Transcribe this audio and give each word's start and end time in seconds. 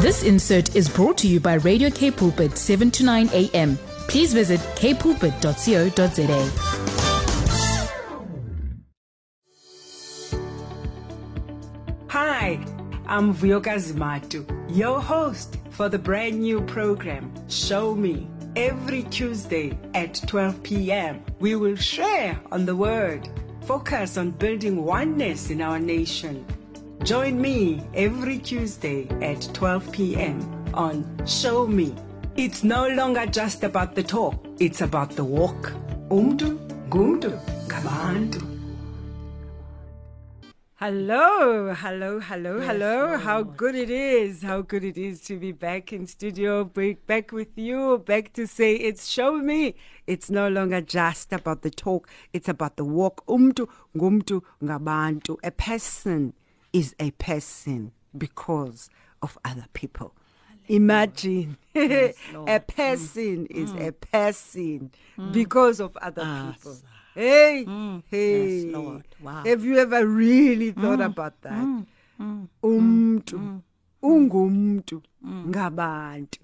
This 0.00 0.22
insert 0.22 0.76
is 0.76 0.88
brought 0.88 1.18
to 1.18 1.26
you 1.26 1.40
by 1.40 1.54
Radio 1.54 1.90
K 1.90 2.12
Pulpit 2.12 2.56
7 2.56 2.88
to 2.92 3.04
9 3.04 3.30
a.m. 3.32 3.76
Please 4.06 4.32
visit 4.32 4.60
kpulpit.co.za. 4.76 6.40
Hi, 12.06 12.64
I'm 13.08 13.34
Vuyokazi 13.34 13.94
Matu, 13.94 14.46
your 14.70 15.00
host 15.00 15.56
for 15.70 15.88
the 15.88 15.98
brand 15.98 16.38
new 16.38 16.60
program, 16.60 17.32
Show 17.48 17.96
Me. 17.96 18.28
Every 18.54 19.02
Tuesday 19.02 19.76
at 19.94 20.22
12 20.28 20.62
p.m., 20.62 21.24
we 21.40 21.56
will 21.56 21.74
share 21.74 22.38
on 22.52 22.66
the 22.66 22.76
Word, 22.76 23.28
focus 23.62 24.16
on 24.16 24.30
building 24.30 24.84
oneness 24.84 25.50
in 25.50 25.60
our 25.60 25.80
nation. 25.80 26.46
Join 27.04 27.40
me 27.40 27.80
every 27.94 28.38
Tuesday 28.38 29.08
at 29.22 29.48
12 29.54 29.92
p.m. 29.92 30.40
on 30.74 31.06
Show 31.26 31.66
Me. 31.66 31.94
It's 32.36 32.64
no 32.64 32.88
longer 32.88 33.24
just 33.24 33.62
about 33.62 33.94
the 33.94 34.02
talk, 34.02 34.34
it's 34.58 34.80
about 34.80 35.12
the 35.12 35.24
walk. 35.24 35.72
Umdu, 36.10 36.58
gumdu, 36.90 37.38
gabantu. 37.68 38.44
Hello, 40.80 41.74
hello, 41.74 42.20
hello, 42.20 42.60
hello. 42.60 43.16
How 43.18 43.42
good 43.42 43.74
it 43.74 43.90
is. 43.90 44.42
How 44.42 44.60
good 44.62 44.84
it 44.84 44.96
is 44.96 45.20
to 45.22 45.36
be 45.36 45.50
back 45.50 45.92
in 45.92 46.06
studio, 46.06 46.64
back, 46.64 47.04
back 47.06 47.32
with 47.32 47.56
you, 47.56 47.98
back 48.06 48.32
to 48.34 48.46
say 48.46 48.74
it's 48.74 49.08
show 49.08 49.32
me. 49.38 49.74
It's 50.06 50.30
no 50.30 50.48
longer 50.48 50.80
just 50.80 51.32
about 51.32 51.62
the 51.62 51.70
talk, 51.70 52.08
it's 52.32 52.48
about 52.48 52.76
the 52.76 52.84
walk. 52.84 53.24
Umtu, 53.26 53.68
ngumtu, 53.96 54.42
ngabantu. 54.62 55.36
A 55.42 55.50
person 55.50 56.32
is 56.72 56.94
a 56.98 57.10
person 57.12 57.92
because 58.16 58.90
of 59.22 59.38
other 59.44 59.66
people. 59.72 60.14
Imagine. 60.68 61.56
A 61.74 62.60
person 62.60 63.46
is 63.46 63.72
a 63.72 63.90
person 63.92 64.90
because 65.32 65.80
of 65.80 65.96
other 65.96 66.22
people. 66.52 66.76
Hey, 67.14 67.64
hey. 68.10 68.64
Yes, 68.66 68.74
Lord. 68.74 69.04
Wow. 69.22 69.44
Have 69.44 69.64
you 69.64 69.78
ever 69.78 70.06
really 70.06 70.72
thought 70.72 71.00
about 71.00 71.40
that? 71.40 71.84
Umtu, 72.62 73.62
ungumtu, 74.02 75.02
ngabantu. 75.24 76.40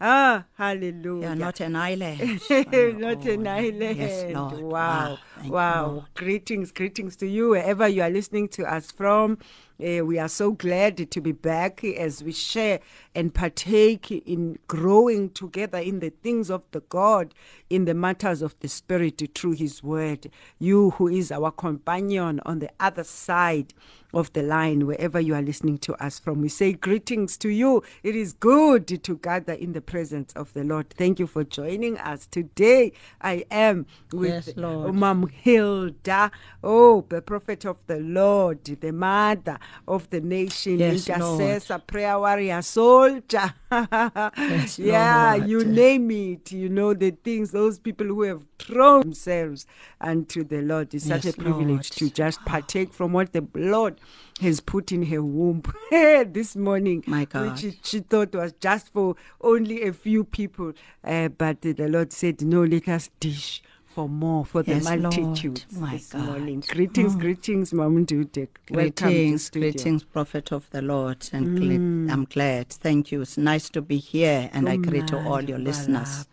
Ah, 0.00 0.44
hallelujah. 0.54 1.26
You're 1.28 1.36
not 1.36 1.60
an 1.60 1.76
island. 1.76 2.40
not 2.50 3.24
an 3.26 3.46
island. 3.46 3.96
Yes, 3.98 4.24
Lord. 4.28 4.62
Wow. 4.62 5.18
Wow. 5.36 5.44
You, 5.44 5.52
Wow. 5.52 6.04
Greetings, 6.14 6.72
greetings 6.72 7.16
to 7.16 7.26
you 7.26 7.50
wherever 7.50 7.88
you 7.88 8.02
are 8.02 8.10
listening 8.10 8.48
to 8.50 8.64
us 8.64 8.90
from. 8.92 9.38
Eh, 9.80 10.00
we 10.00 10.18
are 10.18 10.28
so 10.28 10.50
glad 10.50 11.08
to 11.08 11.20
be 11.20 11.30
back 11.30 11.84
as 11.84 12.20
we 12.20 12.32
share 12.32 12.80
and 13.14 13.32
partake 13.32 14.10
in 14.10 14.58
growing 14.66 15.30
together 15.30 15.78
in 15.78 16.00
the 16.00 16.10
things 16.10 16.50
of 16.50 16.64
the 16.72 16.80
God, 16.80 17.32
in 17.70 17.84
the 17.84 17.94
matters 17.94 18.42
of 18.42 18.58
the 18.58 18.66
Spirit 18.66 19.22
through 19.36 19.52
His 19.52 19.80
Word. 19.80 20.32
You 20.58 20.90
who 20.90 21.06
is 21.06 21.30
our 21.30 21.52
companion 21.52 22.40
on 22.44 22.58
the 22.58 22.70
other 22.80 23.04
side 23.04 23.72
of 24.14 24.32
the 24.32 24.42
line, 24.42 24.86
wherever 24.86 25.20
you 25.20 25.34
are 25.34 25.42
listening 25.42 25.78
to 25.78 25.94
us 26.02 26.18
from, 26.18 26.40
we 26.40 26.48
say 26.48 26.72
greetings 26.72 27.36
to 27.36 27.48
you. 27.48 27.82
It 28.02 28.16
is 28.16 28.32
good 28.32 28.86
to 29.04 29.16
gather 29.16 29.52
in 29.52 29.74
the 29.74 29.80
presence 29.80 30.32
of 30.32 30.52
the 30.54 30.64
Lord. 30.64 30.90
Thank 30.90 31.18
you 31.18 31.26
for 31.26 31.44
joining 31.44 31.98
us 31.98 32.26
today. 32.26 32.92
I 33.20 33.44
am 33.50 33.86
with 34.12 34.46
Yes, 34.46 34.56
Lord. 34.56 34.94
Mom 34.94 35.28
Hilda, 35.28 36.30
oh, 36.64 37.04
the 37.08 37.20
prophet 37.20 37.66
of 37.66 37.76
the 37.86 38.00
Lord, 38.00 38.64
the 38.64 38.92
mother 38.92 39.58
of 39.86 40.08
the 40.10 40.20
nation, 40.20 40.78
Yes, 40.78 41.08
intercessor, 41.08 41.78
prayer 41.78 42.18
warrior, 42.18 42.60
soldier. 42.62 43.54
Yes, 43.70 44.78
yeah, 44.78 45.34
Lord. 45.36 45.48
you 45.48 45.64
name 45.64 46.10
it. 46.10 46.52
You 46.52 46.68
know 46.68 46.94
the 46.94 47.10
things, 47.10 47.50
those 47.50 47.78
people 47.78 48.06
who 48.06 48.22
have 48.22 48.42
thrown 48.58 49.02
themselves 49.02 49.66
unto 50.00 50.44
the 50.44 50.62
Lord. 50.62 50.94
It's 50.94 51.06
such 51.06 51.24
Yes, 51.24 51.34
a 51.34 51.36
privilege 51.38 51.68
Lord. 51.68 51.82
to 51.84 52.10
just 52.10 52.44
partake 52.44 52.92
from 52.92 53.12
what 53.12 53.32
the 53.32 53.46
Lord 53.54 54.00
has 54.40 54.60
put 54.60 54.92
in 54.92 55.04
her 55.06 55.22
womb 55.22 55.62
this 55.90 56.54
morning. 56.56 57.02
My 57.06 57.24
Which 57.32 57.58
she, 57.58 57.78
she 57.82 58.00
thought 58.00 58.34
was 58.34 58.52
just 58.60 58.92
for 58.92 59.16
only 59.40 59.82
a 59.82 59.92
few 59.92 60.24
people. 60.24 60.72
Uh, 61.02 61.28
but 61.28 61.62
the 61.62 61.74
Lord 61.88 62.12
said, 62.12 62.42
no, 62.42 62.62
let 62.64 62.88
us 62.88 63.10
dish 63.20 63.62
for 63.98 64.08
more, 64.08 64.44
for 64.44 64.62
the 64.62 64.74
Yes, 64.74 64.84
Lord. 64.84 65.00
multitudes 65.02 65.66
My 65.72 65.94
this 65.94 66.12
God. 66.12 66.22
Mm. 66.22 66.26
morning. 66.26 66.60
Greetings, 66.68 67.16
mm. 67.16 67.20
greetings, 67.20 67.72
Mom 67.72 68.06
Dudek. 68.06 68.50
Welcome 68.70 68.92
to 68.92 69.04
Greetings, 69.04 69.50
greetings, 69.50 70.04
prophet 70.04 70.52
of 70.52 70.70
the 70.70 70.82
Lord. 70.82 71.28
And 71.32 71.44
mm. 71.48 71.58
gl- 71.58 72.12
I'm 72.12 72.24
glad. 72.26 72.68
Thank 72.68 73.10
you. 73.10 73.22
It's 73.22 73.36
nice 73.36 73.68
to 73.70 73.82
be 73.82 73.96
here. 73.98 74.50
And 74.52 74.68
I 74.68 74.76
greet 74.76 75.08
to 75.08 75.18
all 75.28 75.42
your 75.42 75.58
listeners. 75.58 76.28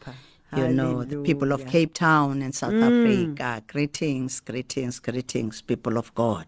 You 0.55 0.67
know, 0.67 1.03
the 1.05 1.17
people 1.23 1.51
of 1.51 1.65
Cape 1.65 1.95
Town 1.95 2.43
and 2.43 2.53
South 2.53 2.73
mm. 2.73 2.83
Africa. 2.85 3.63
Greetings, 3.65 4.41
greetings, 4.41 4.99
greetings, 4.99 5.63
people 5.63 5.97
of 5.97 6.13
God. 6.13 6.45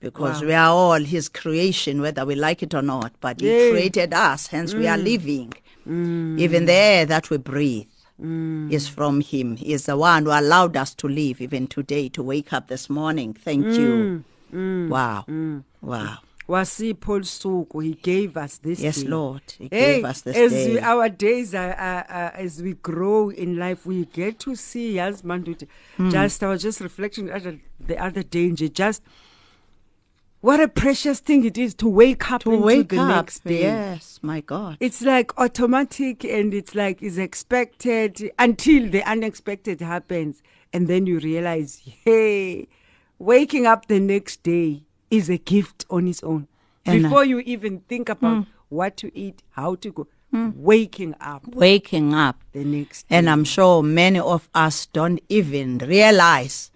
Because 0.00 0.40
Wow. 0.40 0.46
we 0.48 0.54
are 0.54 0.70
all 0.70 1.00
His 1.16 1.28
creation, 1.28 2.00
whether 2.00 2.24
we 2.24 2.34
like 2.34 2.62
it 2.62 2.72
or 2.72 2.80
not. 2.80 3.12
But 3.20 3.42
He 3.42 3.70
created 3.72 4.14
us, 4.14 4.46
hence 4.46 4.72
we 4.72 4.86
are 4.86 4.96
living. 4.96 5.52
Even 5.86 6.64
the 6.64 6.72
air 6.72 7.04
that 7.04 7.28
we 7.28 7.36
breathe 7.36 7.88
Mm. 8.20 8.70
is 8.72 8.86
from 8.88 9.20
Him. 9.20 9.56
He 9.56 9.72
is 9.72 9.86
the 9.86 9.96
one 9.96 10.24
who 10.24 10.30
allowed 10.30 10.76
us 10.76 10.94
to 10.96 11.08
live 11.08 11.40
even 11.40 11.66
today, 11.66 12.08
to 12.10 12.22
wake 12.22 12.52
up 12.52 12.68
this 12.68 12.90
morning. 12.90 13.32
Thank 13.34 13.66
mm. 13.66 13.78
you. 13.78 14.24
Mm. 14.52 14.88
Wow. 14.88 15.24
Wow. 15.80 16.18
wasipho 16.48 17.18
lusuku 17.20 17.80
he 17.84 17.94
gave 17.94 18.36
us 18.36 18.58
this 18.58 18.80
Yes, 18.80 19.02
day. 19.02 19.08
Lord. 19.08 19.42
He 19.56 19.68
hey, 19.70 19.94
gave 19.94 20.04
us 20.04 20.22
this 20.22 20.36
as 20.36 20.50
day. 20.50 20.74
We, 20.74 20.80
our 20.80 21.08
days 21.08 21.54
are, 21.54 21.72
are, 21.74 22.04
are 22.08 22.32
as 22.34 22.60
we 22.60 22.72
grow 22.74 23.30
in 23.30 23.56
life 23.56 23.86
we 23.86 24.04
get 24.06 24.40
to 24.40 24.56
see 24.56 24.98
as 24.98 25.22
manduti 25.22 25.68
Hmm. 25.96 26.10
just 26.10 26.42
i 26.42 26.48
was 26.48 26.62
just 26.62 26.80
reflecting 26.80 27.26
the 27.26 27.36
other, 27.36 27.60
the 27.78 27.96
other 27.96 28.24
day 28.24 28.50
just 28.50 29.02
what 30.40 30.58
a 30.60 30.68
precious 30.68 31.20
thing 31.20 31.44
it 31.44 31.58
is 31.58 31.74
to 31.74 31.88
wake 31.88 32.30
up 32.30 32.40
to 32.42 32.50
wake 32.50 32.88
the 32.88 32.98
up. 32.98 33.08
next 33.08 33.44
day 33.44 33.62
Yes, 33.62 34.18
my 34.22 34.40
God. 34.40 34.76
it's 34.80 35.02
like 35.02 35.38
automatic 35.38 36.24
and 36.24 36.54
it's 36.54 36.74
like 36.74 37.02
is 37.02 37.18
expected 37.18 38.30
until 38.38 38.88
the 38.88 39.02
unexpected 39.02 39.80
happens 39.80 40.42
and 40.72 40.88
then 40.88 41.06
you 41.06 41.18
realize 41.18 41.80
hey 42.04 42.68
waking 43.18 43.66
up 43.66 43.86
the 43.88 44.00
next 44.00 44.42
day 44.42 44.82
is 45.10 45.28
a 45.28 45.36
gift 45.38 45.84
on 45.90 46.08
its 46.08 46.22
own 46.22 46.46
And, 46.86 47.04
uh, 47.04 47.08
before 47.08 47.24
you 47.24 47.40
even 47.40 47.80
think 47.80 48.08
about 48.08 48.46
what 48.68 48.96
to 48.98 49.10
eat 49.18 49.42
how 49.50 49.74
to 49.76 49.90
go 49.92 50.06
waking 50.32 51.14
up 51.20 51.44
Waking 51.48 52.14
up. 52.14 52.36
the 52.52 52.64
next 52.64 53.08
day 53.08 53.16
And 53.16 53.28
I'm 53.28 53.42
sure 53.44 53.82
many 53.82 54.20
of 54.20 54.48
us 54.54 54.86
don't 54.86 55.20
even 55.28 55.78
realize 55.78 56.70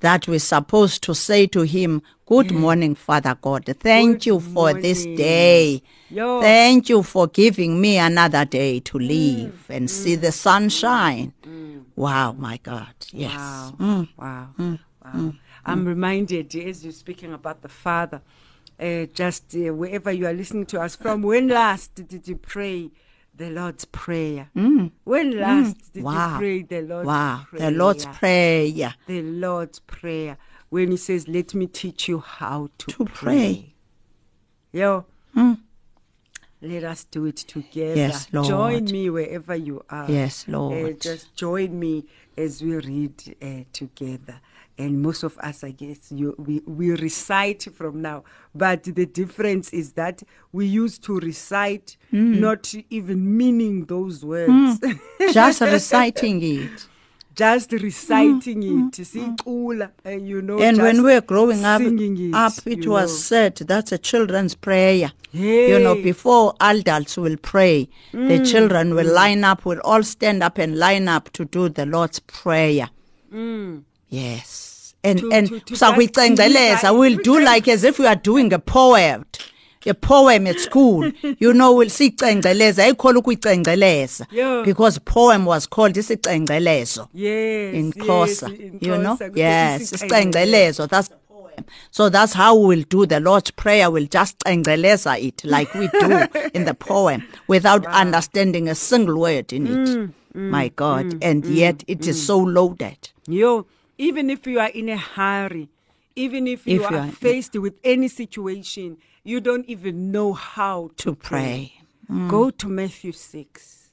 that 0.00 0.26
we're 0.28 0.40
supposed 0.40 1.02
to 1.04 1.14
say 1.14 1.46
to 1.46 1.62
him, 1.62 2.02
Good 2.26 2.50
morning, 2.50 2.96
Father 2.96 3.36
God. 3.40 3.66
Thank 3.78 4.14
Good 4.14 4.26
you 4.26 4.40
for 4.40 4.74
this 4.74 5.06
day. 5.06 5.80
Yo. 6.10 6.40
Thank 6.40 6.88
you 6.88 7.04
for 7.04 7.28
giving 7.28 7.80
me 7.80 7.98
another 7.98 8.44
day 8.44 8.80
to 8.80 8.98
live 8.98 9.66
and 9.68 9.88
see 9.88 10.16
the 10.16 10.32
sunshine. 10.32 11.32
Wow, 11.94 12.32
my 12.32 12.56
God. 12.56 12.94
Yes. 13.12 13.32
Wow. 13.38 13.76
Mm. 13.78 14.08
Wow. 14.16 14.48
Wow. 15.04 15.32
I'm 15.64 15.84
reminded 15.86 16.52
as 16.56 16.82
you're 16.82 16.92
speaking 16.92 17.32
about 17.32 17.62
the 17.62 17.68
Father, 17.68 18.20
uh, 18.80 19.06
just 19.14 19.54
uh, 19.54 19.72
wherever 19.72 20.10
you 20.10 20.26
are 20.26 20.32
listening 20.32 20.66
to 20.66 20.80
us 20.80 20.96
from, 20.96 21.22
when 21.22 21.46
last 21.46 21.94
did 21.94 22.26
you 22.26 22.34
pray 22.34 22.90
the 23.36 23.50
Lord's 23.50 23.84
Prayer? 23.84 24.50
When 25.04 25.38
last 25.38 25.92
did 25.92 26.02
Mm. 26.02 26.04
Wow. 26.04 26.32
you 26.32 26.38
pray 26.38 26.62
the 26.62 26.82
Lord's 26.82 27.06
Wow. 27.06 27.46
Prayer? 27.48 27.70
The 27.70 27.76
Lord's 27.76 28.06
Prayer. 28.06 28.94
The 29.06 29.22
Lord's 29.22 29.78
Prayer. 29.78 30.38
When 30.68 30.90
He 30.90 30.96
says, 30.96 31.28
Let 31.28 31.54
me 31.54 31.66
teach 31.66 32.08
you 32.08 32.18
how 32.20 32.68
to, 32.78 32.86
To 32.86 33.04
pray. 33.04 33.74
Yo. 34.72 35.04
Let 36.62 36.84
us 36.84 37.04
do 37.04 37.26
it 37.26 37.36
together. 37.36 37.94
Yes, 37.96 38.28
Lord. 38.32 38.48
Join 38.48 38.84
me 38.86 39.10
wherever 39.10 39.54
you 39.54 39.84
are. 39.90 40.10
Yes, 40.10 40.46
Uh, 40.48 40.52
Lord. 40.52 41.00
just 41.00 41.34
join 41.36 41.78
me 41.78 42.04
as 42.36 42.62
we 42.62 42.74
read 42.76 43.36
uh, 43.42 43.64
together. 43.72 44.40
And 44.78 45.00
most 45.02 45.22
of 45.22 45.38
us, 45.38 45.62
I 45.64 45.70
guess, 45.70 46.10
you, 46.10 46.34
we, 46.38 46.60
we 46.66 46.90
recite 46.92 47.62
from 47.74 48.02
now. 48.02 48.24
But 48.54 48.82
the 48.84 49.06
difference 49.06 49.70
is 49.72 49.92
that 49.92 50.22
we 50.52 50.66
used 50.66 51.02
to 51.04 51.18
recite, 51.20 51.96
Hmm. 52.10 52.40
not 52.40 52.74
even 52.90 53.36
meaning 53.36 53.84
those 53.84 54.24
words, 54.24 54.80
Just 55.32 55.60
reciting 55.60 56.42
it. 56.42 56.86
Just 57.36 57.72
reciting 57.72 58.62
it. 58.62 58.92
Sicula, 59.04 59.90
uh, 60.04 60.10
you 60.10 60.40
know. 60.42 60.58
And 60.58 60.78
when 60.78 61.02
we 61.02 61.12
were 61.14 61.20
growing 61.20 61.64
up, 61.64 61.80
it, 61.82 62.34
up 62.34 62.52
it 62.66 62.86
was 62.86 63.10
know. 63.12 63.16
said 63.16 63.56
that's 63.56 63.92
a 63.92 63.98
children's 63.98 64.54
prayer. 64.54 65.12
You 65.32 65.78
know, 65.78 65.94
before 65.94 66.54
adults 66.60 67.18
will 67.18 67.36
pray, 67.36 67.88
Mm. 68.14 68.28
the 68.28 68.44
children 68.50 68.94
will 68.94 69.12
line 69.12 69.44
up, 69.44 69.66
will 69.66 69.80
all 69.84 70.02
stand 70.02 70.42
up 70.42 70.56
and 70.58 70.78
line 70.78 71.08
up 71.08 71.30
to 71.34 71.44
do 71.44 71.68
the 71.68 71.84
Lord's 71.84 72.20
prayer. 72.20 72.88
Yes. 74.08 74.94
And 75.04 75.20
Mm. 75.20 75.30
To- 75.30 75.32
and 75.36 75.48
to 75.66 75.74
sakuyicengceleza, 75.74 76.80
just 76.80 76.94
we'll 76.98 77.16
do 77.18 77.38
like 77.40 77.68
as 77.68 77.84
if 77.84 77.98
we 77.98 78.06
are 78.06 78.16
doing 78.16 78.52
a 78.52 78.58
poem. 78.58 79.24
A 79.86 79.94
poem 79.94 80.46
at 80.46 80.58
school 80.58 81.12
you 81.40 81.52
know 81.52 81.74
we'll 81.76 81.90
sicengceleza 81.90 82.84
ayikhola 82.84 83.18
ukuyicengceleza 83.18 84.26
Yeah. 84.32 84.64
because 84.64 85.00
poem 85.04 85.46
was 85.46 85.68
called 85.68 85.96
isicengcelezo 85.96 87.08
yes 87.14 87.74
in 87.74 87.92
yes, 87.96 88.42
in 88.42 88.78
you 88.80 88.96
know? 88.98 89.16
Xhosa, 89.16 89.30
yes 89.34 89.92
isicengcelezo. 89.92 90.86
that's 90.88 91.08
poem 91.28 91.64
so 91.90 92.08
that's 92.10 92.32
how 92.34 92.54
we'll 92.58 92.84
do 92.90 93.06
the 93.06 93.18
lord's 93.20 93.50
prayer. 93.50 93.90
We'll 93.90 94.08
just 94.12 94.38
cengceleza 94.44 95.18
it 95.18 95.42
like 95.44 95.72
we 95.74 95.88
do 95.88 96.26
in 96.54 96.64
the 96.66 96.74
poem 96.74 97.22
without 97.48 97.86
understanding 97.86 98.68
a 98.68 98.74
single 98.74 99.18
word 99.18 99.52
in 99.52 99.66
it. 99.66 99.88
Mm, 99.88 100.12
mm 100.34 100.50
my 100.50 100.68
god 100.76 101.06
mm, 101.06 101.18
and 101.22 101.44
mm, 101.44 101.56
yet 101.56 101.82
it 101.86 102.06
is 102.06 102.26
so 102.26 102.38
loaded. 102.38 102.98
Yo, 103.26 103.64
even 103.96 104.28
if 104.28 104.46
you 104.46 104.60
are 104.60 104.68
in 104.68 104.90
a 104.90 104.98
hurry, 104.98 105.68
even 106.14 106.46
if 106.46 106.66
you 106.66 106.76
If 106.84 106.90
you 106.90 106.96
are 106.96 107.06
are- 107.06 107.10
faced 107.12 107.54
with 107.58 107.74
any 107.82 108.08
situation, 108.08 108.98
you 109.26 109.40
don't 109.40 109.66
even 109.66 110.10
know 110.12 110.32
how 110.32 110.90
to, 110.96 111.10
to 111.10 111.14
pray 111.14 111.72
Go 112.28 112.50
to 112.50 112.68
Matthew 112.68 113.10
6. 113.10 113.90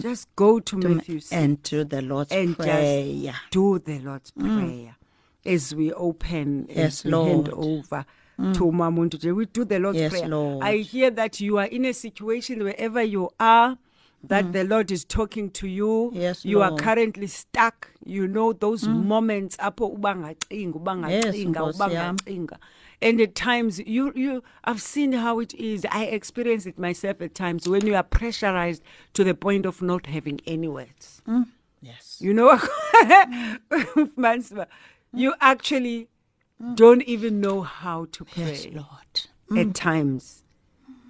Just 0.00 0.26
go 0.34 0.58
to, 0.58 0.76
Matthew 0.76 1.20
6 1.20 1.32
and 1.32 1.62
to 1.64 1.84
the 1.84 2.02
lord's 2.02 2.32
and 2.32 2.56
prayer 2.56 3.34
do 3.52 3.78
the 3.78 4.00
Lord's 4.00 4.32
Prayer. 4.32 4.96
As 5.46 5.74
we 5.74 5.92
open, 5.92 6.66
Mm. 6.66 6.76
Yes, 6.76 7.00
as 7.00 7.04
we 7.04 7.10
hand 7.12 7.48
Lord. 7.48 7.66
over 7.68 8.04
to 8.38 8.64
Mamuntu 8.72 9.10
today, 9.12 9.32
we 9.32 9.46
do 9.46 9.64
the 9.64 9.78
Lord's 9.78 9.98
Yes, 10.00 10.10
Prayer. 10.10 10.28
Lord. 10.28 10.64
I 10.64 10.78
hear 10.78 11.10
that 11.10 11.40
you 11.40 11.58
are 11.58 11.66
in 11.66 11.84
a 11.84 11.92
situation 11.92 12.64
wherever 12.64 13.02
you 13.02 13.30
are, 13.38 13.76
that 14.24 14.46
Mm. 14.46 14.52
the 14.52 14.64
Lord 14.64 14.90
is 14.90 15.04
talking 15.04 15.50
to 15.50 15.68
you. 15.68 16.10
Yes, 16.14 16.44
you 16.44 16.62
are 16.62 16.74
currently 16.76 17.26
stuck. 17.28 17.90
You 18.04 18.26
know 18.26 18.52
those 18.52 18.86
moments 18.88 19.56
apho 19.58 19.88
ubangacinga, 19.96 20.72
ubangacinga, 20.74 21.52
Nkosi 21.52 21.78
yami. 21.78 22.18
ubangacinga. 22.18 22.56
And 23.02 23.20
at 23.20 23.34
times 23.34 23.80
you 23.80 24.12
you 24.14 24.42
I've 24.64 24.80
seen 24.80 25.12
how 25.12 25.40
it 25.40 25.54
is. 25.54 25.86
I 25.90 26.04
experience 26.04 26.66
it 26.66 26.78
myself 26.78 27.20
at 27.20 27.34
times 27.34 27.68
when 27.68 27.86
you 27.86 27.94
are 27.94 28.02
pressurized 28.02 28.82
to 29.14 29.24
the 29.24 29.34
point 29.34 29.66
of 29.66 29.82
not 29.82 30.06
having 30.06 30.40
any 30.46 30.68
words. 30.68 31.22
Mm. 31.26 31.48
yes 31.80 32.18
You 32.20 32.32
know, 32.34 32.56
Mansma, 34.16 34.66
you 35.12 35.32
mm. 35.32 35.36
actually 35.40 36.08
mm. 36.62 36.76
don't 36.76 37.02
even 37.02 37.40
know 37.40 37.62
how 37.62 38.06
to 38.12 38.24
pray 38.24 38.44
yes 38.44 38.66
lord 38.72 39.58
at 39.58 39.74
times. 39.74 40.44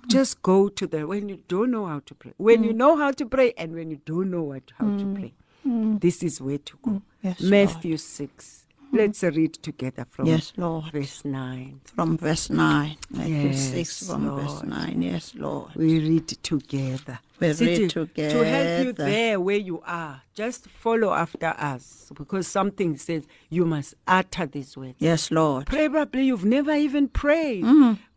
Just 0.08 0.42
go 0.42 0.68
to 0.68 0.86
the 0.86 1.06
when 1.06 1.28
you 1.28 1.42
don't 1.46 1.70
know 1.70 1.86
how 1.86 2.00
to 2.00 2.14
pray, 2.14 2.32
when 2.36 2.64
you 2.64 2.72
know 2.72 2.96
how 2.96 3.12
to 3.12 3.24
pray, 3.24 3.52
and 3.56 3.72
when 3.72 3.90
you 3.90 4.00
don't 4.04 4.30
know 4.32 4.42
what, 4.42 4.72
how 4.78 4.86
to 4.98 5.14
pray. 5.14 5.32
This 5.64 6.22
is 6.24 6.40
where 6.40 6.58
to 6.58 6.76
go. 6.82 7.02
Yes, 7.22 7.40
Matthew 7.40 7.96
6. 7.96 8.62
Let's 8.94 9.22
read 9.22 9.54
together 9.54 10.04
from 10.10 10.26
Yes, 10.26 10.52
Lord. 10.56 10.92
verse 10.92 11.24
9. 11.24 11.80
from 11.96 12.18
verse 12.18 12.50
9 12.50 12.96
Matthew 13.10 13.34
Yes, 13.48 13.70
6 13.70 14.06
from 14.06 14.36
verse 14.36 14.62
9 14.64 15.00
yes 15.02 15.34
lord 15.34 15.74
We 15.74 15.98
read 15.98 16.28
together. 16.42 17.18
We 17.40 17.52
See, 17.55 17.67
read 17.67 17.90
to- 17.90 18.06
To 18.06 18.44
help 18.44 18.87
you 18.87 18.93
there 18.93 19.40
where 19.40 19.56
you 19.56 19.82
are, 19.87 20.23
just 20.34 20.69
follow 20.69 21.12
after 21.12 21.49
us 21.58 22.11
because 22.14 22.46
something 22.46 22.96
says 22.96 23.26
you 23.50 23.64
must 23.64 23.94
utter 24.06 24.46
these 24.46 24.76
words. 24.76 24.94
yes 24.99 25.31
lord 25.31 25.67
Probably 25.67 26.25
you've 26.26 26.44
never 26.44 26.73
even 26.75 27.08
prayed. 27.08 27.64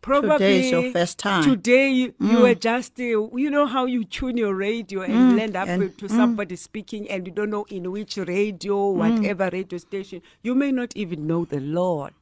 Probably 0.00 0.30
Mm. 0.30 0.38
Today 0.38 0.60
is 0.64 0.70
your 0.70 0.92
first 0.92 1.18
time. 1.18 1.42
Mm. 1.42 1.46
Today 1.50 1.90
you, 1.90 2.14
you 2.20 2.38
were 2.40 2.54
just, 2.54 3.00
uh, 3.00 3.04
you 3.04 3.50
know 3.50 3.66
how 3.66 3.86
you 3.86 4.04
tune 4.04 4.36
your 4.36 4.54
radio 4.54 5.00
and 5.02 5.36
land 5.36 5.56
up 5.56 5.66
Mm. 5.66 5.70
and- 5.72 5.82
with- 5.82 5.96
to 5.96 6.08
somebody 6.08 6.54
speaking 6.56 7.10
and 7.10 7.26
you 7.26 7.32
don't 7.32 7.50
know 7.50 7.64
in 7.68 7.90
which 7.90 8.16
radio, 8.16 8.76
Mm. 8.94 8.96
whatever 8.96 9.50
radio 9.52 9.78
station. 9.78 10.22
You 10.42 10.54
may 10.54 10.70
not 10.70 10.94
even 10.96 11.26
know 11.26 11.44
the 11.44 11.58
Lord 11.60 12.12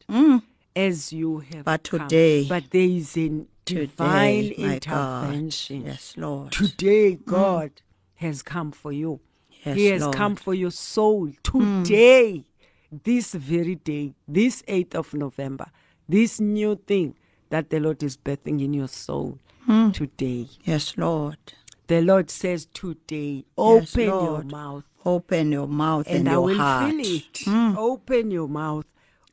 as 0.75 1.13
you 1.13 1.39
have 1.39 1.63
Mm. 1.63 1.65
But 1.65 1.83
come. 1.91 2.01
today- 2.09 2.47
But 2.49 2.71
there 2.71 2.83
is 2.89 3.17
a 3.19 3.45
divine 3.65 4.49
Today, 4.51 4.55
my 4.59 4.79
God. 4.79 5.25
intervention. 5.25 5.85
yes 5.87 6.15
lord 6.17 6.53
Today, 6.53 7.17
mm. 7.17 7.25
God 7.25 7.71
has 8.17 8.43
come 8.43 8.71
for 8.73 8.93
you. 8.93 9.21
Yes, 9.65 9.77
he 9.77 9.87
has 9.87 10.03
Lord. 10.03 10.15
come 10.15 10.37
for 10.37 10.55
your 10.55 10.71
soul. 10.71 11.29
Mm. 11.29 11.85
Today, 11.85 12.45
this 12.91 13.33
very 13.35 13.75
day, 13.77 14.15
this 14.29 14.63
8th 14.63 14.95
of 14.95 15.15
November, 15.15 15.67
this 16.09 16.39
new 16.41 16.77
thing 16.77 17.17
that 17.51 17.71
the 17.71 17.81
Lord 17.81 18.03
is 18.03 18.17
birthing 18.17 18.63
in 18.63 18.73
your 18.75 18.89
soul. 18.89 19.39
Mm. 19.69 19.95
Today. 19.95 20.49
yes 20.65 20.95
lord 20.99 21.39
The 21.87 22.03
Lord 22.03 22.31
says, 22.31 22.67
Today, 22.67 23.45
open 23.57 24.01
your 24.03 24.21
Lord. 24.23 24.51
mouth 24.53 24.85
open 25.07 25.53
your 25.53 25.67
mouth 25.69 26.07
and, 26.07 26.21
and 26.21 26.29
I 26.29 26.33
your 26.33 26.43
will 26.43 26.57
heart 26.57 26.91
fill 26.91 27.01
it. 27.01 27.77
Open 27.79 28.31
your 28.31 28.49
mouth, 28.49 28.87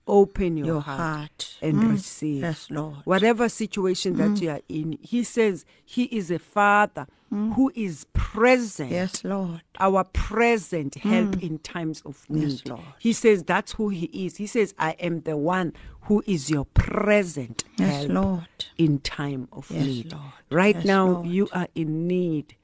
open 0.07 0.57
your, 0.57 0.67
your 0.67 0.81
heart, 0.81 0.99
heart 0.99 1.57
and 1.61 1.81
Mm. 1.83 1.91
receive. 1.91 2.41
yes 2.41 2.67
lord 2.69 2.97
Whatever 3.05 3.47
situation 3.49 4.15
that 4.17 4.41
you 4.41 4.49
are 4.49 4.61
in, 4.69 4.97
He 5.01 5.23
says 5.23 5.65
He 5.85 6.03
is 6.05 6.31
a 6.31 6.39
Father 6.39 7.07
who 7.29 7.71
is 7.75 8.05
present. 8.13 8.91
yes 8.91 9.23
lord 9.23 9.61
Our 9.79 10.03
present 10.03 10.95
help 10.95 11.41
in 11.41 11.59
times 11.59 12.01
of 12.05 12.29
need. 12.29 12.51
Yes, 12.51 12.65
Lord. 12.65 12.81
He 12.99 13.13
says 13.13 13.43
that's 13.43 13.71
who 13.73 13.87
He 13.89 14.07
is. 14.25 14.35
He 14.37 14.47
says, 14.47 14.73
I 14.77 14.91
am 14.99 15.21
the 15.21 15.37
one 15.37 15.71
who 16.01 16.21
is 16.27 16.49
your 16.49 16.65
present 16.65 17.63
yes 17.77 18.01
help 18.01 18.11
lord 18.11 18.47
in 18.77 18.99
time 18.99 19.47
of 19.53 19.69
Yes, 19.71 19.85
need. 19.87 20.11
Lord. 20.11 20.33
Right 20.49 20.75
Yes, 20.75 20.85
now, 20.85 21.05
Lord. 21.07 21.25
Mm. 21.25 21.31
you 21.33 21.47
are 21.53 21.67
in 21.75 22.07
need. 22.07 22.55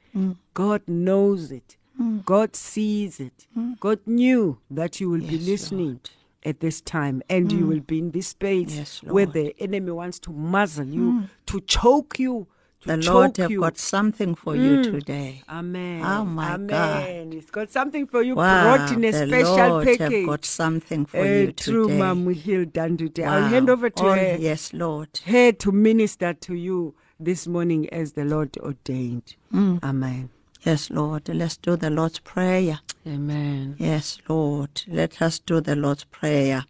God 0.53 0.81
knows 0.87 1.51
it. 1.51 1.77
God 2.25 2.55
sees 2.55 3.19
it. 3.19 3.47
God 3.79 3.99
knew 4.05 4.59
that 4.69 4.99
you 4.99 5.09
will 5.09 5.21
be 5.21 5.37
Mm. 5.37 5.39
Yes, 5.39 5.47
listening 5.49 5.99
at 6.47 6.59
this 6.61 6.81
time 6.81 7.21
and 7.29 7.51
you 7.51 7.67
will 7.67 7.81
be 7.81 7.99
in 7.99 8.11
this 8.11 8.27
space 8.27 8.75
Yes, 8.75 9.03
where 9.03 9.25
the 9.25 9.53
enemy 9.59 9.91
wants 9.91 10.17
to 10.25 10.31
muzzle 10.31 10.87
you, 10.87 11.23
to 11.47 11.59
choke 11.61 12.17
you, 12.19 12.47
to 12.81 12.87
the 12.87 12.97
choke 13.01 13.13
lord 13.13 13.37
have 13.37 13.51
you. 13.51 13.59
got 13.59 13.77
something 13.77 14.35
for 14.35 14.55
you 14.55 14.83
today 14.83 15.41
Amen. 15.49 16.03
Oh, 16.05 16.23
my 16.25 16.53
Amen. 16.53 17.31
He's 17.31 17.49
got 17.49 17.71
something 17.71 18.05
for 18.07 18.21
you 18.21 18.35
wow 18.35 18.63
brought 18.75 18.91
in 18.91 19.03
a 19.03 19.11
the 19.11 19.27
special 19.27 19.55
lord 19.69 19.87
package. 19.87 19.99
have 20.19 20.25
got 20.27 20.45
something 20.45 21.05
for 21.05 21.19
Uh, 21.21 21.23
you 21.23 21.51
True, 21.51 21.87
today 21.87 21.97
Mom 21.99 22.29
Hill 22.33 22.65
done 22.65 22.95
today. 22.97 23.23
I'll 23.25 23.47
hand 23.55 23.69
over 23.69 23.89
to 23.89 24.03
All- 24.03 24.13
her 24.15 24.37
yes 24.39 24.73
lord 24.73 25.09
here 25.25 25.51
to 25.53 25.71
minister 25.71 26.33
to 26.33 26.53
you 26.53 26.93
this 27.19 27.47
morning 27.47 27.89
as 27.89 28.13
the 28.13 28.23
Lord 28.25 28.55
ordained. 28.59 29.35
Mm. 29.51 29.83
Amen. 29.83 30.29
Yes 30.63 30.89
lord 30.89 31.27
let's 31.29 31.57
do 31.57 31.75
the 31.75 31.89
lord's 31.89 32.19
prayer 32.19 32.79
Amen. 33.07 33.75
Yes, 33.77 34.19
Lord. 34.27 34.81
Let 34.87 35.21
us 35.21 35.39
do 35.39 35.61
the 35.61 35.75
Lord's 35.75 36.03
Prayer 36.03 36.65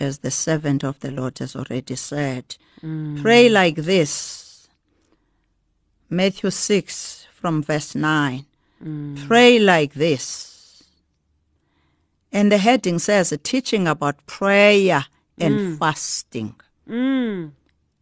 as 0.00 0.18
the 0.18 0.30
servant 0.30 0.82
of 0.82 0.98
the 1.00 1.10
Lord 1.12 1.38
has 1.38 1.54
already 1.54 1.94
said. 1.94 2.56
Mm. 2.82 3.22
Pray 3.22 3.48
like 3.48 3.76
this 3.76 4.68
Matthew 6.08 6.50
6 6.50 7.28
from 7.32 7.62
verse 7.62 7.94
9. 7.94 8.46
Mm. 8.84 9.28
Pray 9.28 9.58
like 9.60 9.94
this. 9.94 10.82
And 12.32 12.50
the 12.50 12.58
heading 12.58 12.98
says, 12.98 13.30
a 13.32 13.36
teaching 13.36 13.86
about 13.86 14.26
prayer 14.26 15.06
and 15.38 15.58
mm. 15.58 15.78
fasting. 15.78 16.54
Mm. 16.88 17.52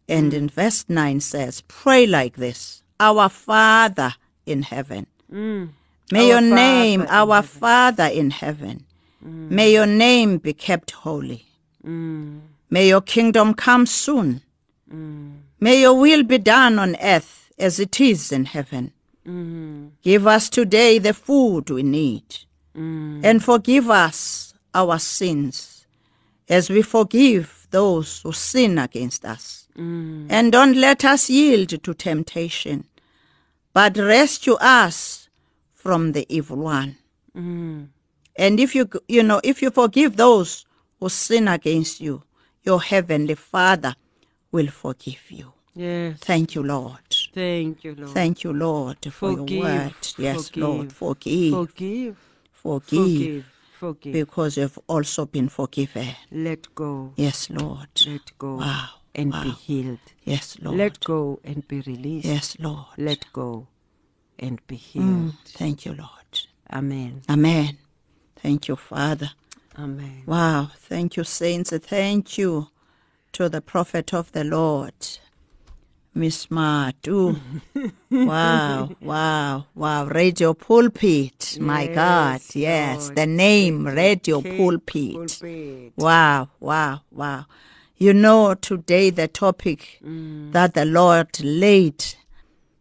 And 0.07 0.33
in 0.33 0.49
verse 0.49 0.85
9 0.87 1.19
says, 1.19 1.61
Pray 1.67 2.07
like 2.07 2.37
this 2.37 2.81
Our 2.99 3.29
Father 3.29 4.15
in 4.49 4.63
heaven. 4.63 5.05
Mm. 5.31 5.69
May 6.11 6.31
Our 6.31 6.41
your 6.41 6.41
name, 6.41 7.01
Father 7.01 7.13
our 7.13 7.35
heaven. 7.35 7.59
Father 7.59 8.05
in 8.05 8.31
heaven, 8.31 8.85
mm. 9.23 9.49
may 9.49 9.71
your 9.71 9.85
name 9.85 10.37
be 10.39 10.53
kept 10.53 10.91
holy. 10.91 11.45
Mm. 11.85 12.41
May 12.69 12.87
your 12.87 13.01
kingdom 13.01 13.53
come 13.53 13.85
soon. 13.85 14.41
May 15.59 15.81
your 15.81 15.93
will 15.99 16.23
be 16.23 16.37
done 16.37 16.79
on 16.79 16.95
earth 17.01 17.51
as 17.57 17.79
it 17.79 17.99
is 17.99 18.31
in 18.31 18.45
heaven. 18.45 18.91
Mm-hmm. 19.27 19.87
Give 20.01 20.25
us 20.25 20.49
today 20.49 20.99
the 20.99 21.13
food 21.13 21.69
we 21.69 21.83
need. 21.83 22.23
And 22.75 23.43
forgive 23.43 23.89
us 23.89 24.53
our 24.73 24.99
sins 24.99 25.85
as 26.47 26.69
we 26.69 26.81
forgive 26.81 27.67
those 27.71 28.21
who 28.21 28.31
sin 28.31 28.77
against 28.77 29.25
us. 29.25 29.67
And 29.75 30.51
don't 30.51 30.75
let 30.75 31.03
us 31.05 31.29
yield 31.29 31.83
to 31.83 31.93
temptation, 31.93 32.85
but 33.73 33.97
rescue 33.97 34.55
us 34.59 35.29
from 35.73 36.11
the 36.11 36.25
evil 36.29 36.57
one. 36.57 36.97
Mm. 37.35 37.87
And 38.35 38.59
if 38.59 38.75
you 38.75 38.89
you 39.07 39.23
know 39.23 39.41
if 39.43 39.61
you 39.61 39.69
forgive 39.71 40.15
those 40.15 40.65
who 40.99 41.09
sin 41.09 41.47
against 41.47 42.01
you, 42.01 42.23
your 42.63 42.81
heavenly 42.81 43.35
Father 43.35 43.95
will 44.51 44.67
forgive 44.67 45.31
you. 45.31 45.53
Yes. 45.75 46.19
Thank 46.19 46.55
you, 46.55 46.63
Lord. 46.63 46.99
Thank 47.33 47.83
you, 47.83 47.95
Lord. 47.95 48.09
Thank 48.09 48.43
you, 48.43 48.53
Lord, 48.53 48.97
for 49.05 49.11
Forgive, 49.11 49.49
your 49.49 49.63
word. 49.63 49.93
Yes, 50.17 50.55
Lord. 50.55 50.91
forgive, 50.91 51.53
Forgive. 51.53 51.53
Forgive. 51.53 52.17
Forgive. 52.51 52.99
Forgive. 52.99 53.45
Forgive. 53.79 54.13
Because 54.13 54.57
you've 54.57 54.79
also 54.87 55.25
been 55.25 55.47
forgiven. 55.47 56.09
Let 56.31 56.75
go. 56.75 57.13
Yes, 57.15 57.49
Lord. 57.49 57.87
Let 58.05 58.37
go. 58.37 58.55
Wow, 58.57 58.89
And 59.19 59.31
be 59.43 59.49
healed. 59.49 59.99
Yes, 60.23 60.57
Lord. 60.61 60.77
Let 60.77 60.99
go 61.01 61.39
and 61.43 61.67
be 61.67 61.81
released. 61.81 62.25
Yes, 62.25 62.55
Lord. 62.59 62.85
Let 62.97 63.25
go 63.33 63.67
and 64.37 64.65
be 64.67 64.75
healed. 64.75 65.05
Mm, 65.05 65.33
thank 65.45 65.85
you, 65.85 65.93
Lord. 65.93 66.09
Amen. 66.71 67.21
Amen. 67.29 67.77
Thank 68.37 68.67
you, 68.67 68.75
Father. 68.75 69.31
Amen. 69.77 70.23
Wow. 70.25 70.69
Thank 70.77 71.17
you, 71.17 71.23
saints. 71.23 71.71
Thank 71.71 72.37
you 72.37 72.67
to 73.33 73.49
the 73.49 73.61
prophet 73.61 74.13
of 74.13 74.31
the 74.31 74.43
Lord, 74.43 74.93
Miss 76.13 76.47
Matu. 76.47 77.39
wow, 78.11 78.89
wow, 79.01 79.65
wow. 79.75 80.05
Radio 80.05 80.53
Pulpit. 80.53 81.57
My 81.59 81.87
God. 81.87 82.41
Yes, 82.41 82.55
Yes. 82.55 83.03
Lord. 83.05 83.15
The 83.17 83.25
name 83.27 83.85
Radio 83.87 84.41
Pulpit. 84.41 85.13
Pulpit. 85.13 85.93
Wow, 85.97 86.49
wow, 86.59 87.01
wow. 87.11 87.45
You 87.99 88.13
know, 88.13 88.53
today 88.55 89.09
the 89.09 89.27
topic 89.27 89.99
Mm. 90.03 90.53
that 90.53 90.73
the 90.73 90.85
Lord 90.85 91.27
laid, 91.43 92.03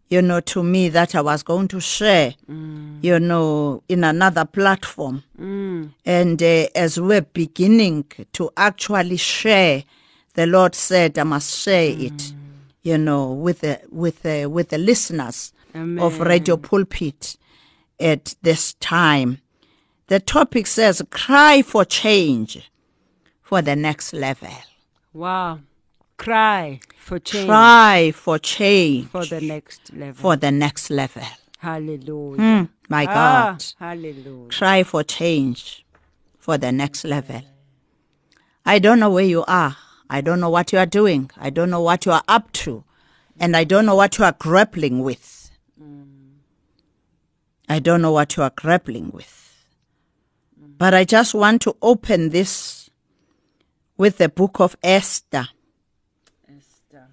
you 0.09 0.23
know, 0.23 0.41
to 0.41 0.63
me 0.63 0.89
that 0.91 1.15
I 1.17 1.21
was 1.21 1.43
going 1.43 1.67
to 1.69 1.81
share, 1.81 2.35
Mm. 2.49 2.99
you 3.03 3.19
know, 3.19 3.83
in 3.89 4.05
another 4.05 4.45
platform. 4.45 5.25
And 6.07 6.41
uh, 6.43 6.67
as 6.75 7.01
we're 7.01 7.23
beginning 7.23 8.05
to 8.35 8.51
actually 8.57 9.17
share, 9.17 9.83
the 10.35 10.47
Lord 10.47 10.75
said, 10.77 11.19
I 11.19 11.25
must 11.25 11.59
share 11.65 11.91
Mm. 11.93 12.07
it, 12.07 12.33
you 12.85 12.97
know, 12.97 13.33
with 13.33 13.61
the, 13.63 13.81
with 13.91 14.23
the, 14.23 14.47
with 14.47 14.69
the 14.69 14.79
listeners 14.79 15.53
of 15.75 16.21
Radio 16.21 16.57
Pulpit 16.57 17.37
at 17.99 18.37
this 18.43 18.75
time. 18.75 19.39
The 20.07 20.21
topic 20.21 20.67
says, 20.69 21.03
cry 21.11 21.63
for 21.63 21.85
change 21.85 22.71
for 23.43 23.61
the 23.63 23.75
next 23.77 24.13
level. 24.13 24.49
Wow. 25.13 25.61
Cry 26.17 26.81
for 26.99 27.19
change 27.19 27.47
Cry 27.47 28.13
for 28.15 28.39
change 28.39 29.07
for 29.09 29.25
the 29.25 29.41
next 29.41 29.93
level. 29.95 30.15
for 30.15 30.37
the 30.37 30.51
next 30.51 30.91
level. 30.91 31.23
Hallelujah. 31.59 32.41
Hmm, 32.41 32.65
my 32.89 33.07
Ah, 33.09 33.13
God. 33.59 33.65
hallelujah. 33.79 34.49
Try 34.49 34.83
for 34.83 35.03
change 35.05 35.85
for 36.39 36.59
the 36.59 36.73
next 36.73 37.05
level. 37.05 37.43
I 38.67 38.79
don't 38.79 38.99
know 39.01 39.11
where 39.11 39.25
you 39.25 39.45
are. 39.47 39.77
I 40.11 40.21
don't 40.21 40.41
know 40.41 40.51
what 40.51 40.73
you 40.73 40.79
are 40.79 40.87
doing. 40.87 41.31
I 41.37 41.51
don't 41.51 41.71
know 41.71 41.81
what 41.81 42.05
you 42.07 42.13
are 42.13 42.23
up 42.29 42.51
to. 42.65 42.85
And 43.41 43.57
I 43.57 43.65
don't 43.65 43.87
know 43.87 43.95
what 43.95 44.19
you 44.19 44.25
are 44.25 44.33
grappling 44.39 45.01
with. 45.03 45.51
I 47.69 47.79
don't 47.81 48.01
know 48.03 48.13
what 48.13 48.37
you 48.37 48.43
are 48.43 48.53
grappling 48.55 49.11
with. 49.11 49.35
But 50.79 50.95
I 50.95 51.05
just 51.05 51.35
want 51.35 51.61
to 51.63 51.77
open 51.83 52.31
this 52.31 52.78
with 53.99 54.17
the 54.17 54.29
book 54.29 54.61
of 54.61 54.77
Esther. 54.83 55.49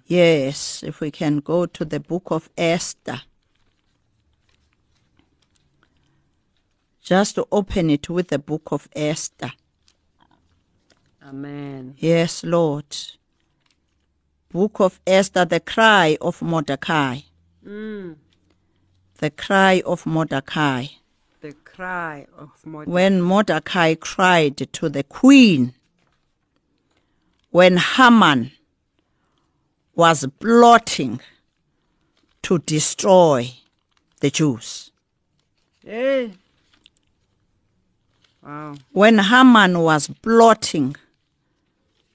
Yes, 0.06 0.84
if 0.84 1.00
we 1.00 1.10
can 1.10 1.38
go 1.38 1.66
to 1.66 1.84
the 1.84 1.98
book 1.98 2.30
of 2.30 2.48
Esther. 2.56 3.22
Just 7.02 7.34
to 7.34 7.46
open 7.50 7.90
it 7.90 8.08
with 8.08 8.28
the 8.28 8.38
book 8.38 8.68
of 8.70 8.88
Esther. 8.94 9.52
Amen. 11.22 11.96
Yes, 11.98 12.44
Lord. 12.44 12.96
Book 14.48 14.78
of 14.78 15.00
Esther, 15.04 15.44
the 15.44 15.58
cry 15.58 16.16
of 16.20 16.40
Mordecai. 16.40 17.18
Mm. 17.66 18.16
The 19.18 19.30
cry 19.30 19.82
of 19.84 20.06
Mordecai. 20.06 20.86
The 21.40 21.52
cry 21.52 22.26
of 22.38 22.64
Mordecai. 22.64 22.92
When 22.92 23.22
Mordecai 23.22 23.94
cried 23.96 24.56
to 24.72 24.88
the 24.88 25.02
queen, 25.02 25.74
when 27.56 27.78
Haman 27.78 28.52
was 29.94 30.26
plotting 30.38 31.20
to 32.42 32.58
destroy 32.58 33.50
the 34.20 34.28
Jews. 34.28 34.90
Hey. 35.82 36.32
Wow. 38.42 38.74
when 38.92 39.18
Haman 39.18 39.78
was 39.78 40.10
plotting 40.20 40.96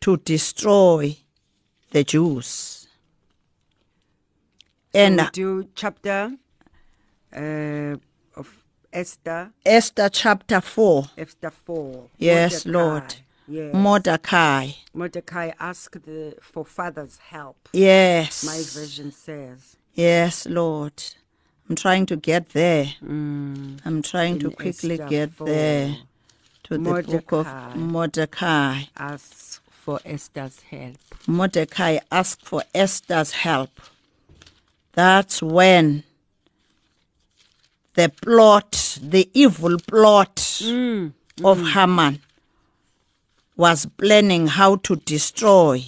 to 0.01 0.17
destroy 0.17 1.17
the 1.89 2.03
Jews. 2.03 2.87
And 4.93 5.27
do 5.33 5.67
chapter 5.73 6.33
uh, 7.35 7.95
of 8.35 8.47
Esther, 8.93 9.49
Esther 9.65 10.09
chapter 10.09 10.61
4, 10.61 11.05
Esther 11.17 11.49
4. 11.49 12.03
Yes. 12.19 12.67
Lord. 12.67 13.15
Yes. 13.47 13.73
Mordecai. 13.73 14.69
Mordecai 14.93 15.51
asked 15.59 16.05
the, 16.05 16.35
for 16.41 16.63
father's 16.65 17.17
help. 17.17 17.69
Yes. 17.73 18.43
My 18.45 18.57
version 18.81 19.11
says. 19.11 19.75
Yes, 19.93 20.45
Lord. 20.47 20.93
I'm 21.69 21.75
trying 21.75 22.05
to 22.07 22.15
get 22.15 22.49
there. 22.49 22.85
I'm 23.01 24.01
trying 24.03 24.39
to 24.39 24.49
Mm. 24.51 24.55
Quickly 24.55 24.93
Esther 24.95 25.07
get 25.09 25.31
4. 25.33 25.47
there 25.47 25.97
to 26.63 26.77
the 26.77 26.79
book 26.79 27.31
of 27.33 27.45
Mordecai. 27.45 27.75
Mordecai. 27.75 28.81
Ask 28.97 29.61
for 29.69 29.99
Esther's 30.05 30.59
help. 30.69 30.97
Mordecai 31.27 31.99
asked 32.11 32.45
for 32.45 32.63
Esther's 32.75 33.31
help. 33.31 33.69
That's 34.93 35.41
when 35.41 36.03
the 37.95 38.09
plot, 38.21 38.97
the 39.01 39.29
evil 39.33 39.77
plot 39.79 40.35
Mm, 40.35 41.13
of 41.43 41.61
Haman 41.69 42.21
was 43.61 43.85
planning 43.85 44.47
how 44.47 44.75
to 44.77 44.95
destroy 44.95 45.85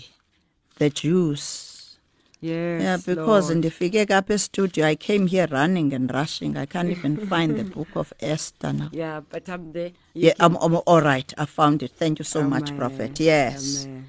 the 0.77 0.91
Jews. 0.91 1.97
Yes. 2.39 2.81
Yeah, 2.83 2.97
because 2.97 3.45
Lord. 3.45 3.55
in 3.55 3.61
the 3.61 3.71
Figure 3.71 4.05
Up 4.11 4.31
studio, 4.37 4.85
I 4.85 4.95
came 4.95 5.25
here 5.25 5.47
running 5.49 5.91
and 5.91 6.13
rushing. 6.13 6.55
I 6.55 6.67
can't 6.67 6.91
even 6.91 7.17
find 7.17 7.55
the 7.57 7.63
book 7.63 7.87
of 7.95 8.13
Esther 8.19 8.73
now. 8.73 8.89
Yeah, 9.01 9.21
but 9.27 9.49
I'm 9.49 9.71
there. 9.71 9.91
You 10.13 10.27
Yeah, 10.27 10.33
I'm, 10.39 10.55
I'm 10.57 10.75
all 10.85 11.01
right. 11.01 11.33
I 11.35 11.45
found 11.45 11.81
it. 11.81 11.91
Thank 11.97 12.19
you 12.19 12.25
so 12.25 12.43
much, 12.43 12.77
Prophet. 12.77 13.19
Yes. 13.19 13.85
Amen. 13.85 14.05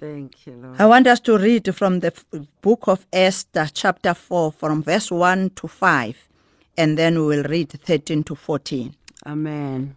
Thank 0.00 0.46
you, 0.46 0.54
Lord. 0.54 0.80
I 0.80 0.86
want 0.86 1.06
us 1.06 1.20
to 1.20 1.38
read 1.38 1.72
from 1.76 2.00
the 2.00 2.12
book 2.60 2.88
of 2.88 3.06
Esther, 3.12 3.68
chapter 3.72 4.14
4, 4.14 4.50
from 4.50 4.82
verse 4.82 5.12
1 5.12 5.50
to 5.50 5.68
5, 5.68 6.28
and 6.76 6.98
then 6.98 7.20
we 7.20 7.26
will 7.36 7.44
read 7.44 7.70
13 7.70 8.24
to 8.24 8.34
14. 8.34 8.96
Amen. 9.26 9.96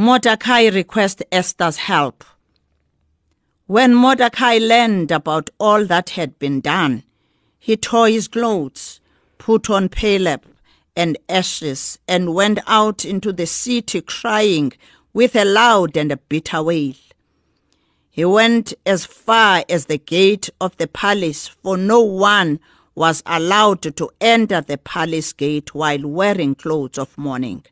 Mordecai 0.00 0.68
requests 0.68 1.22
Esther's 1.30 1.76
help. 1.76 2.24
When 3.66 3.94
Mordecai 3.94 4.56
learned 4.56 5.10
about 5.10 5.50
all 5.60 5.84
that 5.84 6.08
had 6.16 6.38
been 6.38 6.62
done, 6.62 7.02
he 7.58 7.76
tore 7.76 8.08
his 8.08 8.26
clothes, 8.26 9.02
put 9.36 9.68
on 9.68 9.90
paleb 9.90 10.40
and 10.96 11.18
ashes, 11.28 11.98
and 12.08 12.34
went 12.34 12.60
out 12.66 13.04
into 13.04 13.30
the 13.30 13.44
city 13.44 14.00
crying 14.00 14.72
with 15.12 15.36
a 15.36 15.44
loud 15.44 15.98
and 15.98 16.10
a 16.10 16.16
bitter 16.16 16.62
wail. 16.62 16.94
He 18.10 18.24
went 18.24 18.72
as 18.86 19.04
far 19.04 19.66
as 19.68 19.84
the 19.84 19.98
gate 19.98 20.48
of 20.62 20.74
the 20.78 20.88
palace, 20.88 21.46
for 21.46 21.76
no 21.76 22.00
one 22.00 22.58
was 22.94 23.22
allowed 23.26 23.82
to 23.82 24.10
enter 24.18 24.62
the 24.62 24.78
palace 24.78 25.34
gate 25.34 25.74
while 25.74 26.08
wearing 26.08 26.54
clothes 26.54 26.96
of 26.96 27.18
mourning. 27.18 27.66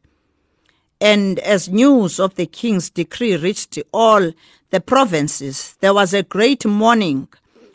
And 1.01 1.39
as 1.41 1.69
news 1.69 2.19
of 2.19 2.35
the 2.35 2.47
king's 2.47 2.91
decree 2.91 3.37
reached 3.37 3.79
all 3.93 4.33
the 4.71 4.81
provinces, 4.81 5.77
there 5.81 5.95
was 5.95 6.13
a 6.13 6.23
great 6.23 6.67
mourning 6.67 7.29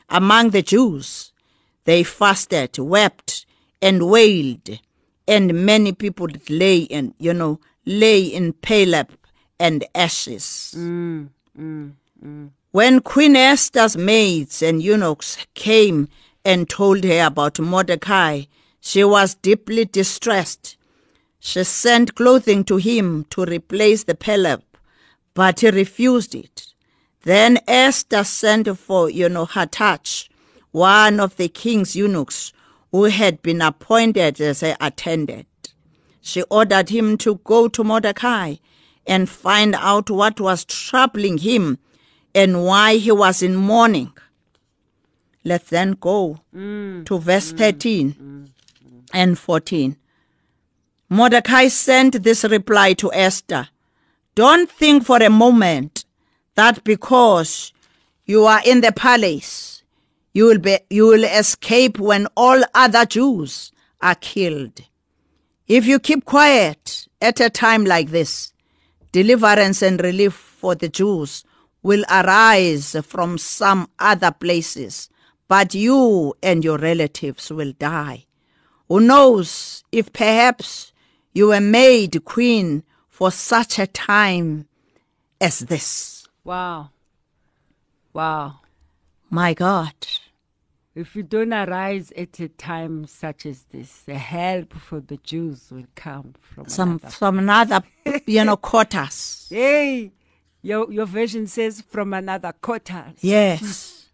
among 0.10 0.50
the 0.50 0.62
Jews. 0.62 1.32
They 1.86 2.04
fasted, 2.04 2.78
wept, 2.78 3.46
and 3.82 4.10
wailed, 4.10 4.80
and 5.28 5.66
many 5.66 5.92
people 5.92 6.28
lay 6.50 6.80
in, 6.80 7.14
you 7.18 7.34
know, 7.34 7.60
lay 7.86 8.22
in 8.22 8.54
paleb 8.54 9.10
and 9.60 9.86
ashes. 9.94 10.74
Mm, 10.78 11.30
mm, 11.58 11.92
mm. 12.24 12.50
When 12.72 13.02
Queen 13.02 13.36
Esther's 13.36 13.96
maids 13.96 14.62
and 14.62 14.82
eunuchs 14.82 15.38
came 15.54 16.08
and 16.44 16.70
told 16.70 17.04
her 17.04 17.26
about 17.26 17.60
Mordecai, 17.60 18.44
she 18.82 19.04
was 19.04 19.36
deeply 19.36 19.86
distressed. 19.86 20.78
She 21.46 21.66
sent 21.66 22.16
clothing 22.16 22.64
to 22.64 22.78
him 22.78 23.26
to 23.32 23.44
replace 23.44 24.06
the 24.06 24.16
paleb, 24.16 24.64
but 25.34 25.60
he 25.60 25.70
refused 25.70 26.34
it. 26.34 26.68
Then 27.24 27.60
Esther 27.68 28.24
sent 28.24 28.80
for, 28.80 29.10
you 29.10 29.28
know, 29.28 29.46
Hattach, 29.46 30.30
one 30.72 31.20
of 31.20 31.36
the 31.36 31.50
king's 31.50 31.98
eunuchs, 31.98 32.54
who 32.94 33.04
had 33.04 33.42
been 33.42 33.62
appointed 33.62 34.40
as 34.40 34.62
her 34.62 34.78
attendant. 34.80 35.74
She 36.22 36.44
ordered 36.44 36.90
him 36.90 37.18
to 37.18 37.42
go 37.44 37.68
to 37.68 37.84
Mordecai 37.84 38.56
and 39.06 39.28
find 39.28 39.76
out 39.76 40.10
what 40.10 40.40
was 40.40 40.64
troubling 40.64 41.40
him 41.40 41.78
and 42.34 42.64
why 42.64 42.96
he 42.96 43.12
was 43.12 43.44
in 43.44 43.58
mourning. 43.58 44.14
Let's 45.44 45.70
then 45.70 45.98
go 46.00 46.40
mm. 46.56 47.06
to 47.06 47.20
verse 47.20 47.52
mm. 47.52 47.58
13 47.58 48.14
mm. 48.14 48.50
and 49.12 49.38
14. 49.38 49.98
Mordecai 51.14 51.68
sent 51.68 52.24
this 52.24 52.44
reply 52.44 52.94
to 52.94 53.14
Esther 53.14 53.70
Don't 54.34 54.68
think 54.68 55.06
for 55.06 55.22
a 55.22 55.30
moment 55.30 56.06
that 56.56 56.84
because 56.84 57.72
you 58.26 58.46
are 58.46 58.62
in 58.66 58.82
the 58.82 58.92
palace, 58.92 59.84
you 60.34 60.46
will, 60.46 60.58
be, 60.58 60.80
you 60.90 61.06
will 61.06 61.24
escape 61.24 62.00
when 62.00 62.26
all 62.36 62.64
other 62.74 63.06
Jews 63.06 63.72
are 64.02 64.16
killed. 64.16 64.82
If 65.68 65.86
you 65.86 66.00
keep 66.00 66.26
quiet 66.26 67.08
at 67.22 67.40
a 67.40 67.52
time 67.52 67.86
like 67.86 68.10
this, 68.10 68.52
deliverance 69.12 69.84
and 69.84 70.02
relief 70.02 70.34
for 70.34 70.74
the 70.74 70.90
Jews 70.90 71.44
will 71.84 72.04
arise 72.10 72.96
from 73.04 73.38
some 73.38 73.88
other 74.00 74.32
places, 74.32 75.10
but 75.48 75.76
you 75.76 76.34
and 76.42 76.64
your 76.64 76.80
relatives 76.80 77.52
will 77.52 77.74
die. 77.74 78.26
Who 78.88 79.00
knows 79.00 79.84
if 79.92 80.12
perhaps 80.12 80.93
you 81.34 81.48
were 81.48 81.62
made 81.62 82.24
queen 82.26 82.84
for 83.10 83.32
such 83.32 83.80
a 83.80 83.88
time 83.88 84.68
as 85.42 85.60
this? 85.60 86.28
Wow. 86.44 86.90
Wow. 88.14 88.60
My 89.30 89.54
God. 89.54 89.94
If 90.96 91.16
you 91.16 91.24
don't 91.24 91.54
arise 91.54 92.12
at 92.16 92.40
a 92.40 92.50
time 92.50 93.08
such 93.08 93.48
as 93.48 93.64
this, 93.72 94.02
the 94.02 94.16
help 94.16 94.74
for 94.74 95.00
the 95.00 95.18
Jews 95.18 95.70
will 95.72 95.88
come 95.96 96.36
from 96.40 96.68
Some 96.70 96.90
another. 96.92 97.10
from 97.10 97.40
another, 97.40 97.82
you 98.28 98.44
know, 98.46 98.58
quarters. 98.70 99.48
Hey, 99.50 100.12
your 100.62 100.92
your 100.92 101.08
version 101.08 101.48
says 101.48 101.82
from 101.82 102.14
another 102.14 102.54
quarter. 102.54 103.06
Yes. 103.22 104.00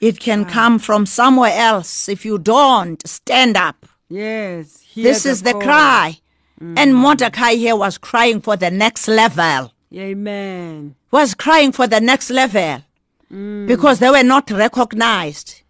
It 0.00 0.18
can 0.18 0.46
come 0.46 0.78
from 0.78 1.04
somewhere 1.04 1.52
else 1.52 2.08
if 2.08 2.24
you 2.24 2.38
don't 2.38 3.06
stand 3.06 3.54
up. 3.54 3.84
Yes. 4.08 4.82
This 4.94 5.26
is 5.26 5.42
the 5.42 5.52
call. 5.52 6.14
Cry. 6.60 6.74
And 6.76 6.94
Mordecai 6.94 7.54
here 7.54 7.76
was 7.76 7.98
crying 7.98 8.40
for 8.40 8.56
the 8.56 8.70
next 8.70 9.08
level. 9.08 9.72
Amen. 9.94 10.94
Was 11.10 11.34
crying 11.34 11.72
for 11.72 11.86
the 11.88 12.00
next 12.00 12.30
level. 12.30 12.82
Because 13.28 13.98
they 14.00 14.10
were 14.10 14.22
not 14.22 14.50
recognized. 14.50 15.62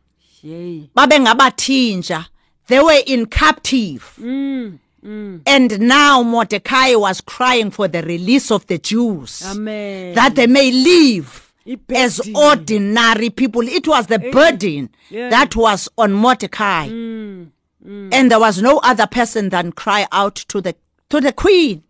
Babengabathinja 0.42 2.26
they 2.70 2.80
were 2.80 3.02
in 3.04 3.26
captive 3.26 4.14
mm, 4.18 4.78
mm. 5.04 5.40
and 5.44 5.80
now 5.80 6.23
mordecai 6.23 6.94
was 6.94 7.20
crying 7.20 7.70
for 7.70 7.88
the 7.88 8.00
release 8.02 8.50
of 8.50 8.64
the 8.68 8.78
jews 8.78 9.42
Amen. 9.44 10.14
that 10.14 10.37
they 10.37 10.47
may 10.47 10.70
live 10.70 11.52
as 11.94 12.20
ordinary 12.35 13.28
people 13.28 13.62
it 13.62 13.87
was 13.87 14.06
the 14.06 14.20
burden 14.20 14.88
Yeah. 15.11 15.28
that 15.30 15.56
was 15.56 15.88
on 15.99 16.12
mordecai 16.12 16.88
mm. 16.88 17.49
Mm. 17.87 18.12
and 18.12 18.30
there 18.30 18.40
was 18.40 18.60
no 18.60 18.78
other 18.84 19.06
person 19.06 19.49
than 19.49 19.72
cry 19.72 20.06
out 20.12 20.34
to 20.49 20.60
the 20.60 20.75
to 21.08 21.20
the 21.20 21.32
queen 21.32 21.82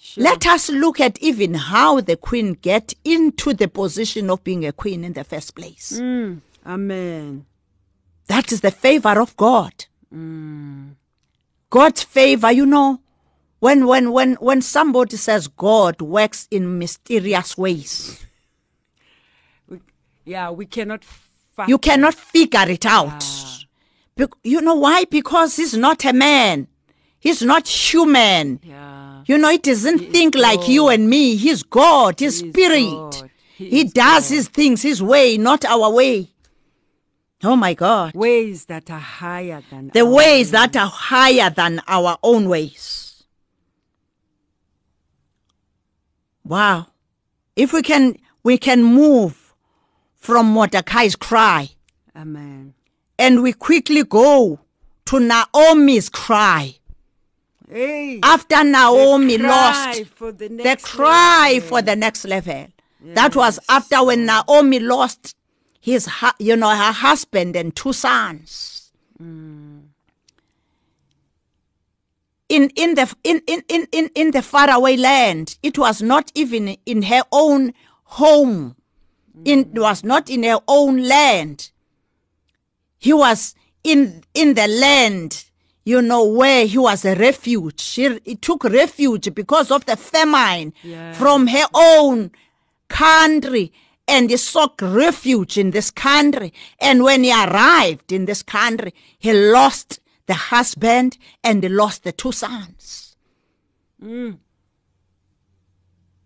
Sure. 0.00 0.24
let 0.24 0.46
us 0.46 0.70
look 0.70 0.98
at 1.00 1.18
even 1.20 1.52
how 1.54 2.00
the 2.00 2.16
queen 2.16 2.54
get 2.54 2.94
into 3.04 3.52
the 3.52 3.68
position 3.68 4.30
of 4.30 4.42
being 4.44 4.64
a 4.64 4.72
queen 4.72 5.04
in 5.04 5.12
the 5.12 5.24
first 5.24 5.54
place 5.54 5.92
mm. 6.00 6.40
Amen. 6.66 7.46
That 8.28 8.52
is 8.52 8.60
the 8.60 8.70
favor 8.70 9.20
of 9.22 9.34
God. 9.38 9.86
Mm. 10.14 10.96
God's 11.70 12.02
favor, 12.02 12.52
you 12.52 12.66
know, 12.66 13.00
when 13.58 13.86
when 13.86 14.12
when 14.12 14.34
when 14.34 14.60
somebody 14.60 15.16
says 15.16 15.48
God 15.48 16.02
works 16.02 16.46
in 16.50 16.78
mysterious 16.78 17.56
ways, 17.56 18.26
We, 19.66 19.80
yeah, 20.26 20.50
we 20.50 20.66
cannot. 20.66 21.04
You 21.66 21.78
cannot 21.78 22.14
figure 22.14 22.68
it 22.68 22.84
out. 22.86 23.18
Bec- 23.20 23.37
you 24.42 24.60
know 24.60 24.74
why? 24.74 25.04
Because 25.04 25.56
he's 25.56 25.76
not 25.76 26.04
a 26.04 26.12
man. 26.12 26.68
He's 27.20 27.42
not 27.42 27.66
human. 27.68 28.60
Yeah. 28.62 29.22
You 29.26 29.38
know, 29.38 29.50
he 29.50 29.58
doesn't 29.58 30.00
is 30.00 30.12
think 30.12 30.34
like 30.34 30.68
you 30.68 30.88
and 30.88 31.08
me. 31.10 31.36
He's 31.36 31.62
God. 31.62 32.20
He's 32.20 32.40
He 32.40 32.50
spirit. 32.50 33.24
He 33.56 33.70
He 33.70 33.84
does 33.84 34.28
God. 34.28 34.34
his 34.34 34.48
things 34.48 34.82
his 34.82 35.02
way, 35.02 35.36
not 35.36 35.64
our 35.64 35.90
way. 35.90 36.30
Oh 37.44 37.56
my 37.56 37.74
God. 37.74 38.14
Ways 38.14 38.64
that 38.66 38.90
are 38.90 38.98
higher 38.98 39.62
than 39.70 39.90
the 39.94 40.00
our 40.00 40.12
ways 40.12 40.50
that 40.52 40.76
are 40.76 40.88
higher 40.88 41.50
than 41.50 41.80
our 41.86 42.18
own 42.22 42.48
ways. 42.48 43.24
Wow. 46.44 46.86
If 47.54 47.72
we 47.72 47.82
can 47.82 48.16
we 48.42 48.58
can 48.58 48.82
move 48.82 49.54
from 50.16 50.46
Mordecai's 50.46 51.14
cry 51.16 51.70
Amen. 52.16 52.74
And 53.18 53.42
we 53.42 53.52
quickly 53.52 54.04
go 54.04 54.60
to 55.06 55.20
Naomi's 55.20 56.08
cry. 56.08 56.76
Hey. 57.70 58.20
After 58.22 58.64
Naomi 58.64 59.38
cry 59.38 59.48
lost 59.48 60.04
the 60.18 60.32
the 60.48 60.78
cry 60.80 61.52
level. 61.54 61.68
for 61.68 61.82
the 61.82 61.96
next 61.96 62.24
level. 62.24 62.68
That 63.00 63.36
was 63.36 63.58
after 63.68 64.04
when 64.04 64.26
Naomi 64.26 64.80
lost 64.80 65.36
his, 65.80 66.08
you 66.38 66.56
know, 66.56 66.70
her 66.70 66.92
husband 66.92 67.56
and 67.56 67.74
two 67.74 67.92
sons. 67.92 68.90
In 72.48 72.48
in 72.48 72.94
the 72.94 73.14
in, 73.24 73.42
in, 73.46 73.62
in, 73.68 73.86
in, 73.92 74.10
in 74.14 74.30
the 74.30 74.42
faraway 74.42 74.96
land, 74.96 75.58
it 75.62 75.78
was 75.78 76.00
not 76.00 76.32
even 76.34 76.76
in 76.86 77.02
her 77.02 77.22
own 77.30 77.74
home. 78.04 78.74
In, 79.44 79.70
it 79.74 79.78
was 79.78 80.02
not 80.02 80.30
in 80.30 80.42
her 80.44 80.58
own 80.66 81.06
land. 81.06 81.70
He 82.98 83.12
was 83.12 83.54
in 83.84 84.22
in 84.34 84.54
the 84.54 84.66
land, 84.68 85.44
you 85.84 86.02
know, 86.02 86.24
where 86.24 86.66
he 86.66 86.78
was 86.78 87.04
a 87.04 87.14
refuge. 87.14 87.80
She 87.80 88.18
he 88.24 88.34
took 88.36 88.64
refuge 88.64 89.32
because 89.34 89.70
of 89.70 89.84
the 89.86 89.96
famine 89.96 90.72
Yeah. 90.82 91.12
from 91.14 91.46
her 91.48 91.66
own 91.74 92.30
country 92.88 93.72
and 94.06 94.30
he 94.30 94.36
sought 94.36 94.80
refuge 94.80 95.58
in 95.58 95.70
this 95.70 95.90
country. 95.90 96.52
And 96.80 97.02
when 97.02 97.24
he 97.24 97.32
arrived 97.32 98.10
in 98.12 98.24
this 98.24 98.42
country, 98.42 98.94
he 99.18 99.32
lost 99.32 100.00
the 100.26 100.34
husband 100.34 101.18
and 101.44 101.62
he 101.62 101.68
lost 101.68 102.04
the 102.04 102.12
two 102.12 102.32
sons. 102.32 103.16
Mm. 104.02 104.38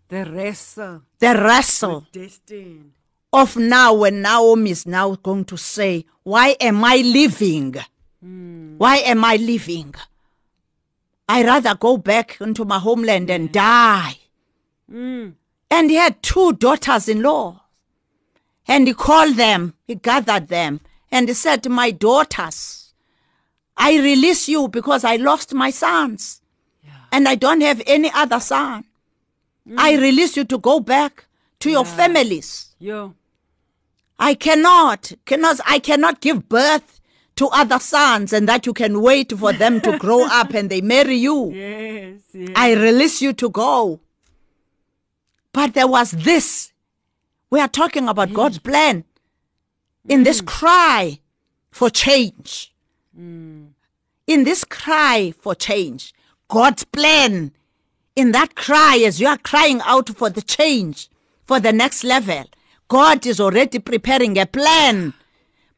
The 0.09 0.25
wrestle. 0.25 1.01
The 1.19 1.33
wrestle 1.35 2.05
of 3.33 3.57
now 3.57 3.93
when 3.95 4.21
Naomi 4.21 4.69
is 4.71 4.85
now 4.85 5.15
going 5.15 5.45
to 5.45 5.57
say, 5.57 6.05
Why 6.23 6.55
am 6.59 6.83
I 6.83 6.97
living? 6.97 7.75
Hmm. 8.21 8.77
Why 8.77 8.97
am 8.97 9.25
I 9.25 9.35
living? 9.35 9.93
I 11.27 11.43
rather 11.43 11.75
go 11.75 11.97
back 11.97 12.37
into 12.39 12.63
my 12.65 12.79
homeland 12.79 13.29
and 13.29 13.51
die. 13.51 14.17
Hmm. 14.89 15.29
And 15.69 15.89
he 15.89 15.97
had 15.97 16.21
two 16.23 16.53
daughters 16.53 17.09
in 17.09 17.21
law. 17.21 17.61
And 18.67 18.87
he 18.87 18.93
called 18.93 19.35
them, 19.35 19.73
he 19.85 19.95
gathered 19.95 20.47
them, 20.47 20.79
and 21.11 21.27
he 21.27 21.33
said, 21.33 21.67
My 21.67 21.91
daughters, 21.91 22.93
I 23.75 23.97
release 23.97 24.47
you 24.47 24.69
because 24.69 25.03
I 25.03 25.17
lost 25.17 25.53
my 25.53 25.69
sons. 25.69 26.41
And 27.11 27.27
I 27.27 27.35
don't 27.35 27.61
have 27.61 27.81
any 27.85 28.09
other 28.13 28.39
son. 28.39 28.85
I 29.77 29.95
hmm. 29.95 30.01
release 30.01 30.37
you 30.37 30.45
to 30.45 30.57
go 30.57 30.79
back 30.79 31.25
to 31.59 31.69
your 31.69 31.85
families. 31.85 32.73
Yo. 32.79 33.13
I 34.23 34.35
cannot, 34.35 35.11
cannot, 35.25 35.59
I 35.65 35.79
cannot 35.79 36.21
give 36.21 36.47
birth 36.47 37.01
to 37.35 37.47
other 37.47 37.77
sons 37.77 38.31
and 38.31 38.47
that 38.47 38.65
you 38.65 38.71
can 38.71 39.01
wait 39.01 39.37
for 39.37 39.51
them 39.51 39.81
to 39.81 39.97
grow 39.97 40.25
up 40.31 40.53
and 40.53 40.69
they 40.69 40.79
marry 40.79 41.17
you. 41.17 41.51
Yes. 41.51 42.21
yes. 42.31 42.49
I 42.55 42.71
release 42.73 43.21
you 43.21 43.33
to 43.33 43.49
go. 43.49 43.99
But 45.51 45.73
there 45.73 45.87
was 45.89 46.11
this. 46.11 46.71
We 47.49 47.59
are 47.59 47.67
talking 47.67 48.07
about 48.07 48.29
mm. 48.29 48.35
God's 48.35 48.59
plan 48.59 49.03
in 50.07 50.23
this 50.23 50.39
mm. 50.41 50.47
cry 50.47 51.19
for 51.69 51.89
change. 51.89 52.73
Mm. 53.19 53.71
In 54.25 54.45
this 54.45 54.63
cry 54.63 55.33
for 55.37 55.53
change, 55.53 56.13
God's 56.47 56.85
plan 56.85 57.51
in 58.15 58.31
that 58.31 58.55
cry 58.55 59.03
as 59.05 59.19
you 59.19 59.27
are 59.27 59.37
crying 59.37 59.81
out 59.83 60.07
for 60.11 60.29
the 60.29 60.41
change, 60.41 61.09
for 61.43 61.59
the 61.59 61.73
next 61.73 62.05
level, 62.05 62.45
God 62.93 63.25
is 63.25 63.39
already 63.39 63.79
preparing 63.79 64.37
a 64.37 64.45
plan, 64.45 65.15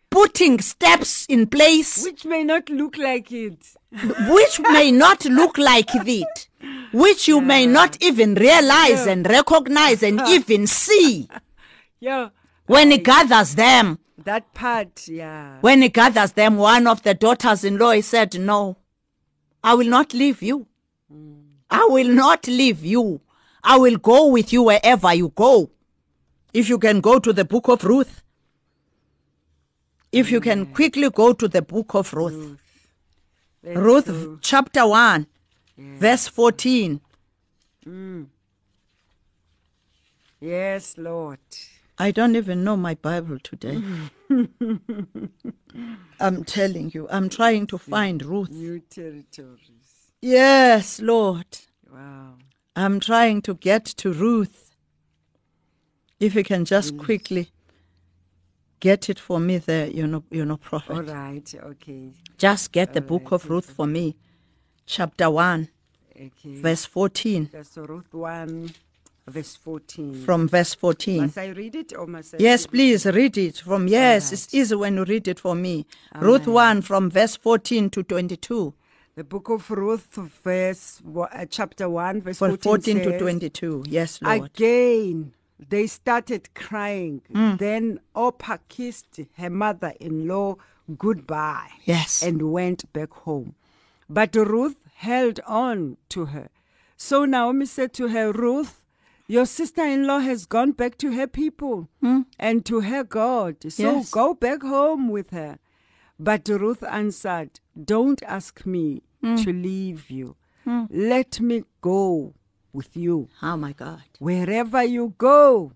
putting 0.10 0.60
steps 0.60 1.26
in 1.30 1.48
place 1.48 2.04
Which 2.04 2.26
may 2.26 2.44
not 2.44 2.70
look 2.70 2.98
like 2.98 3.32
it. 3.32 3.74
which 4.28 4.60
may 4.60 4.92
not 4.92 5.24
look 5.24 5.58
like 5.58 5.92
it, 5.94 6.50
which 6.92 7.30
you 7.30 7.40
may 7.40 7.68
not 7.68 8.04
even 8.04 8.36
realize 8.36 9.08
and 9.08 9.26
recognize 9.26 10.04
and 10.04 10.20
even 10.28 10.68
see 10.68 11.30
Yo. 12.02 12.32
when 12.66 12.92
he 12.92 12.98
gathers 12.98 13.56
them. 13.56 13.98
That 14.18 14.54
part, 14.54 15.08
yeah. 15.08 15.60
When 15.62 15.84
he 15.84 15.88
gathers 15.88 16.34
them, 16.34 16.58
one 16.58 16.86
of 16.86 17.02
the 17.04 17.14
daughters 17.14 17.64
in 17.64 17.78
law 17.78 17.98
said, 18.02 18.38
No, 18.38 18.76
I 19.64 19.76
will 19.76 19.88
not 19.88 20.14
leave 20.14 20.42
you. 20.44 20.68
Mm. 21.10 21.44
I 21.70 21.86
will 21.86 22.10
not 22.10 22.46
leave 22.50 22.84
you. 22.84 23.22
I 23.64 23.78
will 23.78 23.96
go 23.96 24.28
with 24.28 24.52
you 24.52 24.64
wherever 24.64 25.14
you 25.14 25.30
go. 25.34 25.70
If 26.56 26.70
you 26.70 26.80
can 26.80 27.02
go 27.02 27.20
to 27.20 27.34
the 27.34 27.44
book 27.44 27.68
of 27.68 27.84
Ruth. 27.84 28.24
If 30.14 30.32
you 30.32 30.40
can 30.40 30.68
quickly 30.68 31.10
go 31.10 31.34
to 31.34 31.50
the 31.50 31.62
book 31.62 31.94
of 31.94 32.14
Ruth. 32.14 32.58
Ruth 33.62 34.40
chapter 34.42 34.88
1, 34.88 35.28
verse 35.78 36.30
14. 36.30 37.02
Mm. 37.86 38.28
Yes, 40.40 40.98
Lord. 40.98 41.40
I 41.98 42.12
don't 42.12 42.38
even 42.38 42.64
know 42.64 42.78
my 42.78 42.94
Bible 42.94 43.40
today. 43.40 43.82
I'm 46.22 46.46
telling 46.46 46.92
you, 46.94 47.10
I'm 47.12 47.28
trying 47.28 47.68
to 47.68 47.78
find 47.78 48.24
Ruth. 48.24 48.52
New 48.52 48.80
territories. 48.80 50.14
Yes, 50.22 51.02
Lord. 51.02 51.48
Wow. 51.92 52.36
I'm 52.78 53.02
trying 53.02 53.42
to 53.42 53.56
get 53.56 53.84
to 53.98 54.14
Ruth. 54.14 54.65
If 56.20 56.36
you 56.36 56.44
can 56.44 56.66
just 56.66 56.98
quickly 56.98 57.50
Get 58.80 59.10
it 59.10 59.20
for 59.20 59.40
me 59.40 59.58
there, 59.58 59.88
you 59.88 60.06
know, 60.06 60.24
you 60.30 60.46
know, 60.46 60.58
prophet. 60.58 60.94
All 60.96 61.02
right. 61.02 61.56
Okay. 61.56 62.12
Just 62.38 62.72
get 62.72 62.94
the 62.94 63.02
book 63.02 63.32
of 63.32 63.50
Ruth 63.50 63.70
for 63.72 63.88
me, 63.88 64.16
chapter 64.86 65.30
1, 65.30 65.70
Okay. 66.16 66.62
verse 66.62 66.86
14. 66.86 67.50
That's 67.52 67.78
Ruth 67.78 68.14
1, 68.14 68.72
verse 69.28 69.56
14. 69.56 70.24
From 70.24 70.48
verse 70.48 70.74
14. 70.74 71.22
Must 71.22 71.38
I 71.38 71.48
read 71.48 71.76
it 71.76 71.94
or 71.98 72.06
must 72.06 72.36
I? 72.36 72.38
Yes, 72.40 72.68
please 72.68 73.06
read 73.06 73.38
it 73.38 73.58
from. 73.58 73.88
Yes, 73.88 74.26
right. 74.26 74.34
it's 74.34 74.54
easy 74.54 74.76
when 74.76 74.98
you 74.98 75.06
read 75.06 75.28
it 75.30 75.40
for 75.40 75.56
me. 75.56 75.86
Ruth 76.20 76.46
1 76.46 76.82
from 76.82 77.10
verse 77.10 77.38
14 77.38 77.90
to 77.92 78.04
22. 78.04 78.74
The 79.16 79.24
book 79.24 79.50
of 79.50 79.72
Ruth, 79.72 80.14
verse 80.44 81.02
uh, 81.18 81.46
chapter 81.50 81.90
1, 81.90 82.22
verse 82.22 82.38
For 82.38 82.50
14, 82.50 83.00
14 83.00 83.12
to 83.12 83.20
22. 83.20 83.84
Yes, 83.88 84.22
Lord. 84.22 84.44
Again, 84.44 85.34
they 85.60 85.88
started 85.88 86.54
crying. 86.54 87.22
Hmm. 87.32 87.56
Then 87.58 88.00
Orpah 88.14 88.58
kissed 88.70 89.20
her 89.38 89.50
mother 89.50 89.94
in 90.00 90.28
law 90.28 90.58
goodbye 90.98 91.70
Yes. 91.86 92.22
and 92.22 92.52
went 92.52 92.92
back 92.94 93.12
home. 93.12 93.56
But 94.10 94.36
Ruth 94.36 94.76
held 94.96 95.40
on 95.48 95.98
to 96.10 96.26
her. 96.26 96.50
So 96.98 97.26
Naomi 97.26 97.66
said 97.66 97.94
to 97.94 98.10
her, 98.10 98.32
Ruth, 98.32 98.82
your 99.28 99.46
sister 99.46 99.84
in 99.84 100.06
law 100.06 100.20
has 100.20 100.46
gone 100.46 100.72
back 100.74 100.98
to 101.00 101.12
her 101.14 101.26
people 101.28 101.90
and 102.40 102.64
to 102.66 102.82
her 102.82 103.04
God. 103.04 103.56
So. 103.72 103.84
Yes. 103.96 104.12
go 104.12 104.34
back 104.34 104.62
home 104.62 105.10
with 105.10 105.32
her. 105.32 105.58
But 106.20 106.48
Ruth 106.48 106.84
answered, 106.84 107.60
Don't 107.82 108.22
ask 108.24 108.66
me 108.66 109.02
Hmm. 109.22 109.36
to 109.38 109.52
leave 109.52 110.10
you. 110.12 110.36
Let 110.90 111.40
me 111.42 111.64
go 111.82 112.34
with 112.76 112.96
you. 112.96 113.30
oh, 113.42 113.58
my 113.58 113.74
God. 113.74 114.04
Wherever 114.20 114.84
you 114.84 115.14
go, 115.18 115.72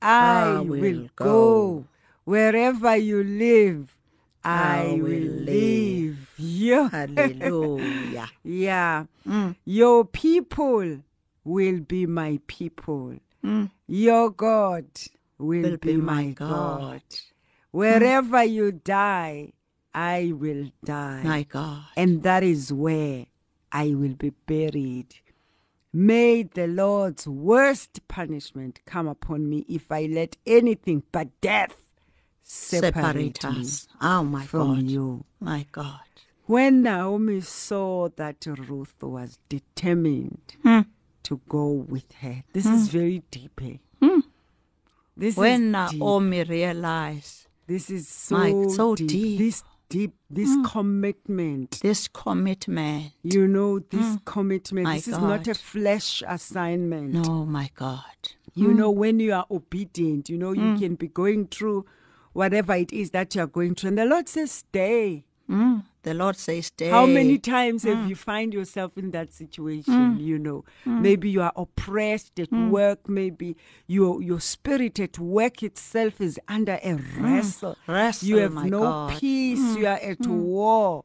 I, 0.00 0.56
I 0.56 0.60
will, 0.60 0.80
will 0.80 1.02
go. 1.16 1.24
go. 1.24 1.84
Wherever 2.24 2.96
you 2.96 3.24
live, 3.24 3.96
I, 4.44 4.96
I 4.96 5.00
will 5.00 5.30
live. 5.52 6.16
Yeah. 6.36 6.88
Hallelujah. 6.90 8.28
yeah. 8.44 9.04
Mm. 9.26 9.56
Your 9.64 10.04
people 10.04 11.00
will 11.44 11.80
be 11.80 12.06
my 12.06 12.38
people. 12.46 13.16
Your 13.86 14.30
God 14.30 14.86
will, 15.38 15.62
Mm. 15.62 15.70
Will 15.72 15.76
be, 15.78 15.92
be 15.92 15.96
my 15.96 16.26
God. 16.30 16.80
God. 16.80 17.02
Wherever 17.72 18.44
you 18.44 18.72
die, 18.72 19.52
I 19.94 20.32
will 20.34 20.70
die. 20.84 21.22
my 21.24 21.42
God. 21.42 21.84
And 21.96 22.22
that 22.22 22.42
is 22.42 22.72
where 22.72 23.26
I 23.72 23.94
will 23.94 24.14
be 24.14 24.30
buried. 24.30 25.14
May 25.92 26.42
the 26.44 26.66
Lord's 26.66 27.26
worst 27.28 28.00
punishment 28.08 28.80
come 28.86 29.06
upon 29.08 29.48
me 29.48 29.64
if 29.68 29.92
I 29.92 30.06
let 30.06 30.36
anything 30.46 31.02
but 31.12 31.28
death 31.42 31.76
separate, 32.42 32.94
Separate 33.38 33.44
us. 33.44 33.88
Oh, 34.00 34.24
my 34.24 34.44
from 34.46 34.76
God. 34.76 34.84
you. 34.84 35.24
My 35.40 35.66
God. 35.70 36.00
When 36.46 36.82
Naomi 36.82 37.40
saw 37.42 38.08
that 38.16 38.44
Ruth 38.46 38.94
was 39.02 39.38
determined 39.48 40.56
Hmm. 40.62 40.80
to 41.24 41.40
go 41.48 41.68
with 41.70 42.10
her, 42.20 42.42
this 42.52 42.66
is 42.66 42.88
very 42.88 43.22
deep. 43.30 43.60
Eh? 43.62 43.76
This 45.16 45.36
When 45.36 45.74
is 45.74 45.90
deep. 45.90 46.00
Naomi 46.00 46.42
realized 46.44 47.46
This 47.68 47.90
is 47.90 48.08
so, 48.08 48.36
My- 48.36 48.66
so 48.74 48.94
deep. 48.96 49.08
deep. 49.08 49.38
This 49.38 49.62
deep, 49.92 50.14
this 50.30 50.48
mm. 50.48 50.64
commitment. 50.64 51.80
this 51.82 52.08
commitment, 52.08 53.12
You 53.22 53.46
know, 53.46 53.78
this 53.78 54.16
mm. 54.16 54.24
commitment. 54.24 54.86
Mm. 54.86 54.90
My 54.90 54.96
this 54.96 55.08
is 55.08 55.18
not 55.18 55.46
a 55.46 55.54
flesh 55.54 56.22
assignment. 56.26 57.12
no, 57.12 57.44
my 57.44 57.70
God. 57.74 58.02
You 58.54 58.68
mm. 58.68 58.76
know, 58.76 58.90
when 58.90 59.20
you 59.20 59.32
are 59.34 59.46
obedient, 59.50 60.28
you 60.28 60.38
know, 60.38 60.52
you 60.52 60.78
can 60.78 60.94
be 60.94 61.08
going 61.08 61.46
through 61.48 61.84
whatever 62.32 62.74
it 62.74 62.92
is 62.92 63.10
that 63.10 63.34
you 63.34 63.42
are 63.42 63.46
going 63.46 63.74
through. 63.74 63.88
And 63.88 63.98
the 63.98 64.06
Lord 64.06 64.28
says, 64.28 64.50
stay. 64.50 65.24
Mm. 66.02 66.04
The 66.04 66.14
Lord 66.14 66.36
says, 66.36 66.66
stay. 66.66 66.88
How 66.90 67.06
many 67.06 67.38
times 67.38 67.84
Mm. 67.84 67.94
have 67.94 68.08
you 68.10 68.16
find 68.16 68.52
yourself 68.52 68.98
in 68.98 69.10
that 69.12 69.32
situation? 69.32 70.18
You 70.20 70.38
know, 70.38 70.64
maybe 70.84 71.30
you 71.30 71.42
are 71.42 71.52
oppressed 71.56 72.38
at 72.40 72.50
Mm. 72.50 72.70
work. 72.70 73.08
Maybe 73.08 73.56
your 73.86 74.22
your 74.22 74.40
spirit 74.40 74.98
at 75.00 75.18
work 75.18 75.62
itself 75.62 76.20
is 76.20 76.38
under 76.48 76.78
a 76.82 76.94
wrestle. 76.94 77.76
Mm. 77.86 77.94
Wrestle, 77.94 78.28
you 78.28 78.36
have 78.38 78.54
no 78.64 78.80
God. 78.80 79.12
Mm. 79.12 79.18
peace. 79.20 79.76
You 79.76 79.86
are 79.86 80.00
at 80.02 80.26
war. 80.26 81.04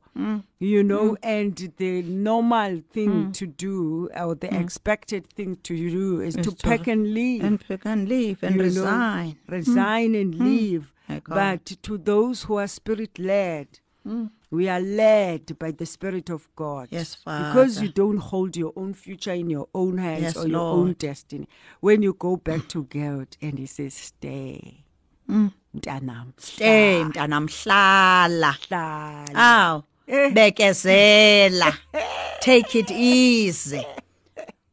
You 0.59 0.81
know, 0.83 1.15
and 1.21 1.55
the 1.77 2.01
normal 2.01 2.81
thing 2.91 3.31
to 3.33 3.45
do 3.45 4.09
or 4.19 4.33
the 4.33 4.51
expected 4.51 5.27
thing 5.27 5.57
to 5.61 5.75
do 5.75 6.21
is, 6.21 6.33
to 6.35 6.41
Mm. 6.41 6.57
to 6.57 6.67
pack 6.67 6.87
and 6.87 7.13
leave 7.13 7.43
And 7.43 7.59
pack 7.67 7.85
and 7.85 8.09
leave 8.09 8.41
and 8.41 8.55
you 8.55 8.61
know, 8.61 8.65
resign. 8.65 9.35
Mm. 9.47 9.51
resign 9.51 10.15
and 10.15 10.33
leave. 10.35 10.91
But 11.27 11.65
to 11.83 11.97
those 11.99 12.43
who 12.43 12.55
are 12.55 12.67
spirit 12.67 13.19
led, 13.19 13.67
Mm. 14.07 14.29
we 14.51 14.69
are 14.69 14.79
led 14.79 15.59
by 15.59 15.71
the 15.71 15.85
Spirit 15.85 16.29
of 16.29 16.47
God. 16.55 16.87
Yes, 16.91 17.15
Father. 17.15 17.45
Because 17.45 17.81
you 17.81 17.89
don't 17.89 18.17
hold 18.17 18.55
your 18.55 18.71
own 18.77 18.93
future 18.93 19.33
in 19.33 19.49
your 19.49 19.67
own 19.75 19.97
hands 19.97 20.21
Yes, 20.21 20.37
or 20.37 20.47
your 20.47 20.61
own 20.71 20.93
destiny. 20.93 21.47
When 21.81 22.01
you 22.01 22.13
go 22.13 22.37
back 22.37 22.67
to 22.69 22.83
God 22.83 23.27
and 23.41 23.59
He 23.59 23.65
says, 23.65 23.93
Stay. 23.93 24.83
Mntanam, 25.29 26.27
Mm. 26.27 26.33
Stay, 26.37 27.03
mntanam, 27.03 27.47
hlala. 27.49 28.53
hlala. 28.53 29.35
Aw, 29.35 29.81
Eh. 30.07 30.29
bekezela. 30.31 31.77
Take 32.41 32.75
it 32.75 32.91
easy. 32.91 33.85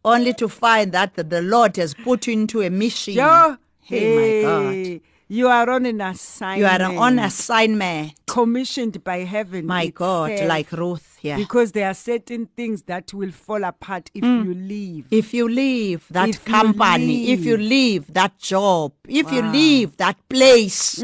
Only 0.04 0.32
to 0.34 0.48
find 0.48 0.92
that 0.92 1.14
the 1.16 1.42
Lord 1.42 1.76
has 1.76 1.94
put 1.94 2.26
you 2.28 2.34
into 2.34 2.62
a 2.62 2.70
mission. 2.70 3.14
Yo, 3.14 3.56
Hey, 3.80 4.14
my 4.14 4.42
God. 4.42 5.00
You 5.34 5.48
are 5.48 5.68
on 5.68 5.84
an 5.84 6.00
assignment. 6.00 6.60
You 6.60 6.66
are 6.66 7.04
on 7.06 7.18
assignment, 7.18 8.12
commissioned 8.24 9.02
by 9.02 9.18
heaven. 9.24 9.66
my 9.66 9.88
God, 9.88 10.30
like 10.46 10.70
Ruth. 10.70 11.18
Yeah. 11.22 11.36
Because 11.36 11.72
there 11.72 11.88
are 11.88 11.94
certain 11.94 12.46
things 12.54 12.82
that 12.82 13.12
will 13.12 13.32
fall 13.32 13.64
apart 13.64 14.10
if 14.14 14.22
Mm. 14.22 14.44
you 14.44 14.54
leave. 14.54 15.06
if 15.10 15.34
you 15.34 15.48
leave 15.48 16.06
that 16.10 16.28
If 16.28 16.46
you 16.46 16.52
company, 16.54 17.30
if 17.32 17.44
you 17.44 17.56
leave. 17.56 17.68
leave 18.06 18.12
that 18.14 18.38
job, 18.38 18.92
if 19.08 19.32
you 19.32 19.40
Wow. 19.42 19.48
Mm. 19.50 19.52
leave 19.52 19.96
that 19.96 20.16
place, 20.28 21.02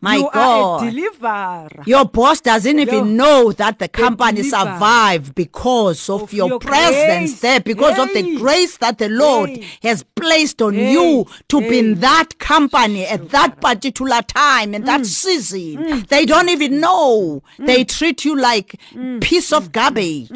my 0.00 0.16
you 0.16 0.30
God. 0.32 0.80
deliverer. 0.90 1.82
Your 1.86 2.04
boss 2.04 2.40
doesn't 2.40 2.78
even 2.78 3.16
know 3.16 3.50
that 3.52 3.78
the 3.80 3.88
company 3.88 4.42
deliver 4.42 4.56
survived 4.56 5.34
because 5.34 6.08
of, 6.08 6.22
of 6.22 6.32
your, 6.32 6.48
your 6.48 6.60
presence 6.60 7.30
grace. 7.32 7.40
there, 7.40 7.60
because 7.60 7.98
of 7.98 8.12
the 8.14 8.36
grace 8.36 8.76
that 8.78 8.98
the 8.98 9.08
Lord 9.08 9.50
Hey. 9.50 9.66
has 9.82 10.04
placed 10.14 10.62
on 10.62 10.74
Hey. 10.74 10.92
you 10.92 11.26
to 11.48 11.60
be 11.60 11.78
in 11.80 11.94
that 12.00 12.38
company 12.38 13.06
at 13.06 13.28
that 13.30 13.60
particular 13.60 14.22
time 14.22 14.74
and 14.74 14.84
Mm. 14.84 14.86
that 14.86 15.06
season. 15.06 16.04
They 16.08 16.24
don't 16.26 16.48
even 16.48 16.78
know. 16.80 17.42
They 17.58 17.84
treat 17.84 18.24
you 18.24 18.36
like 18.36 18.76
Mm. 18.94 19.20
piece 19.20 19.52
of 19.52 19.72
garbage. 19.72 20.30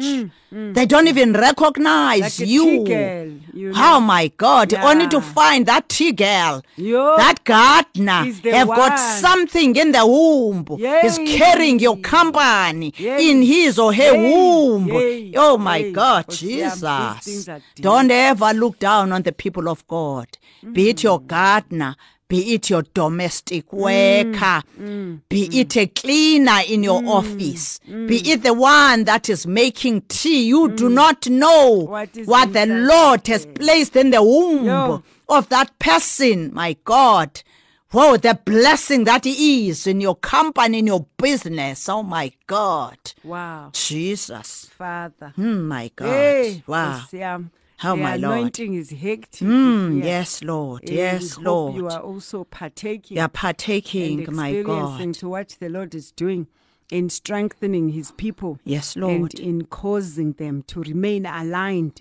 Mm. 0.53 0.75
They 0.75 0.85
don't 0.85 1.07
even 1.07 1.33
recognize 1.33 2.39
Like 2.39 2.47
you. 2.47 2.83
girl, 2.83 3.27
you 3.53 3.71
Oh 3.75 3.99
my 3.99 4.27
God! 4.37 4.71
Only 4.75 5.07
to 5.07 5.19
find 5.19 5.65
that 5.65 5.89
tea 5.89 6.11
girl, 6.11 6.61
Yo. 6.75 7.17
that 7.17 7.43
gardener, 7.43 8.31
have 8.51 8.67
got 8.67 8.97
something 8.97 9.75
in 9.75 9.91
the 9.93 10.05
womb. 10.05 10.63
He's 11.01 11.17
carrying 11.39 11.79
your 11.79 11.97
company 11.97 12.93
Yay. 12.97 13.31
in 13.31 13.41
his 13.41 13.79
or 13.79 13.93
her 13.93 14.13
Yay. 14.15 14.31
womb. 14.31 14.87
Yay. 14.89 15.33
Oh 15.35 15.57
my 15.57 15.77
Yay. 15.77 15.91
God, 15.91 16.41
yeah, 16.41 16.73
um, 16.83 17.17
things 17.17 17.45
Jesus! 17.45 17.61
Don't 17.77 18.11
ever 18.11 18.53
look 18.53 18.77
down 18.77 19.11
on 19.11 19.23
the 19.23 19.31
people 19.31 19.67
of 19.67 19.87
God. 19.87 20.27
Be 20.71 20.89
it 20.89 21.01
your 21.01 21.19
mm. 21.19 21.27
gardener. 21.27 21.95
Be 22.33 22.55
it 22.55 22.67
your 22.71 22.81
domestic 22.95 23.67
Mm. 23.69 23.77
worker, 23.77 24.63
be 25.29 25.43
it 25.51 25.77
a 25.77 25.85
cleaner 25.85 26.61
in 26.67 26.81
your 26.81 26.99
Mm. 27.03 27.07
office, 27.07 27.79
be 28.07 28.17
it 28.31 28.41
the 28.41 28.55
one 28.55 29.03
that 29.03 29.29
is 29.29 29.45
making 29.45 30.01
tea. 30.07 30.45
You 30.45 30.69
do 30.69 30.89
not 30.89 31.27
know 31.29 31.85
Mm. 31.85 31.89
What 31.89 32.09
what 32.25 32.53
the 32.53 32.65
Lord 32.65 33.27
has 33.27 33.45
placed 33.53 33.95
in 33.95 34.09
the 34.09 34.23
womb 34.23 34.65
Yo. 34.65 35.03
of 35.29 35.47
that 35.49 35.77
person, 35.77 36.49
my 36.55 36.75
God. 36.85 37.43
Whoa, 37.91 38.17
the 38.17 38.33
blessing 38.43 39.03
that 39.03 39.27
is 39.27 39.85
in 39.85 40.01
your 40.01 40.15
company, 40.15 40.79
in 40.79 40.87
your 40.87 41.05
business. 41.17 41.87
Oh 41.87 42.01
my 42.01 42.31
God. 42.47 42.97
Wow. 43.23 43.69
Jesus. 43.73 44.71
Father. 44.75 45.33
Hmm, 45.35 45.67
my 45.67 45.91
God. 45.95 46.07
Hey, 46.07 46.63
wow. 46.65 47.03
Yami. 47.83 47.91
Oh, 47.91 47.95
the 47.95 48.01
my 48.03 48.15
Lord. 48.15 48.37
anointing 48.37 48.73
is 48.73 48.89
hectic. 48.91 49.47
Hmm, 49.47 49.95
here. 49.97 50.05
yes, 50.05 50.43
Lord. 50.43 50.89
Eh, 50.89 50.93
yes, 50.93 51.37
we 51.37 51.43
hope 51.43 51.75
You 51.75 51.87
are 51.89 52.01
also 52.01 52.43
partaking 52.45 53.17
You 53.17 53.23
are 53.23 53.29
partaking, 53.29 54.27
my 54.31 54.61
God. 54.61 55.13
to 55.15 55.29
what 55.29 55.57
the 55.59 55.69
Lord 55.69 55.93
is 55.95 56.11
doing 56.11 56.47
in 56.91 57.09
strengthening 57.09 57.89
His 57.89 58.11
people. 58.11 58.59
Yes, 58.63 58.95
Lord. 58.95 59.33
And 59.33 59.39
in 59.39 59.65
causing 59.65 60.33
them 60.33 60.63
to 60.67 60.81
remain 60.81 61.25
aligned, 61.25 61.95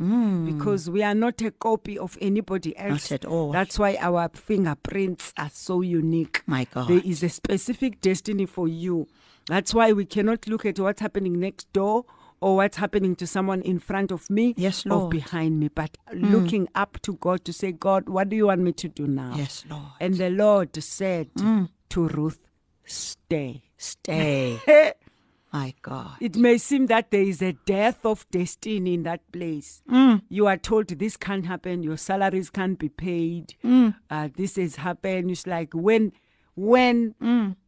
because 0.46 0.90
we 0.90 1.02
are 1.02 1.14
not 1.14 1.40
a 1.40 1.50
copy 1.50 1.98
of 1.98 2.18
anybody 2.20 2.76
else. 2.76 3.08
Hmm. 3.08 3.14
at 3.14 3.24
all. 3.24 3.52
That's 3.52 3.78
why 3.78 3.96
our 4.00 4.28
fingerprints 4.34 5.32
are 5.36 5.50
so 5.52 5.80
unique. 5.80 6.42
My 6.46 6.66
God. 6.72 6.88
There 6.88 7.02
is 7.04 7.22
a 7.22 7.28
specific 7.28 8.00
destiny 8.00 8.46
for 8.46 8.68
you. 8.68 9.08
That's 9.46 9.74
why 9.74 9.92
we 9.92 10.04
cannot 10.04 10.46
look 10.46 10.64
at 10.66 10.78
what's 10.78 11.00
happening 11.00 11.40
next 11.40 11.72
door 11.72 12.04
or 12.42 12.56
what's 12.56 12.76
happening 12.76 13.14
to 13.16 13.26
someone 13.26 13.62
in 13.62 13.78
front 13.78 14.10
of 14.10 14.28
me 14.28 14.54
Yes, 14.56 14.84
or 14.86 14.90
Lord. 14.90 15.02
Hmm. 15.04 15.10
behind 15.18 15.60
me, 15.60 15.68
but 15.68 15.96
looking 16.12 16.68
up 16.74 17.00
to 17.02 17.14
God 17.14 17.44
to 17.46 17.52
say, 17.52 17.72
God, 17.72 18.08
what 18.08 18.28
do 18.28 18.36
you 18.36 18.46
want 18.46 18.60
me 18.60 18.72
to 18.72 18.88
do 18.88 19.06
now? 19.06 19.34
Yes, 19.36 19.64
Lord. 19.70 19.92
And 20.00 20.14
the 20.16 20.30
Lord 20.30 20.76
said 20.82 21.28
Hmm. 21.38 21.64
to 21.90 22.08
Ruth, 22.08 22.40
stay. 22.84 23.62
Stay. 23.76 24.60
My 25.52 25.74
God. 25.82 26.16
It 26.20 26.36
may 26.36 26.56
seem 26.56 26.86
that 26.86 27.10
there 27.10 27.22
is 27.22 27.42
a 27.42 27.52
death 27.52 28.06
of 28.06 28.24
destiny 28.30 28.94
in 28.94 29.02
that 29.02 29.20
place. 29.32 29.82
You 30.30 30.46
are 30.46 30.56
told 30.56 30.88
this 30.88 31.16
can't 31.18 31.44
happen, 31.44 31.82
your 31.82 31.98
salaries 31.98 32.48
can't 32.48 32.78
be 32.78 32.88
paid, 32.88 33.54
uh, 34.10 34.28
this 34.34 34.56
has 34.56 34.76
happened. 34.76 35.30
It's 35.30 35.46
like 35.46 35.72
when 35.74 36.12
when 36.54 37.14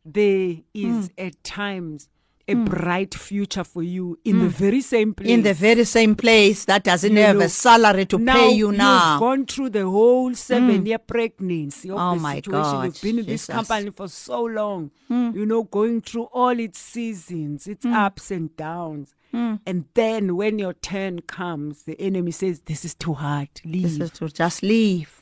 there 0.05 0.57
is 0.75 1.11
at 1.19 1.43
times 1.45 2.09
a 2.47 2.55
bright 2.55 3.15
future 3.15 3.65
for 3.65 3.83
you 3.83 4.19
in 4.25 4.41
the 4.41 4.49
very 4.49 4.81
same 4.81 5.15
place. 5.15 5.31
In 5.31 5.43
the 5.43 5.55
very 5.55 5.85
same 5.85 6.15
place 6.15 6.65
that 6.67 6.85
doesn't 6.85 7.13
You 7.13 7.23
have 7.23 7.37
know, 7.37 7.45
a 7.45 7.49
salary 7.49 8.05
to 8.07 8.19
now 8.19 8.35
pay 8.35 8.53
you 8.53 8.71
now. 8.73 9.13
You've 9.13 9.21
gone 9.21 9.47
through 9.47 9.71
the 9.71 9.85
whole 9.85 10.35
seven 10.35 10.85
year 10.85 10.99
pregnancy 10.99 11.91
of 11.91 11.99
Oh 11.99 12.17
my 12.17 12.37
situation. 12.37 12.63
God, 12.63 12.85
You've 12.85 13.03
been 13.03 13.19
in 13.21 13.27
this 13.27 13.47
Jesus. 13.47 13.47
Hmm. 13.47 13.53
company 13.53 13.91
for 13.91 14.09
so 14.09 14.43
long. 14.45 14.91
You 15.09 15.47
know, 15.47 15.63
going 15.63 16.01
through 16.01 16.25
all 16.33 16.59
its 16.59 16.79
seasons, 16.79 17.67
its 17.69 17.87
ups 17.87 18.31
and 18.31 18.55
downs. 18.57 19.15
Hmm. 19.31 19.55
And 19.67 19.85
then 19.95 20.37
when 20.37 20.59
your 20.59 20.73
turn 20.75 21.21
comes, 21.21 21.85
the 21.85 22.01
enemy 22.01 22.31
says, 22.33 22.61
This 22.67 22.85
is 22.85 22.95
too 22.95 23.15
hard. 23.15 23.49
Leave. 23.65 23.83
This 23.99 23.99
is 24.01 24.11
to 24.19 24.29
just 24.29 24.63
leave. 24.63 25.14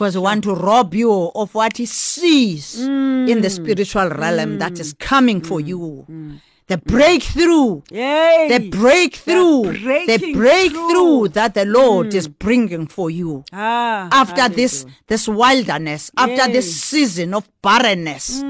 Because 0.00 0.16
we 0.16 0.22
want 0.22 0.44
to 0.44 0.54
rob 0.54 0.94
you 0.94 1.12
of 1.34 1.54
what 1.54 1.76
he 1.76 1.84
sees 1.84 2.74
mm. 2.80 3.28
in 3.28 3.42
the 3.42 3.50
spiritual 3.50 4.08
realm 4.08 4.56
that 4.58 4.78
is 4.80 4.94
coming 4.94 5.42
for 5.42 5.60
mm. 5.60 5.66
you. 5.66 6.06
Mm. 6.08 6.40
The 6.68 6.78
breakthrough. 6.78 7.82
Yay! 7.90 8.46
The 8.48 8.70
breakthrough. 8.70 9.64
The 10.06 10.32
breakthrough 10.32 10.90
through. 10.90 11.28
that 11.34 11.52
the 11.52 11.66
Lord 11.66 12.14
is 12.14 12.28
bringing 12.28 12.86
for 12.86 13.10
you. 13.10 13.44
ah, 13.52 14.08
after 14.10 14.48
this 14.48 14.86
this 15.06 15.28
wilderness 15.28 16.10
after 16.16 16.50
this 16.50 16.80
season 16.82 17.34
of 17.34 17.46
barrenness 17.60 18.42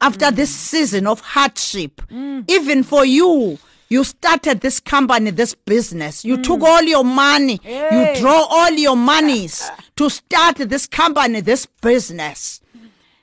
after 0.00 0.30
this 0.30 0.48
season 0.48 1.06
of 1.06 1.20
hardship 1.20 2.00
even 2.48 2.82
for 2.82 3.04
you 3.04 3.58
you 3.88 4.04
started 4.04 4.60
this 4.60 4.80
company 4.80 5.30
this 5.30 5.54
business. 5.54 6.24
You 6.24 6.42
took 6.42 6.60
mm. 6.60 6.64
all 6.66 6.82
your 6.82 7.04
money. 7.04 7.60
Hey. 7.62 8.14
you 8.14 8.20
draw 8.20 8.46
all 8.50 8.70
your 8.72 8.96
monies 8.96 9.70
to 9.96 10.10
start 10.10 10.56
this 10.56 10.86
company 10.86 11.40
this 11.40 11.66
business. 11.80 12.60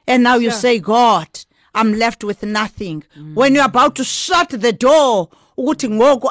And 0.08 0.24
now 0.24 0.36
you 0.36 0.50
Sure. 0.52 0.60
say 0.60 0.80
god 0.80 1.30
i'm 1.76 1.94
left 1.94 2.24
with 2.24 2.44
nothing. 2.44 3.04
When 3.34 3.56
you're 3.56 3.64
mm. 3.64 3.70
about 3.70 3.96
to 3.96 4.04
shut 4.04 4.50
the 4.50 4.74
door 4.74 5.30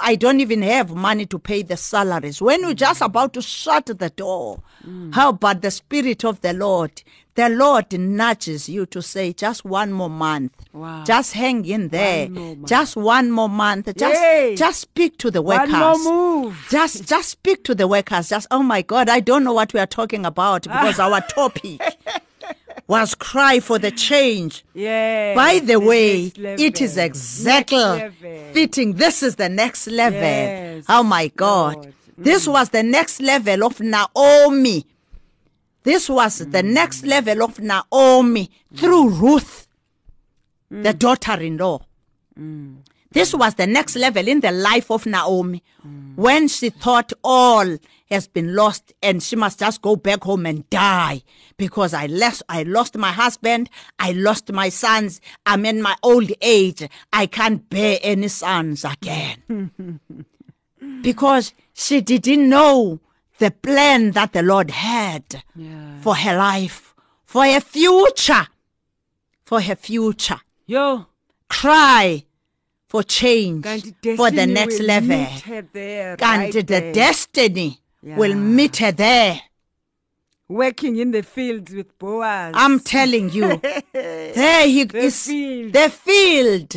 i 0.02 0.16
don't 0.16 0.40
even 0.40 0.62
have 0.62 0.94
money 0.94 1.24
to 1.26 1.38
pay 1.38 1.62
the 1.62 1.76
salaries. 1.76 2.42
When 2.42 2.60
you're 2.62 2.74
just 2.74 3.00
mm. 3.00 3.06
about 3.06 3.32
to 3.34 3.42
shut 3.42 3.86
the 3.86 4.10
door 4.10 4.62
how 5.12 5.28
about 5.30 5.62
the 5.62 5.70
spirit 5.70 6.24
of 6.24 6.40
the 6.40 6.52
lord 6.52 7.02
the 7.34 7.48
lord 7.48 7.90
nudges 7.98 8.68
you 8.68 8.84
to 8.86 9.00
say 9.00 9.32
just 9.32 9.64
one 9.64 9.90
more 9.92 10.10
month. 10.10 10.52
Wow. 10.72 11.02
just 11.04 11.32
hang 11.32 11.64
in 11.64 11.88
there. 11.88 12.28
One 12.28 12.64
just 12.66 12.96
one 12.96 13.30
more 13.30 13.48
month. 13.48 13.86
Just 13.96 14.20
Yay. 14.20 14.54
just 14.56 14.80
speak 14.80 15.16
to 15.18 15.30
the 15.30 15.40
One 15.42 15.70
workers. 15.72 16.04
more 16.04 16.42
move. 16.42 16.66
just 16.70 17.08
just 17.08 17.28
speak 17.30 17.64
to 17.64 17.74
the 17.74 17.86
workers. 17.88 18.28
Just 18.28 18.46
oh 18.50 18.62
my 18.62 18.82
god 18.82 19.08
i 19.08 19.20
don't 19.20 19.44
know 19.44 19.52
what 19.54 19.72
we 19.72 19.80
are 19.80 19.86
talking 19.86 20.26
about 20.26 20.62
because 20.64 20.98
our 21.06 21.20
topic 21.22 21.80
was 22.86 23.14
cry 23.14 23.60
for 23.60 23.78
the 23.78 23.90
change. 23.90 24.64
Yeah. 24.74 25.34
by 25.34 25.60
the 25.60 25.78
way 25.80 26.32
it 26.36 26.80
is 26.80 26.96
exactly 26.98 28.10
fitting. 28.52 28.94
This 28.94 29.22
is 29.22 29.36
the 29.36 29.48
next 29.48 29.86
level. 29.86 30.20
Yes, 30.20 30.84
oh 30.88 31.02
my 31.02 31.28
god. 31.28 31.94
This 32.18 32.46
was 32.46 32.68
the 32.68 32.82
next 32.82 33.20
level 33.20 33.64
of 33.64 33.80
naomi 33.80 34.84
this 35.84 36.08
was 36.08 36.40
Mm. 36.40 36.52
the 36.52 36.62
next 36.62 37.04
level 37.04 37.42
of 37.42 37.58
naomi 37.60 38.50
through 38.74 39.08
ruth 39.08 39.66
Mm. 40.70 40.82
the 40.84 40.94
daughter-in-law 40.94 41.80
this 43.12 43.34
was 43.34 43.54
the 43.56 43.66
next 43.66 43.94
level 43.96 44.26
in 44.26 44.40
the 44.40 44.50
life 44.50 44.90
of 44.90 45.04
Naomi 45.04 45.62
when 46.16 46.48
she 46.48 46.70
thought 46.70 47.12
all 47.22 47.76
has 48.10 48.26
been 48.26 48.54
lost 48.54 48.94
and 49.02 49.22
she 49.22 49.36
must 49.36 49.58
just 49.58 49.82
go 49.82 49.96
back 49.96 50.24
home 50.24 50.46
and 50.46 50.68
die 50.70 51.20
because 51.58 51.92
I 51.92 52.06
lost 52.06 52.42
I 52.48 52.62
lost 52.62 52.96
my 52.96 53.12
husband, 53.12 53.68
I 53.98 54.12
lost 54.12 54.50
my 54.50 54.70
sons, 54.70 55.20
I'm 55.44 55.66
in 55.66 55.82
my 55.82 55.94
old 56.02 56.32
age, 56.40 56.88
I 57.12 57.26
can't 57.26 57.68
bear 57.68 57.98
any 58.02 58.28
sons 58.28 58.82
again. 58.82 60.00
because 61.02 61.52
she 61.74 62.00
didn't 62.00 62.48
know 62.48 63.00
the 63.44 63.50
plan 63.50 64.12
that 64.12 64.30
the 64.36 64.42
Lord 64.52 64.70
had 64.70 65.26
Yeah. 65.56 66.00
for 66.04 66.14
her 66.24 66.36
life, 66.50 66.94
for 67.32 67.44
her 67.52 67.60
future, 67.60 68.46
for 69.48 69.60
her 69.60 69.76
future 69.88 70.40
Yo. 70.66 71.06
cry 71.48 72.24
for 72.90 73.02
change 73.02 73.64
for 74.20 74.30
the 74.30 74.46
next 74.46 74.78
level. 74.92 75.26
there, 75.72 76.16
right 76.20 76.52
the 76.52 76.62
there. 76.62 76.92
destiny 76.92 77.70
will 78.20 78.34
meet 78.58 78.76
her 78.84 78.92
there. 78.92 79.40
working 80.48 80.94
in 81.02 81.10
the 81.16 81.22
fields 81.22 81.70
with 81.78 81.90
Boaz. 81.98 82.52
I'm 82.56 82.78
telling 82.80 83.26
you. 83.30 83.46
there 83.92 84.66
he 84.74 84.84
The 84.84 84.98
is. 85.08 85.26
field. 85.26 85.72
The 85.72 85.88
field. 85.88 86.70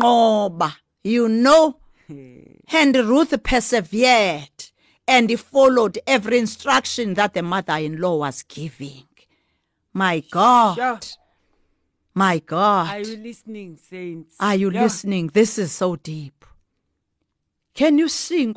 Ngoba. 0.00 0.68
You 1.04 1.28
know? 1.28 1.76
And 2.80 2.96
Ruth 2.96 3.34
persevered 3.42 4.55
and 5.08 5.30
he 5.30 5.36
followed 5.36 5.98
every 6.06 6.38
instruction 6.38 7.14
that 7.14 7.34
the 7.34 7.42
mother-in-law 7.42 8.16
was 8.16 8.42
giving. 8.42 9.04
My 9.92 10.20
God. 10.30 10.76
Sure. 10.76 11.00
My 12.14 12.38
God. 12.38 12.88
Are 12.88 13.00
you 13.00 13.16
listening, 13.16 13.76
saints? 13.76 14.36
Are 14.40 14.56
you 14.56 14.70
Yeah. 14.70 14.84
listening? 14.84 15.28
This 15.32 15.58
is 15.58 15.72
so 15.72 15.96
deep. 15.96 16.44
Can 17.74 17.98
you 17.98 18.08
sing? 18.08 18.56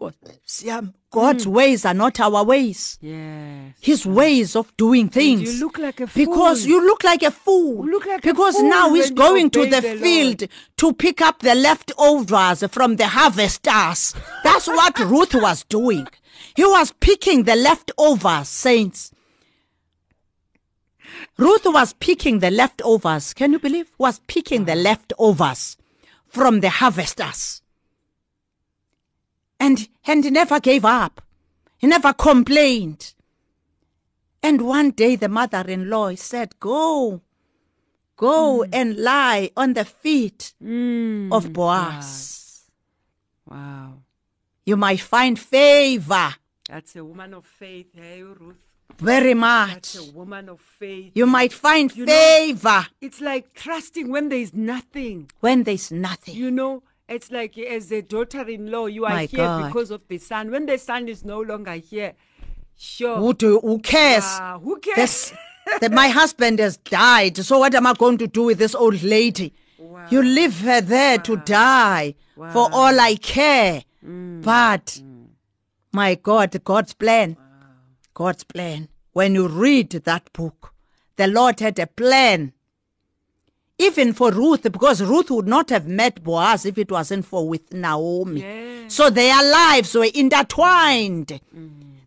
God's 1.12 1.43
hmm. 1.43 1.51
ways 1.51 1.85
are 1.85 1.93
not 1.93 2.19
our 2.21 2.43
ways. 2.45 2.97
Yes. 3.01 3.73
His 3.81 4.05
ways 4.05 4.55
of 4.55 4.75
doing 4.77 5.09
things. 5.09 5.41
you 5.55 5.59
look 5.65 5.77
like 5.77 5.99
a 5.99 6.07
Because 6.07 6.65
you 6.65 6.85
look 6.85 7.03
like 7.03 7.23
a 7.23 7.31
fool. 7.31 7.85
Like 7.85 8.23
a 8.23 8.27
because 8.27 8.55
fool 8.55 8.69
now 8.69 8.93
he's 8.93 9.12
going 9.12 9.49
to 9.51 9.65
the, 9.65 9.81
the 9.81 9.97
field 9.97 10.41
Lord. 10.41 10.51
to 10.77 10.93
pick 10.93 11.19
up 11.21 11.39
the 11.39 11.55
leftovers 11.55 12.63
from 12.71 12.95
the 12.95 13.07
harvesters. 13.07 14.15
That's 14.43 14.67
what 14.67 14.97
Ruth 14.99 15.35
was 15.35 15.65
doing. 15.65 16.07
He 16.56 16.63
was 16.65 16.93
picking 16.99 17.43
the 17.43 17.56
leftovers, 17.56 18.47
saints. 18.47 19.12
Ruth 21.38 21.65
was 21.65 21.93
picking 21.93 22.39
the 22.39 22.52
leftovers. 22.52 23.34
Can 23.34 23.54
you 23.54 23.60
believe? 23.60 23.91
Was 23.97 24.19
picking 24.28 24.65
the 24.65 24.75
leftovers 24.75 25.78
from 26.28 26.60
the 26.60 26.69
harvesters. 26.69 27.62
And 29.60 29.88
and 30.06 30.23
he 30.23 30.30
never 30.32 30.60
gave 30.60 30.86
up. 30.86 31.21
He 31.78 31.88
never 31.88 32.13
complained. 32.13 33.13
And 34.41 34.62
one 34.62 34.91
day 34.91 35.15
the 35.15 35.30
mother-in-law 35.30 36.15
said, 36.15 36.60
"Go, 36.60 37.21
go 38.19 38.65
mm. 38.65 38.69
and 38.73 38.97
lie 38.97 39.49
on 39.56 39.73
the 39.73 39.86
feet 39.86 40.54
mm. 40.62 41.34
of 41.34 41.54
Boaz. 41.54 42.63
Wow. 43.49 44.04
You 44.69 44.77
might 44.77 44.99
find 45.01 45.39
favor 45.39 46.36
That's 46.69 46.95
a 46.95 47.03
woman 47.03 47.34
of 47.34 47.43
faith, 47.43 47.88
hey, 47.95 48.21
Ruth. 48.21 48.55
very 48.99 49.34
much. 49.34 49.93
That's 49.93 50.10
a 50.10 50.12
woman 50.12 50.47
of 50.47 50.60
faith. 50.62 51.12
You 51.15 51.25
might 51.25 51.51
find 51.53 51.88
You 51.95 52.05
know- 52.05 52.13
favor 52.13 52.86
It's 53.01 53.19
like 53.19 53.45
trusting 53.55 54.10
when 54.12 54.29
there 54.29 54.38
is 54.38 54.53
nothing. 54.53 55.32
when 55.39 55.63
there's 55.63 55.91
nothing. 55.91 56.36
You 56.36 56.51
know, 56.51 56.84
it's 57.08 57.32
like 57.32 57.58
as 57.58 57.91
a 57.91 58.03
daughter-in-law, 58.03 58.86
you 58.86 59.05
are 59.05 59.15
My 59.21 59.25
here 59.25 59.39
God. 59.39 59.67
because 59.73 59.89
of 59.89 60.01
the 60.08 60.19
son. 60.19 60.51
When 60.51 60.67
the 60.67 60.77
son 60.77 61.08
is 61.08 61.25
no 61.25 61.41
longer 61.41 61.73
here, 61.73 62.13
sure. 62.77 63.17
Who 63.17 63.34
do 63.34 63.60
who 63.62 63.79
cares? 63.79 64.23
Ah, 64.27 64.60
who 64.60 64.77
cares? 64.79 65.34
That 65.82 65.91
my 65.91 66.10
husband 66.19 66.60
has 66.60 66.77
died. 66.77 67.38
So 67.38 67.58
what 67.58 67.73
am 67.73 67.88
I 67.88 67.93
going 67.93 68.19
to 68.19 68.27
do 68.27 68.43
with 68.43 68.60
this 68.60 68.75
old 68.75 69.01
lady? 69.01 69.51
You 70.12 70.21
leave 70.21 70.60
her 70.62 70.79
there 70.82 71.17
to 71.17 71.38
die 71.38 72.13
for 72.36 72.69
all 72.71 72.99
I 72.99 73.15
care. 73.15 73.84
Mm. 74.05 74.41
But 74.43 75.01
my 75.91 76.15
God, 76.15 76.63
God's 76.63 76.93
plan. 76.93 77.38
God's 78.13 78.43
plan. 78.43 78.89
When 79.13 79.35
you 79.35 79.47
read 79.47 79.89
that 79.91 80.31
book, 80.33 80.73
the 81.15 81.27
Lord 81.27 81.59
had 81.59 81.79
a 81.79 81.88
plan. 81.88 82.53
Even 83.77 84.13
for 84.13 84.31
Ruth, 84.31 84.63
because 84.63 85.01
Ruth 85.01 85.31
would 85.31 85.47
not 85.47 85.69
have 85.69 85.88
met 85.88 86.21
Boaz 86.23 86.65
if 86.65 86.77
it 86.77 86.91
wasn't 86.91 87.25
for 87.25 87.47
with 87.47 87.71
Naomi. 87.73 88.41
Yes. 88.41 88.93
So 88.93 89.09
their 89.09 89.41
lives 89.41 89.95
were 89.95 90.09
intertwined. 90.13 91.39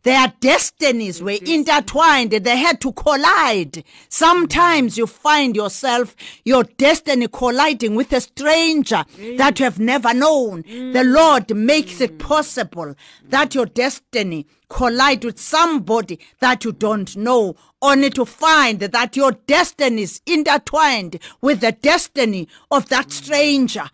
Their 0.03 0.33
destinies 0.41 1.23
were 1.23 1.39
intertwined. 1.45 2.33
They 2.33 2.57
had 2.57 2.81
to 2.81 2.93
collide. 2.93 3.85
Sometimes 4.09 4.99
you 4.99 5.07
find 5.07 5.55
yourself, 5.55 6.17
your 6.45 6.65
destiny 6.65 7.29
colliding 7.29 7.95
with 7.95 8.13
a 8.13 8.21
stranger 8.21 9.05
that 9.39 9.61
you 9.61 9.65
have 9.65 9.79
never 9.79 10.13
known. 10.13 10.63
The 10.63 11.05
mm. 11.05 11.15
Lord 11.15 11.55
makes 11.57 12.01
it 12.01 12.19
mm. 12.19 12.19
possible 12.19 12.95
that 13.29 13.55
your 13.55 13.67
destiny 13.67 14.47
collide 14.69 15.25
with 15.25 15.39
somebody 15.39 16.19
that 16.41 16.65
you 16.65 16.73
don't 16.73 17.17
know, 17.17 17.55
only 17.81 18.11
to 18.11 18.25
find 18.25 18.81
that 18.81 19.17
your 19.17 19.33
destiny 19.33 20.03
is 20.03 20.21
intertwined 20.27 21.19
with 21.41 21.61
the 21.61 21.73
destiny 21.73 22.49
of 22.73 22.89
that 22.89 23.09
mm. 23.09 23.13
stranger. 23.13 23.89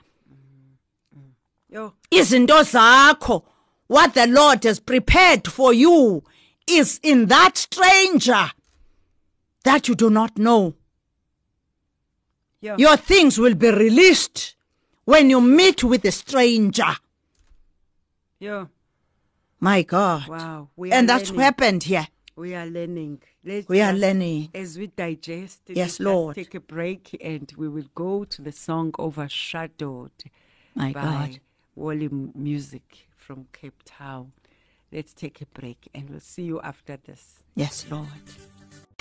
Yo, 1.70 1.92
izinto 2.10 2.62
zakho 2.64 3.42
what 3.88 4.14
the 4.14 4.27
lord 4.27 4.62
has 4.64 4.79
prepared 4.81 5.46
for 5.48 5.72
you 5.74 6.22
is 6.66 7.01
in 7.03 7.27
that 7.27 7.57
stranger 7.57 8.53
that 9.64 9.88
you 9.88 9.94
do 9.94 10.09
not 10.11 10.38
know 10.38 10.74
yo. 12.61 12.77
your 12.79 12.96
things 12.96 13.38
will 13.38 13.55
be 13.55 13.70
released 13.70 14.55
when 15.05 15.31
you 15.31 15.40
meet 15.40 15.83
with 15.83 16.05
a 16.05 16.12
stranger 16.12 16.96
Yeah. 18.38 18.66
my 19.61 19.83
god 19.83 20.29
wow. 20.29 20.68
We 20.77 20.92
and 20.92 21.09
that's 21.09 21.31
what 21.31 21.37
learning. 21.38 21.44
happened 21.44 21.83
here 21.85 22.07
We 22.37 22.55
are 22.55 22.66
learning. 22.66 23.18
Let's 23.44 23.68
we 23.68 23.81
are 23.81 23.90
just- 23.92 24.01
learning 24.05 24.51
As 24.55 24.79
we 24.79 24.87
digest, 24.88 25.61
Yes, 25.66 25.98
Lord. 25.98 26.35
take 26.37 26.55
a 26.55 26.61
break 26.61 27.16
and 27.20 27.51
we 27.57 27.68
will 27.68 27.88
go 27.94 28.24
to 28.24 28.42
the 28.42 28.53
song 28.53 28.92
Overshadowed 28.98 30.12
my 30.74 30.92
by 30.92 31.03
god 31.03 31.40
Wally 31.74 32.09
Music 32.35 33.07
from 33.28 33.46
Cape 33.52 33.82
Town. 33.84 34.32
Let's 34.90 35.12
take 35.12 35.42
a 35.42 35.46
break 35.60 35.86
and 35.94 36.08
we'll 36.08 36.18
see 36.20 36.44
you 36.44 36.62
after 36.62 36.96
this. 36.96 37.42
yes 37.54 37.84
lord 37.90 38.08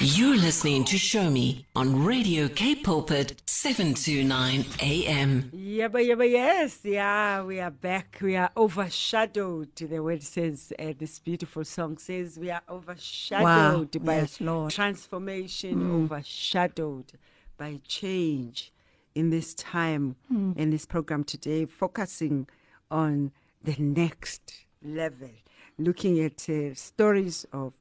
You're 0.01 0.35
listening 0.35 0.83
to 0.91 0.97
Show 0.97 1.31
Me 1.31 1.65
on 1.77 2.03
Radio 2.03 2.49
K 2.49 2.75
Pulpit 2.75 3.41
729 3.45 4.65
AM. 4.81 5.49
Yeah, 5.53 5.87
but 5.87 6.05
yeah, 6.05 6.15
but 6.15 6.29
yes, 6.29 6.79
yeah, 6.83 7.41
we 7.41 7.61
are 7.61 7.71
back. 7.71 8.17
We 8.21 8.35
are 8.35 8.51
overshadowed. 8.57 9.73
The 9.77 10.03
word 10.03 10.21
says, 10.23 10.73
uh, 10.77 10.91
this 10.99 11.19
beautiful 11.19 11.63
song 11.63 11.97
says, 11.97 12.37
we 12.37 12.51
are 12.51 12.61
overshadowed 12.69 14.03
by 14.03 14.15
Yes, 14.17 14.41
Lord. 14.41 14.71
transformation, 14.73 15.75
overshadowed 16.03 17.13
by 17.57 17.79
change 17.87 18.73
in 19.15 19.29
this 19.29 19.53
time, 19.55 20.17
in 20.29 20.69
this 20.69 20.85
program 20.85 21.23
today, 21.23 21.65
focusing 21.65 22.45
on 22.91 23.31
the 23.67 23.75
next 23.84 24.65
level, 24.82 25.30
looking 25.77 26.19
at 26.21 26.49
uh, 26.49 26.73
stories 26.73 27.45
of 27.51 27.73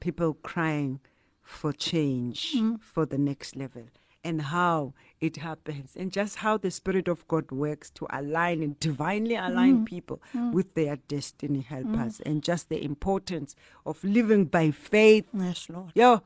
people 0.00 0.34
crying 0.34 0.98
for 1.42 1.72
change 1.72 2.54
mm-hmm. 2.56 2.74
for 2.80 3.06
the 3.06 3.16
next 3.16 3.54
level 3.54 3.84
and 4.24 4.42
how 4.42 4.92
it 5.20 5.36
happens 5.36 5.94
and 5.96 6.10
just 6.10 6.36
how 6.36 6.58
the 6.58 6.70
spirit 6.70 7.06
of 7.06 7.26
god 7.28 7.50
works 7.52 7.88
to 7.88 8.06
align 8.10 8.62
and 8.62 8.78
divinely 8.80 9.36
align 9.36 9.76
mm-hmm. 9.76 9.84
people 9.84 10.20
mm-hmm. 10.34 10.52
with 10.52 10.74
their 10.74 10.96
destiny 11.08 11.60
helpers 11.60 12.20
and 12.26 12.42
just 12.42 12.68
the 12.68 12.84
importance 12.84 13.54
of 13.86 14.02
living 14.02 14.44
by 14.44 14.70
faith. 14.72 15.24
Yes 15.32 15.68
lord. 15.70 15.92
Yo 15.94 16.22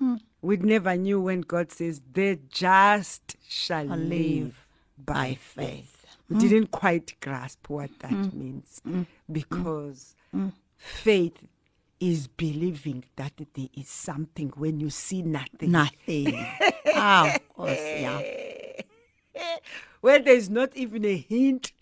mm. 0.00 0.20
we 0.40 0.56
never 0.56 0.96
knew 0.96 1.20
when 1.20 1.40
god 1.42 1.70
says 1.72 2.00
the 2.12 2.38
just 2.48 3.36
shall 3.46 3.84
live 3.84 4.08
live 4.08 4.66
by 4.96 5.34
faith 5.34 6.01
we 6.32 6.48
didn't 6.48 6.70
quite 6.70 7.14
grasp 7.20 7.68
what 7.68 7.90
that 8.00 8.10
mm. 8.10 8.32
means 8.32 8.80
mm. 8.86 9.06
because 9.30 10.14
faith 10.76 11.38
is 12.00 12.26
believing 12.26 13.04
that 13.16 13.32
there 13.54 13.68
is 13.74 13.88
something 13.88 14.48
when 14.56 14.80
you 14.80 14.90
see 14.90 15.22
nothing. 15.22 15.70
nothing 15.70 16.34
ah 16.94 17.34
of 17.34 17.48
course 17.48 17.78
yeah 17.78 18.20
Where 20.00 20.18
there's 20.18 20.50
not 20.50 20.76
even 20.76 21.04
a 21.04 21.16
hint 21.16 21.72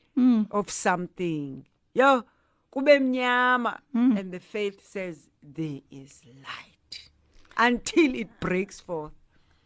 of 0.50 0.70
something. 0.70 1.66
Yo, 1.94 2.24
kube 2.70 3.00
mnyama. 3.00 3.78
And 3.94 4.30
the 4.30 4.40
faith 4.40 4.86
says 4.86 5.30
there 5.42 5.80
is 5.90 6.20
light. 6.42 7.08
Until 7.56 8.14
it 8.14 8.28
breaks 8.40 8.80
forth. 8.80 9.12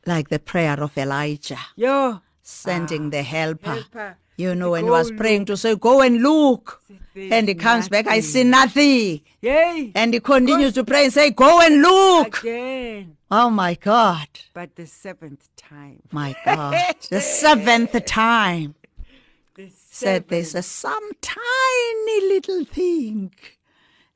like 0.07 0.29
the 0.29 0.39
prayer 0.39 0.83
of 0.83 0.97
elijah 0.99 1.59
Yo, 1.77 2.21
sending 2.43 3.07
ah, 3.07 3.11
the 3.11 3.23
helper. 3.23 3.71
helper. 3.71 4.17
You 4.37 4.55
know, 4.55 4.75
and 4.75 4.87
he 4.87 4.91
was 4.91 5.13
praying 5.13 5.41
look. 5.41 5.47
to 5.49 5.57
say, 5.57 5.77
Go 5.77 6.01
and 6.03 6.23
look. 6.23 6.83
There's 7.15 7.31
And 7.31 7.47
he 7.47 7.55
comes 7.55 7.89
back, 7.89 8.09
I 8.09 8.21
see 8.21 8.43
nothing. 8.43 9.21
yay. 9.41 9.93
And 9.95 10.13
he 10.13 10.19
continues 10.19 10.73
to 10.75 10.85
pray 10.85 11.05
and 11.05 11.13
say, 11.13 11.31
Go 11.31 11.61
and 11.61 11.81
look. 11.81 12.41
Again. 12.43 13.17
Oh 13.31 13.51
my 13.51 13.75
God. 13.75 14.27
But 14.53 14.75
the 14.75 14.87
seventh 14.87 15.49
time. 15.57 16.03
My 16.11 16.35
God. 16.45 16.75
the 17.11 17.21
seventh 17.21 18.05
time 18.05 18.75
The 19.55 19.71
said 19.71 20.29
there's 20.29 20.55
a 20.57 20.63
some 20.63 21.11
tiny 21.21 22.29
little 22.29 22.65
thing. 22.65 23.33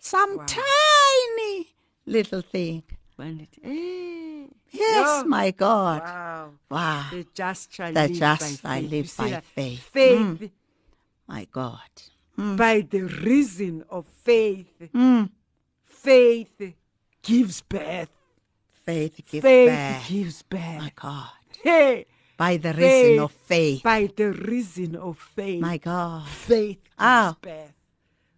Some 0.01 0.41
tiny 0.47 1.69
little 2.07 2.43
thing. 2.43 2.83
Eh. 3.21 4.47
Yes, 4.71 5.23
Yo. 5.23 5.25
my 5.29 5.51
God. 5.51 6.03
Wow. 6.03 6.51
Wow. 6.71 7.07
The 7.11 7.27
just 7.35 7.73
shall 7.73 7.93
The 7.93 8.09
live 8.09 8.17
just 8.19 8.63
by 8.63 8.81
faith. 8.81 8.91
live 8.91 9.17
by 9.17 9.41
faith. 9.41 9.81
Faith 9.81 10.51
My 11.27 11.47
God. 11.51 11.79
by 12.37 12.81
the 12.83 13.01
reason 13.03 13.85
of 13.91 14.07
faith. 14.07 14.69
Mm. 14.95 15.31
Faith 15.85 16.75
gives 17.23 17.61
birth. 17.63 18.11
Faith 18.85 19.21
gives 19.27 19.43
faith 19.43 19.69
birth. 19.69 20.09
gives 20.09 20.43
birth. 20.43 20.79
My 20.79 20.93
God. 20.95 21.31
Hey, 21.63 22.07
By 22.37 22.57
the 22.57 22.73
faith, 22.73 23.05
reason 23.05 23.19
of 23.25 23.33
faith. 23.33 23.83
By 23.83 24.09
the 24.15 24.33
reason 24.33 24.97
of 24.97 25.19
faith. 25.19 25.61
My 25.61 25.77
God. 25.79 26.27
faith 26.29 26.83
gives 26.85 26.95
Ah. 26.99 27.37
birth. 27.41 27.73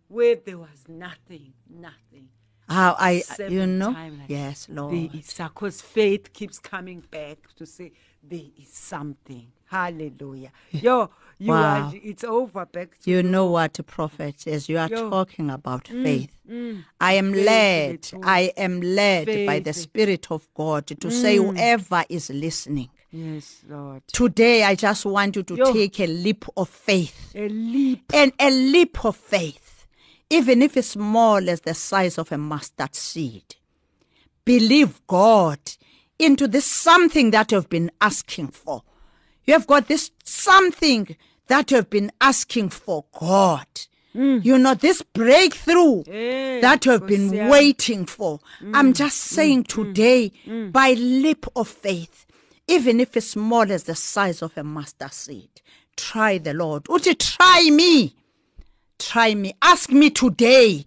Where 0.09 0.37
there 0.37 0.59
was 0.59 0.89
nothing, 0.89 1.53
nothing. 1.69 2.29
How 2.71 2.95
I, 2.99 3.23
you 3.49 3.67
know? 3.67 3.91
like, 3.91 4.11
Yes, 4.29 4.69
Lord. 4.71 4.95
There 4.95 5.09
is 5.13 5.35
because 5.35 5.81
faith 5.81 6.33
keeps 6.33 6.59
coming 6.61 7.03
back 7.11 7.39
to 7.57 7.67
say 7.67 7.91
there 8.23 8.39
is 8.63 8.69
something. 8.69 9.49
Hallelujah. 9.67 10.51
Yo, 10.71 11.11
you 11.39 11.53
Wow. 11.53 11.89
are 11.89 11.93
it's 11.95 12.25
over 12.25 12.67
back 12.67 12.91
You 13.05 13.23
know 13.23 13.47
what, 13.51 13.79
a 13.79 13.83
prophet, 13.83 14.47
as 14.47 14.69
you 14.69 14.79
are 14.79 14.89
Yo. 14.89 14.97
Mm, 15.07 15.11
talking 15.11 15.51
about 15.51 15.89
faith, 15.89 16.31
I 17.01 17.13
am 17.15 17.33
Faith, 17.33 17.47
led. 17.47 18.11
I 18.23 18.53
am 18.57 18.81
led 18.81 19.27
by 19.47 19.59
the 19.61 19.71
Mm. 19.71 19.75
Spirit 19.75 20.31
of 20.31 20.49
God 20.55 20.87
to 21.01 21.11
say, 21.11 21.37
whoever 21.37 22.05
is 22.09 22.31
listening, 22.31 22.91
Yes, 23.13 23.63
Lord. 23.69 24.03
today 24.13 24.63
I 24.65 24.75
just 24.77 25.05
want 25.07 25.35
you 25.37 25.43
to 25.45 25.57
Yo. 25.57 25.73
take 25.73 25.99
a 26.01 26.07
leap 26.07 26.45
of 26.57 26.69
faith. 26.69 27.33
A 27.35 27.49
leap. 27.49 28.13
And 28.13 28.33
a 28.41 28.51
leap 28.51 29.05
of 29.05 29.17
faith, 29.17 29.70
even 30.31 30.63
if 30.63 30.77
it's 30.77 30.89
small 30.89 31.51
as 31.51 31.63
the 31.63 31.75
size 31.75 32.17
of 32.17 32.31
a 32.33 32.39
mustard 32.39 32.95
seed. 32.95 33.57
Believe 34.45 35.01
God 35.07 35.59
into 36.19 36.47
this 36.49 36.65
something 36.65 37.31
that 37.33 37.51
you've 37.53 37.69
been 37.69 37.91
asking 38.01 38.49
for. 38.49 38.83
You 39.45 39.55
have 39.55 39.67
got 39.67 39.89
this 39.89 40.11
something 40.25 41.17
that 41.49 41.71
you've 41.71 41.91
been 41.91 42.13
asking 42.21 42.71
for, 42.71 43.05
God. 43.19 43.67
Mm. 44.15 44.45
You 44.45 44.59
know, 44.59 44.75
this 44.75 45.03
breakthrough 45.03 46.03
Eh, 46.09 46.61
that 46.61 46.85
you 46.85 46.93
have 46.93 47.07
been 47.07 47.31
yami. 47.31 47.51
waiting 47.51 48.07
for. 48.07 48.41
Mm. 48.61 48.73
I'm 48.75 48.93
just 48.93 49.17
mm, 49.17 49.35
saying 49.35 49.65
today, 49.65 50.33
by 50.73 50.93
leap 50.93 51.47
of 51.55 51.69
faith, 51.69 52.27
even 52.67 53.01
if 53.01 53.17
it's 53.17 53.29
small 53.31 53.71
as 53.71 53.85
the 53.85 53.95
size 53.95 54.43
of 54.43 54.57
a 54.59 54.65
mustard 54.65 55.13
seed, 55.13 55.61
try 55.97 56.39
the 56.39 56.55
Lord. 56.55 56.87
Uti, 56.89 57.15
try 57.15 57.69
me. 57.71 58.15
Try 59.01 59.35
me. 59.35 59.55
Ask 59.63 59.91
me 59.91 60.11
today 60.11 60.85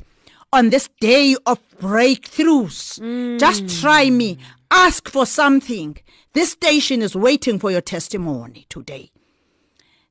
on 0.54 0.70
this 0.70 0.88
day 1.02 1.36
of 1.46 1.60
breakthroughs. 1.82 3.00
Mm. 3.00 3.40
Just 3.40 3.82
try 3.82 4.10
me. 4.10 4.38
Ask 4.72 5.10
for 5.10 5.26
something. 5.26 5.98
This 6.34 6.52
station 6.52 7.02
is 7.02 7.16
waiting 7.16 7.60
for 7.60 7.72
your 7.72 7.82
testimony 7.82 8.66
today. 8.70 9.12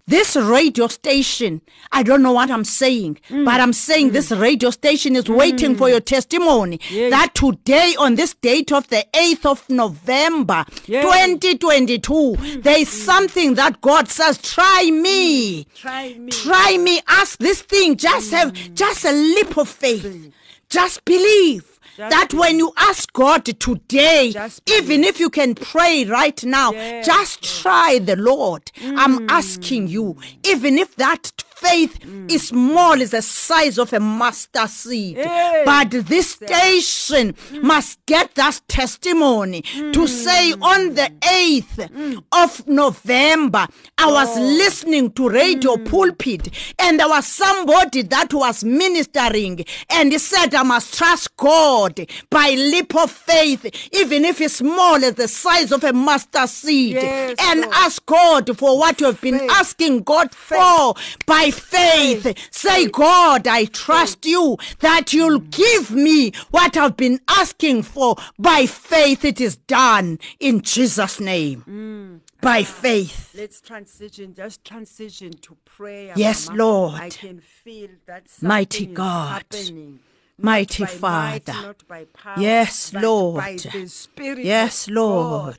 This 0.09 0.35
radio 0.35 0.89
station, 0.89 1.61
I 1.93 2.03
don't 2.03 2.23
know 2.23 2.33
what 2.33 2.51
I'm 2.51 2.65
saying, 2.65 3.21
mm. 3.29 3.45
but 3.45 3.61
I'm 3.61 3.73
saying 3.73 4.11
this 4.11 4.31
mm. 4.31 4.41
radio 4.41 4.71
station 4.71 5.15
is 5.15 5.29
waiting 5.29 5.77
for 5.77 5.87
mm. 5.87 5.91
your 5.91 6.01
testimony. 6.01 6.81
Yeah. 6.91 7.11
That 7.11 7.37
today, 7.37 7.95
on 7.97 8.17
this 8.17 8.35
date 8.35 8.73
of 8.73 8.89
the 8.89 9.07
8th 9.15 9.47
of 9.47 9.71
November, 9.71 10.65
Yeah. 10.87 11.03
2022, 11.03 12.61
there 12.63 12.81
is 12.81 12.89
something 12.89 13.55
that 13.55 13.81
God 13.81 14.09
says, 14.09 14.39
try 14.39 14.91
me. 14.91 15.67
Try 15.77 16.15
me. 16.15 16.33
Try 16.33 16.79
me. 16.79 17.01
Ask 17.07 17.39
this 17.39 17.63
thing. 17.63 17.97
Just 17.97 18.33
have 18.33 18.53
just 18.75 19.05
a 19.05 19.13
leap 19.13 19.57
of 19.57 19.69
faith. 19.69 20.33
Just 20.69 21.05
believe 21.05 21.72
that 22.11 22.35
when 22.35 22.59
you 22.59 22.73
ask 22.77 23.13
God 23.13 23.45
today, 23.45 24.35
even 24.67 25.05
if 25.05 25.21
you 25.21 25.31
can 25.31 25.55
pray 25.55 26.05
right 26.05 26.43
now, 26.45 26.73
Yes, 26.73 27.07
just 27.07 27.63
try 27.63 27.99
the 27.99 28.17
Lord. 28.17 28.71
I'm 28.83 29.29
asking 29.31 29.89
you, 29.89 30.17
even 30.45 30.79
if 30.79 30.97
that 30.97 31.45
faith 31.63 32.01
mm. 32.01 32.31
is 32.31 32.49
small 32.49 33.01
as 33.01 33.11
the 33.13 33.23
size 33.23 33.79
of 33.79 33.93
a 33.93 34.01
mustard 34.01 34.69
seed, 34.69 35.17
Hey. 35.17 35.63
but 35.65 35.91
this 35.91 36.33
station 36.33 37.33
mm. 37.33 37.63
must 37.63 38.05
get 38.07 38.35
that 38.35 38.61
testimony 38.69 39.63
to 39.63 40.01
mm. 40.01 40.09
say 40.09 40.53
on 40.53 40.95
the 40.95 41.11
8th 41.21 42.23
of 42.33 42.67
November, 42.67 43.67
I 43.99 44.11
was 44.11 44.37
oh. 44.37 44.41
listening 44.43 45.13
to 45.13 45.29
Radio 45.29 45.77
Pulpit 45.77 46.49
and 46.79 46.99
there 46.99 47.09
was 47.09 47.27
somebody 47.27 48.03
that 48.03 48.33
was 48.35 48.65
ministering 48.65 49.65
and 49.91 50.13
he 50.13 50.19
said, 50.19 50.55
I 50.55 50.63
must 50.63 50.97
trust 50.99 51.37
God 51.37 52.01
by 52.31 52.51
leap 52.51 52.95
of 52.97 53.11
faith, 53.11 53.65
even 53.93 54.25
if 54.25 54.41
it's 54.41 54.57
small 54.57 54.97
as 55.05 55.15
the 55.15 55.29
size 55.29 55.73
of 55.73 55.85
a 55.85 55.93
mustard 55.93 56.49
seed, 56.49 56.95
Yes, 56.95 57.37
and 57.39 57.61
Lord. 57.61 57.73
ask 57.75 58.05
God 58.07 58.59
for 58.59 58.79
what 58.79 59.01
you 59.01 59.07
have 59.07 59.21
been 59.21 59.39
Faith. 59.39 59.51
asking 59.53 60.03
God 60.03 60.35
for 60.35 60.95
by 61.27 61.51
faith. 61.53 62.37
Say, 62.51 62.87
God, 62.87 63.47
I 63.47 63.67
trust 63.67 64.27
you 64.27 64.57
that 64.81 65.13
you'll 65.13 65.41
give 65.41 65.91
me 65.91 66.33
what 66.51 66.77
I've 66.77 66.97
been 66.97 67.21
asking 67.29 67.85
for. 67.85 68.17
By 68.39 68.67
faith, 68.67 69.25
it 69.25 69.41
is 69.41 69.57
done 69.57 70.19
in 70.41 70.63
Jesus' 70.63 71.21
name. 71.21 71.65
Mm. 71.69 72.21
By 72.41 72.65
faith. 72.65 73.35
Let's 73.37 73.61
transition, 73.61 74.35
just 74.35 74.65
transition 74.65 75.33
to 75.43 75.57
prayer. 75.65 76.15
Yes, 76.17 76.49
Mama. 76.49 76.59
Lord. 76.59 77.01
I 77.01 77.09
can 77.11 77.41
feel 77.41 77.91
that 78.07 78.25
Mighty 78.41 78.87
God. 78.87 79.45
happening. 79.51 80.01
Mighty 80.39 80.83
might, 80.83 80.91
Father. 80.91 81.75
power, 82.13 82.41
Yes, 82.41 82.93
Lord. 82.93 83.37
By 83.37 83.57
the 83.57 84.43
Yes, 84.43 84.89
Lord. 84.89 85.59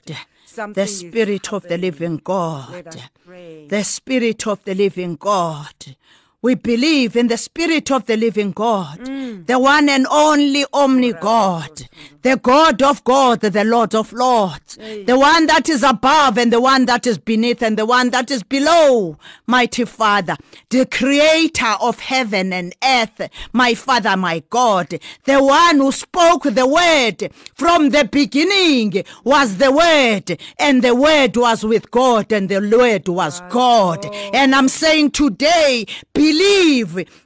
The 0.73 0.87
Spirit 0.87 1.53
of 1.53 1.63
the 1.63 1.77
living 1.77 2.17
God. 2.23 2.71
Let 2.71 2.87
us 2.87 3.01
pray. 3.25 3.67
the 3.67 3.83
Spirit 3.83 4.47
of 4.47 4.63
the 4.63 4.75
living 4.75 5.15
God. 5.15 5.95
We 6.43 6.55
believe 6.55 7.15
in 7.15 7.29
the 7.29 7.37
Spirit 7.37 7.89
of 7.89 8.05
the 8.05 8.17
living 8.17 8.51
God, 8.51 8.99
mm. 8.99 9.47
the 9.47 9.57
one 9.57 9.87
and 9.87 10.05
only 10.11 10.65
Omni 10.73 11.13
God, 11.13 11.87
the 12.21 12.35
God 12.35 12.81
of 12.81 13.01
God, 13.05 13.39
the 13.39 13.63
Lord 13.63 13.95
of 13.95 14.11
Lords, 14.11 14.75
the 14.75 15.17
one 15.17 15.47
that 15.47 15.69
is 15.69 15.83
above 15.83 16.37
and 16.37 16.51
the 16.51 16.59
one 16.59 16.85
that 16.87 17.07
is 17.07 17.17
beneath 17.17 17.63
and 17.63 17.77
the 17.77 17.85
one 17.85 18.09
that 18.09 18.29
is 18.29 18.43
below, 18.43 19.17
mighty 19.47 19.85
Father, 19.85 20.35
the 20.67 20.85
creator 20.85 21.75
of 21.79 22.01
heaven 22.01 22.51
and 22.51 22.75
earth, 22.83 23.29
my 23.53 23.73
Father, 23.73 24.17
my 24.17 24.43
God, 24.49 24.99
the 25.23 25.41
one 25.41 25.77
who 25.77 25.93
spoke 25.93 26.43
the 26.43 26.67
word 26.67 27.31
from 27.55 27.91
the 27.91 28.03
beginning 28.03 29.05
was 29.23 29.59
the 29.59 29.71
word, 29.71 30.37
and 30.59 30.83
the 30.83 30.93
word 30.93 31.37
was 31.37 31.63
with 31.63 31.89
God, 31.89 32.33
and 32.33 32.49
the 32.49 32.59
word 32.59 33.07
was 33.07 33.39
God. 33.49 34.05
And 34.33 34.53
I'm 34.53 34.67
saying 34.67 35.11
today, 35.11 35.85
believe 36.13 36.32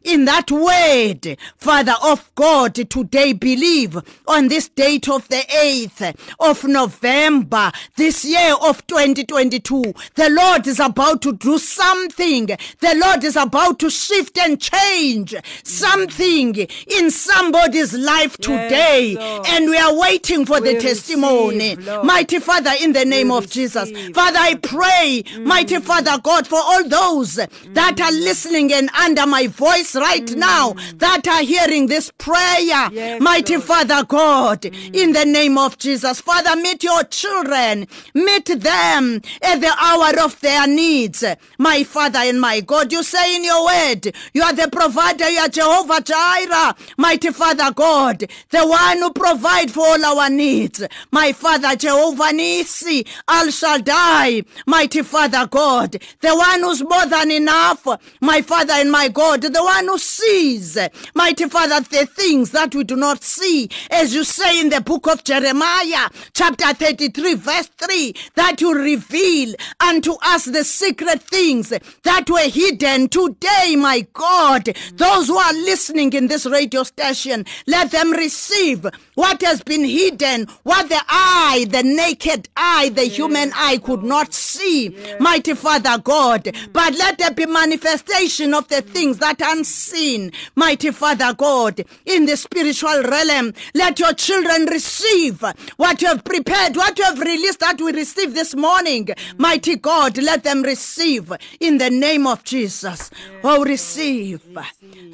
in 0.04 0.26
that 0.26 0.52
word, 0.52 1.38
Father 1.58 1.96
of 2.04 2.30
God, 2.36 2.76
today 2.76 3.34
believe 3.34 3.98
on 4.28 4.48
this 4.48 4.70
date 4.70 5.08
of 5.10 5.28
the 5.30 5.44
8th 5.50 6.16
of 6.40 6.64
November, 6.66 7.72
this 7.96 8.26
year 8.26 8.56
of 8.62 8.86
2022. 8.88 9.94
The 10.16 10.30
Lord 10.30 10.68
is 10.68 10.80
about 10.80 11.22
to 11.24 11.34
do 11.34 11.58
something. 11.58 12.48
The 12.48 13.02
Lord 13.04 13.24
is 13.24 13.36
about 13.36 13.80
to 13.80 13.90
shift 13.90 14.38
and 14.38 14.60
change 14.60 15.36
something 15.64 16.56
in 16.88 17.12
somebody's 17.12 17.94
life 17.94 18.38
today. 18.38 19.16
Lord. 19.16 19.46
And 19.48 19.70
we 19.70 19.78
are 19.78 19.98
waiting 19.98 20.46
for 20.46 20.60
We 20.62 20.74
the 20.74 20.80
testimony. 20.80 21.76
receive. 21.76 22.04
Mighty 22.04 22.40
Father, 22.40 22.72
in 22.82 22.94
the 22.94 23.06
name 23.06 23.30
We 23.30 23.38
of 23.38 23.50
Jesus. 23.50 23.90
Father, 24.14 24.40
I 24.40 24.56
pray, 24.56 25.24
mighty 25.40 25.76
mm. 25.76 25.84
Father 25.84 26.18
God, 26.22 26.48
for 26.48 26.60
all 26.60 26.88
those 26.88 27.36
that 27.36 28.00
are 28.02 28.12
mm. 28.12 28.24
listening 28.24 28.74
and 28.74 28.90
under 28.98 29.26
my 29.26 29.48
voice 29.48 29.96
right 29.96 30.26
mm. 30.26 30.36
now 30.38 30.74
that 30.96 31.28
are 31.28 31.44
hearing 31.44 31.88
this 31.88 32.12
prayer. 32.18 32.90
Yes, 32.92 33.22
mighty 33.22 33.56
Lord. 33.56 33.66
Father 33.68 34.04
God, 34.04 34.62
mm. 34.62 34.96
in 34.96 35.14
the 35.14 35.26
name 35.26 35.58
of 35.58 35.78
Jesus. 35.78 36.22
Father, 36.22 36.56
meet 36.56 36.84
your 36.84 37.04
children, 37.06 37.88
meet 38.14 38.46
them 38.46 39.22
at 39.42 39.62
the 39.62 39.74
hour 39.80 40.20
of 40.26 40.40
their 40.42 40.68
needs. 40.68 41.24
My 41.58 41.84
Father 41.84 42.20
and 42.20 42.40
my 42.42 42.62
God, 42.62 42.92
you 42.92 43.04
say 43.04 43.36
in 43.36 43.44
your 43.44 43.66
word, 43.66 44.14
you 44.34 44.42
are 44.42 44.54
the 44.54 44.70
provider, 44.72 45.30
you 45.30 45.40
are 45.40 45.50
Jehovah 45.50 46.02
Jireh, 46.02 46.76
mighty 46.98 47.32
Father 47.32 47.72
God, 47.72 48.20
the 48.50 48.66
one 48.66 48.98
who 48.98 49.12
provides 49.14 49.74
for 49.74 49.86
all 49.88 50.06
our 50.06 50.30
needs. 50.30 50.84
My 51.12 51.32
Father, 51.34 51.76
Jehovah 51.76 52.32
Nissi, 52.34 53.08
Al 53.28 53.50
Shaddai, 53.52 54.44
mighty 54.66 55.02
Father 55.04 55.48
God, 55.48 55.98
the 56.22 56.36
one 56.36 56.62
who's 56.62 56.84
more 56.84 57.06
than 57.06 57.32
enough, 57.32 57.88
my 58.22 58.42
Father 58.42 58.74
and 58.88 58.92
my 58.94 59.10
God, 59.10 59.42
the 59.42 59.62
one 59.62 59.86
who 59.86 59.98
sees, 59.98 60.78
mighty 61.14 61.50
Father, 61.50 61.82
the 61.82 62.06
things 62.06 62.52
that 62.52 62.74
we 62.74 62.86
do 62.86 62.96
not 62.96 63.22
see, 63.22 63.70
as 63.92 64.16
you 64.16 64.24
say 64.24 64.62
in 64.62 64.70
the 64.70 64.80
book 64.80 65.08
of 65.08 65.26
Jeremiah, 65.26 66.10
chapter 66.34 66.74
33, 66.74 67.34
verse 67.34 67.68
3, 67.78 68.14
that 68.36 68.62
you 68.62 68.74
reveal 68.74 69.56
unto 69.82 70.14
us 70.24 70.46
the 70.46 70.64
secret 70.64 71.22
things 71.22 71.74
that 72.04 72.30
were 72.30 72.50
hidden 72.50 73.10
today, 73.10 73.76
my 73.78 74.08
God. 74.14 74.74
Those 74.94 75.28
who 75.28 75.38
are 75.38 75.54
listening 75.54 76.14
in 76.14 76.28
this 76.28 76.46
radio 76.46 76.84
station, 76.84 77.46
let 77.66 77.92
them 77.92 78.12
receive 78.14 78.86
what 79.16 79.42
has 79.42 79.62
been 79.64 79.84
hidden, 79.84 80.48
what 80.64 80.88
the 80.88 81.02
eye, 81.10 81.66
the 81.70 81.84
naked 81.84 82.48
eye, 82.56 82.88
the 82.88 83.04
human 83.04 83.52
eye 83.54 83.80
could 83.84 84.04
not 84.04 84.34
see, 84.34 84.96
mighty 85.20 85.56
Father 85.56 85.98
God. 85.98 86.56
But 86.72 86.94
let 86.98 87.18
there 87.18 87.32
be 87.32 87.46
manifestation 87.46 88.54
of 88.54 88.70
the 88.70 88.77
things 88.82 89.18
that 89.20 89.42
are 89.42 89.56
unseen, 89.56 90.32
mighty 90.56 90.92
Father 90.92 91.34
God, 91.34 91.84
in 92.06 92.26
the 92.26 92.38
spiritual 92.38 93.04
realm. 93.04 93.54
Let 93.74 94.00
your 94.00 94.14
children 94.14 94.66
receive 94.66 95.44
what 95.78 96.02
you 96.02 96.08
have 96.08 96.24
prepared, 96.24 96.76
what 96.76 96.98
you 96.98 97.06
have 97.06 97.20
released 97.20 97.60
that 97.60 97.80
we 97.82 97.92
receive 97.92 98.34
this 98.34 98.56
morning. 98.56 99.10
Mighty 99.38 99.76
God, 99.76 100.18
let 100.18 100.44
them 100.44 100.64
receive 100.64 101.32
in 101.60 101.78
the 101.78 101.90
name 101.90 102.28
of 102.28 102.44
Jesus. 102.44 103.10
Oh, 103.44 103.64
receive, 103.64 104.42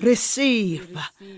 receive, 0.02 0.98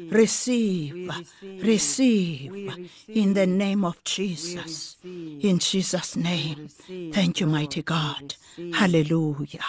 receive, 0.09 1.11
receive 1.41 2.75
in 3.07 3.33
the 3.33 3.47
name 3.47 3.83
of 3.85 4.03
Jesus. 4.03 4.97
In 5.03 5.59
Jesus' 5.59 6.15
name. 6.15 6.69
Thank 7.13 7.39
you, 7.39 7.47
mighty 7.47 7.81
God. 7.81 8.35
Hallelujah. 8.73 9.65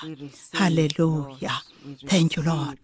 Hallelujah. 0.53 1.63
Thank 2.07 2.37
you, 2.37 2.43
Lord. 2.47 2.79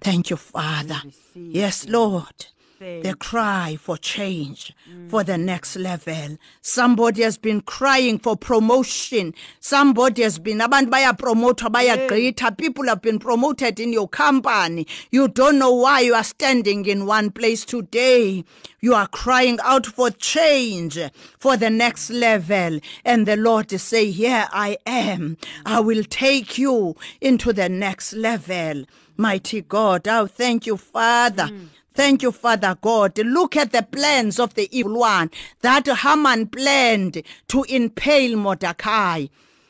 Thank 0.00 0.30
you, 0.30 0.36
Father. 0.36 1.00
Yes, 1.34 1.86
Lord. 1.88 2.46
The 2.82 3.14
cry 3.14 3.78
for 3.80 3.96
change, 3.96 4.74
for 5.08 5.22
the 5.22 5.38
next 5.38 5.76
level. 5.76 6.36
Somebody 6.62 7.22
has 7.22 7.38
been 7.38 7.60
crying 7.60 8.18
for 8.18 8.36
promotion. 8.36 9.34
Somebody 9.60 10.22
has 10.22 10.40
been, 10.40 10.58
abantu 10.58 10.90
bayapromotwa, 10.90 11.70
bayagqitha. 11.70 12.58
People 12.58 12.88
have 12.88 13.00
been 13.00 13.20
promoted 13.20 13.78
in 13.78 13.92
your 13.92 14.08
company. 14.08 14.88
You 15.12 15.28
don't 15.28 15.60
know 15.60 15.72
why 15.72 16.00
you 16.00 16.14
are 16.14 16.24
standing 16.24 16.84
in 16.86 17.06
one 17.06 17.30
place 17.30 17.64
today. 17.64 18.44
You 18.80 18.94
are 18.94 19.06
crying 19.06 19.60
out 19.62 19.86
for 19.86 20.10
change, 20.10 20.98
for 21.38 21.56
the 21.56 21.70
next 21.70 22.10
level. 22.10 22.80
And 23.04 23.26
the 23.26 23.36
Lord 23.36 23.72
is 23.72 23.84
saying, 23.84 24.14
here 24.14 24.48
I 24.52 24.78
am. 24.86 25.36
I 25.64 25.78
will 25.78 26.02
take 26.02 26.58
you 26.58 26.96
into 27.20 27.52
the 27.52 27.68
next 27.68 28.12
level. 28.12 28.86
Mighty 29.16 29.60
God, 29.60 30.08
I 30.08 30.18
oh, 30.18 30.26
thank 30.26 30.66
you, 30.66 30.76
Father. 30.76 31.46
Hmm. 31.46 31.66
Thank 31.94 32.22
you, 32.22 32.32
Father 32.32 32.76
God. 32.80 33.18
Look 33.18 33.56
at 33.56 33.72
the 33.72 33.82
plans 33.82 34.40
of 34.40 34.54
the 34.54 34.68
evil 34.76 35.00
one 35.00 35.30
that 35.60 35.86
Haman 35.86 36.46
planned 36.46 37.22
to 37.48 37.64
impale 37.64 38.36
Mordecai. 38.36 39.26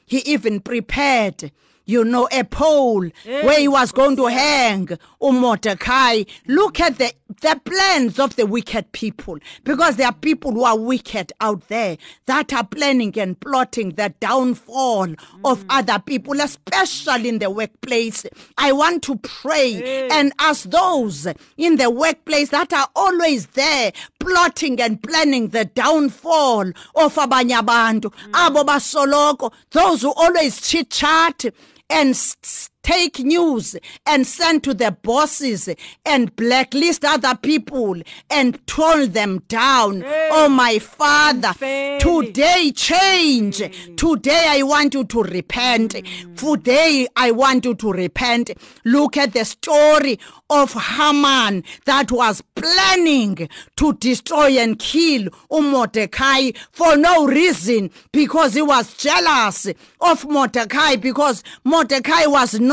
He 0.06 0.18
even 0.18 0.60
prepared, 0.60 1.50
you 1.84 2.04
know, 2.04 2.28
a 2.30 2.44
pole 2.44 3.08
where 3.24 3.58
he 3.58 3.66
was 3.66 3.90
going 3.92 4.16
to 4.16 4.26
hang 4.26 4.88
Mordecai. 5.20 6.22
Look 6.46 6.78
at 6.80 6.98
the, 6.98 7.12
the 7.40 7.60
plans 7.64 8.18
of 8.18 8.36
the 8.36 8.46
wicked 8.46 8.92
people 8.92 9.38
because 9.64 9.96
there 9.96 10.06
are 10.06 10.12
people 10.12 10.52
who 10.52 10.64
are 10.64 10.78
wicked 10.78 11.32
out 11.40 11.68
there 11.68 11.96
that 12.26 12.52
are 12.52 12.64
planning 12.64 13.18
and 13.18 13.38
plotting 13.40 13.90
the 13.90 14.14
downfall 14.20 15.08
of 15.44 15.64
mm. 15.64 15.66
other 15.70 15.98
people, 15.98 16.40
especially 16.40 17.28
in 17.28 17.38
the 17.38 17.50
workplace. 17.50 18.26
I 18.58 18.72
want 18.72 19.02
to 19.04 19.16
pray 19.16 20.08
and 20.10 20.32
ask 20.38 20.68
those 20.70 21.26
in 21.56 21.76
the 21.76 21.90
workplace 21.90 22.50
that 22.50 22.72
are 22.72 22.88
always 22.94 23.46
there 23.48 23.92
plotting 24.18 24.80
and 24.80 25.02
planning 25.02 25.48
the 25.48 25.64
downfall 25.64 26.68
of 26.94 27.14
abanye 27.14 27.58
abantu. 27.60 28.12
Mm. 28.12 28.32
Abo 28.32 28.64
basoloko 28.64 29.52
those 29.70 30.02
who 30.02 30.12
always 30.12 30.60
chit 30.60 30.90
chat 30.90 31.44
and 31.90 32.10
s- 32.10 32.70
take 32.82 33.20
news 33.20 33.76
and 34.06 34.26
send 34.26 34.64
to 34.64 34.74
the 34.74 34.90
bosses 34.90 35.68
and 36.04 36.34
blacklist 36.36 37.04
other 37.04 37.34
people 37.36 37.96
and 38.30 38.64
turn 38.66 39.12
them 39.12 39.42
down. 39.48 40.02
Oh, 40.04 40.48
my 40.48 40.78
Father, 40.78 41.52
today 41.54 42.72
change. 42.74 43.58
Mm. 43.58 43.96
Today 43.96 44.46
I 44.48 44.62
want 44.62 44.94
you 44.94 45.04
to 45.04 45.22
repent. 45.22 45.94
Mm. 45.94 46.36
Today 46.36 47.06
I 47.16 47.30
want 47.30 47.64
you 47.64 47.74
to 47.74 47.92
repent. 47.92 48.50
Look 48.84 49.16
at 49.16 49.32
the 49.32 49.44
story 49.44 50.18
of 50.50 50.72
Haman 50.72 51.64
that 51.86 52.10
was 52.10 52.42
planning 52.54 53.48
to 53.76 53.92
destroy 53.94 54.58
and 54.58 54.78
kill 54.78 55.28
umm 55.50 55.70
Mordecai 55.72 56.50
for 56.72 56.96
no 56.96 57.26
reason 57.26 57.90
because 58.12 58.54
he 58.54 58.62
was 58.62 58.94
jealous 58.94 59.66
of 60.00 60.28
Mordecai 60.28 60.96
because 60.96 61.42
Mordecai 61.64 62.26
was 62.26 62.58
not 62.60 62.71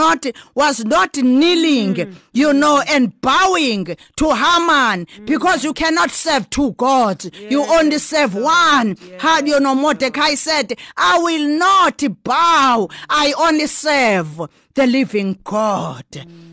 was 0.56 0.86
not 0.86 1.16
kneeling 1.18 1.96
mm. 1.96 2.16
you 2.34 2.54
know 2.54 2.82
and 2.88 3.20
bowing 3.22 3.86
to 4.16 4.26
Haman 4.30 5.06
mm. 5.06 5.26
because 5.26 5.64
you 5.64 5.74
cannot 5.74 6.12
serve 6.12 6.50
two 6.50 6.72
gods. 6.74 7.30
You 7.50 7.64
only 7.64 7.98
serve 8.00 8.34
one. 8.36 8.96
How 9.20 9.42
you 9.44 9.60
know 9.60 9.76
Mordecai 9.76 10.36
said 10.36 10.74
I 10.98 11.20
will 11.20 11.58
not 11.58 12.02
bow. 12.24 12.90
I 13.10 13.34
only 13.38 13.68
serve 13.68 14.42
the 14.76 14.88
living 14.88 15.40
God. 15.44 16.06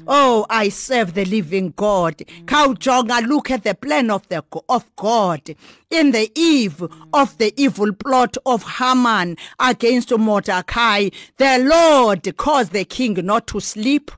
Oh, 0.07 0.47
I 0.49 0.69
serve 0.69 1.15
the 1.15 1.25
living 1.25 1.73
God. 1.77 2.19
Kawujonga, 2.45 3.27
look 3.27 3.51
at 3.51 3.65
the 3.65 3.75
plan 3.75 4.11
of 4.11 4.29
the 4.29 4.43
of 4.69 4.85
God 4.97 5.55
in 5.91 6.13
the 6.13 6.31
eve 6.35 6.83
of 7.13 7.39
the 7.39 7.53
evil 7.57 7.93
plot 7.93 8.37
of 8.47 8.63
Haman 8.79 9.37
against 9.59 10.17
Mordecai. 10.17 11.11
The 11.37 11.59
Lord 11.59 12.37
caused 12.37 12.73
the 12.73 12.85
king 12.85 13.15
not 13.25 13.47
to 13.49 13.61
sleep. 13.61 14.11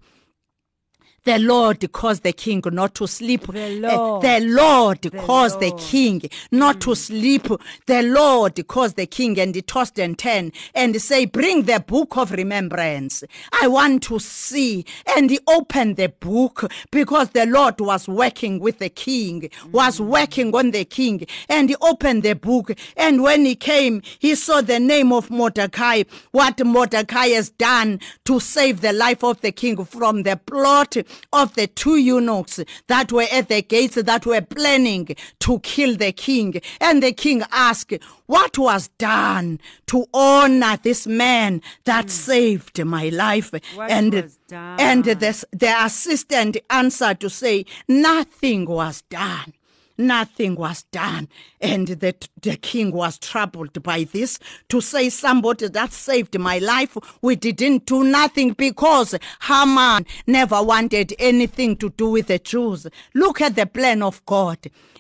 The 1.29 1.39
Lord 1.41 1.93
caused 1.93 2.22
the 2.22 2.33
king 2.33 2.62
not 2.72 2.95
to 2.95 3.07
sleep. 3.07 3.43
The 3.49 3.61
Eh, 3.61 3.79
Lord. 3.81 4.22
the 4.22 4.41
Lord 4.41 5.12
caused 5.26 5.61
the 5.61 5.72
king 5.72 6.22
not 6.51 6.81
to 6.81 6.95
sleep. 6.95 7.47
The 7.85 8.03
Lord 8.03 8.66
caused 8.66 8.97
the 8.97 9.05
king 9.05 9.39
and 9.39 9.55
he 9.55 9.61
tossed 9.61 9.99
and 9.99 10.18
turned 10.18 10.53
and 10.74 10.99
say, 11.03 11.26
bring 11.26 11.64
the 11.64 11.81
book 11.81 12.16
of 12.16 12.31
remembrance. 12.33 13.24
I 13.61 13.68
want 13.68 14.05
to 14.05 14.18
see. 14.18 14.87
And 15.16 15.29
he 15.29 15.39
opened 15.47 15.97
the 15.97 16.09
book 16.09 16.72
because 16.91 17.29
the 17.31 17.45
Lord 17.45 17.79
was 17.79 18.09
working 18.09 18.59
with 18.59 18.79
the 18.79 18.89
king, 18.89 19.51
was 19.70 20.01
working 20.01 20.55
on 20.55 20.70
the 20.70 20.87
king. 20.87 21.26
And 21.51 21.68
he 21.68 21.76
opened 21.83 22.22
the 22.22 22.37
book. 22.37 22.70
And 22.97 23.22
when 23.22 23.45
he 23.45 23.55
came, 23.55 24.01
he 24.18 24.35
saw 24.35 24.62
the 24.62 24.81
name 24.81 25.12
of 25.12 25.29
Mordecai, 25.31 26.05
what 26.33 26.59
Mordecai 26.64 27.26
has 27.37 27.51
done 27.51 28.01
to 28.24 28.41
save 28.41 28.81
the 28.81 28.95
life 28.95 29.22
of 29.22 29.43
the 29.43 29.53
king 29.53 29.85
from 29.85 30.22
the 30.22 30.39
plot 30.39 30.97
of 31.33 31.55
the 31.55 31.66
two 31.66 31.97
eunuchs 31.97 32.61
that 32.87 33.12
were 33.12 33.27
at 33.33 33.49
the 33.49 33.62
gates 33.62 33.97
that 33.97 34.27
were 34.27 34.41
planning 34.41 35.09
to 35.41 35.59
kill 35.61 35.97
the 35.97 36.12
king. 36.12 36.61
And 36.81 37.03
the 37.03 37.12
king 37.12 37.43
asked, 37.53 37.95
What 38.27 38.59
was 38.59 38.89
done 38.99 39.61
to 39.87 40.07
honor 40.12 40.79
this 40.83 41.07
man 41.07 41.62
that 41.85 42.05
hmm. 42.05 42.11
saved 42.11 42.85
my 42.85 43.09
life? 43.09 43.53
What 43.75 43.91
and 43.91 44.14
and 44.51 45.05
the, 45.05 45.47
the 45.53 45.85
assistant 45.85 46.57
answered 46.71 47.21
to 47.21 47.31
say, 47.31 47.64
Nothing 47.87 48.66
was 48.66 49.03
done. 49.03 49.53
Nothing 49.99 50.55
was 50.55 50.84
done. 50.84 51.28
And 51.61 51.88
the, 51.88 52.14
the 52.40 52.57
king 52.57 52.92
was 52.92 53.18
troubled 53.18 53.82
by 53.82 54.05
this 54.05 54.38
to 54.68 54.80
say, 54.80 55.11
Somebody 55.11 55.68
that 55.68 55.92
saved 55.92 56.38
my 56.38 56.59
life, 56.59 56.96
we 57.20 57.34
didn't 57.34 57.84
do 57.86 58.05
nothing 58.05 58.53
because 58.53 59.16
Haman 59.42 60.07
never 60.26 60.62
wanted 60.62 61.14
anything 61.18 61.76
to 61.78 61.90
do 61.90 62.11
with 62.11 62.28
the 62.28 62.38
Jews. 62.38 62.86
Look 63.12 63.40
at 63.40 63.57
the 63.57 63.66
plan 63.66 64.03
of 64.03 64.24
God. 64.24 64.59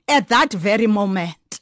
At 0.08 0.28
that 0.28 0.52
very 0.52 0.88
moment, 0.88 1.60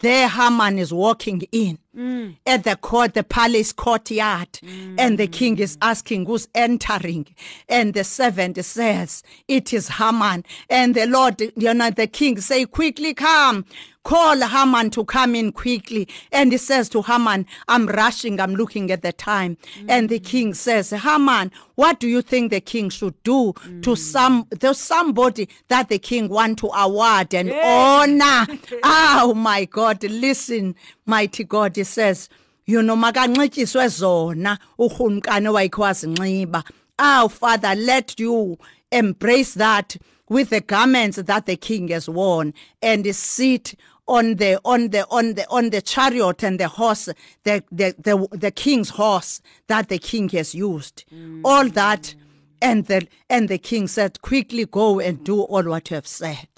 there 0.00 0.28
Haman 0.28 0.78
is 0.78 0.92
walking 0.92 1.42
in 1.50 1.78
Mm. 1.96 2.36
at 2.44 2.64
the 2.64 2.76
court, 2.76 3.14
the 3.14 3.24
palace 3.24 3.72
courtyard, 3.72 4.52
mm. 4.62 4.96
and 4.98 5.16
the 5.16 5.26
king 5.26 5.58
is 5.58 5.78
asking 5.80 6.26
who's 6.26 6.46
entering. 6.54 7.26
And 7.70 7.94
the 7.94 8.04
servant 8.04 8.62
says, 8.62 9.22
It 9.48 9.72
is 9.72 9.88
Haman. 9.88 10.44
And 10.68 10.94
the 10.94 11.06
Lord, 11.06 11.40
you 11.40 11.72
know, 11.72 11.90
the 11.90 12.06
king 12.06 12.38
say, 12.40 12.66
Quickly 12.66 13.14
come. 13.14 13.64
Call 14.06 14.40
Haman 14.40 14.90
to 14.90 15.04
come 15.04 15.34
in 15.34 15.50
quickly. 15.50 16.06
And 16.30 16.52
he 16.52 16.58
says 16.58 16.88
to 16.90 17.02
Haman, 17.02 17.44
I'm 17.66 17.88
rushing, 17.88 18.38
I'm 18.38 18.54
looking 18.54 18.92
at 18.92 19.02
the 19.02 19.12
time. 19.12 19.56
And 19.88 20.08
the 20.08 20.20
mm. 20.20 20.24
king 20.24 20.54
says, 20.54 20.90
Haman, 20.90 21.50
what 21.74 21.98
do 21.98 22.06
you 22.06 22.22
think 22.22 22.52
the 22.52 22.60
king 22.60 22.88
should 22.88 23.20
do 23.24 23.52
to 23.82 23.96
some 23.96 24.46
to 24.60 24.74
somebody 24.74 25.48
that 25.66 25.88
the 25.88 25.98
king 25.98 26.28
want 26.28 26.60
to 26.60 26.68
award 26.68 27.34
and 27.34 27.50
honor? 27.50 28.46
oh 28.84 29.34
my 29.34 29.64
God, 29.64 30.04
listen, 30.04 30.76
mighty 31.04 31.42
God, 31.42 31.76
says, 31.86 32.28
you 32.66 32.82
know 32.82 32.96
makanxityiswe 32.96 33.88
zona 33.88 34.58
urhumkane 34.78 35.48
wayekhe 35.48 35.80
wazinxiba 35.80 36.64
oh 36.98 37.28
father 37.28 37.74
let 37.74 38.20
you 38.20 38.58
embrace 38.90 39.54
that 39.54 39.96
with 40.28 40.50
the 40.50 40.60
garments 40.60 41.16
that 41.22 41.46
the 41.46 41.56
king 41.56 41.88
has 41.88 42.08
worn 42.08 42.52
and 42.82 43.14
sit 43.14 43.76
on 44.08 44.36
the 44.36 44.60
on 44.64 44.88
the 44.90 45.06
on 45.10 45.34
the 45.34 45.46
on 45.48 45.70
the 45.70 45.82
chariot 45.82 46.42
and 46.42 46.58
the 46.60 46.68
horse 46.68 47.08
the 47.44 47.62
the 47.70 47.94
the, 47.98 48.28
the 48.32 48.50
king's 48.50 48.90
horse 48.90 49.40
that 49.68 49.88
the 49.88 49.98
king 49.98 50.28
has 50.30 50.54
used. 50.54 51.04
All 51.44 51.68
that 51.70 52.14
and 52.62 52.86
the 52.86 53.06
and 53.28 53.48
the 53.48 53.58
king 53.58 53.86
said 53.86 54.20
quickly 54.22 54.64
go 54.66 55.00
and 55.00 55.24
do 55.24 55.40
all 55.42 55.64
what 55.64 55.90
you 55.90 55.94
have 55.94 56.06
said 56.06 56.48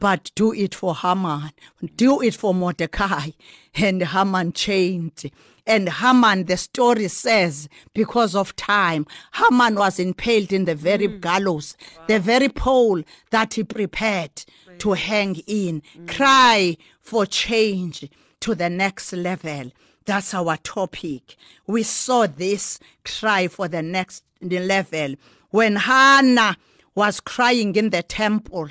but 0.00 0.30
do 0.34 0.52
it 0.52 0.74
for 0.74 0.94
Haman, 0.94 1.50
do 1.96 2.22
it 2.22 2.34
for 2.34 2.54
Mordecai. 2.54 3.30
And 3.74 4.02
Haman 4.02 4.52
changed. 4.52 5.30
And 5.66 5.88
Haman, 5.88 6.44
the 6.44 6.56
story 6.56 7.08
says, 7.08 7.68
because 7.94 8.34
of 8.34 8.56
time, 8.56 9.06
Haman 9.34 9.74
was 9.74 9.98
impaled 9.98 10.52
in 10.52 10.64
the 10.64 10.74
very 10.74 11.08
mm. 11.08 11.20
gallows, 11.20 11.76
the 12.06 12.18
very 12.18 12.48
pole 12.48 13.02
that 13.30 13.54
he 13.54 13.64
prepared 13.64 14.44
to 14.78 14.92
hang 14.92 15.36
in. 15.46 15.82
Mm. 15.96 16.08
Cry 16.08 16.76
for 17.00 17.26
change 17.26 18.08
to 18.40 18.54
the 18.54 18.70
next 18.70 19.12
level. 19.12 19.70
That's 20.06 20.32
our 20.32 20.56
topic. 20.58 21.36
We 21.66 21.82
saw 21.82 22.26
this 22.26 22.78
cry 23.04 23.48
for 23.48 23.68
the 23.68 23.82
next 23.82 24.24
level 24.40 25.16
when 25.50 25.76
Hannah 25.76 26.56
was 26.94 27.20
crying 27.20 27.76
in 27.76 27.90
the 27.90 28.02
temple. 28.02 28.68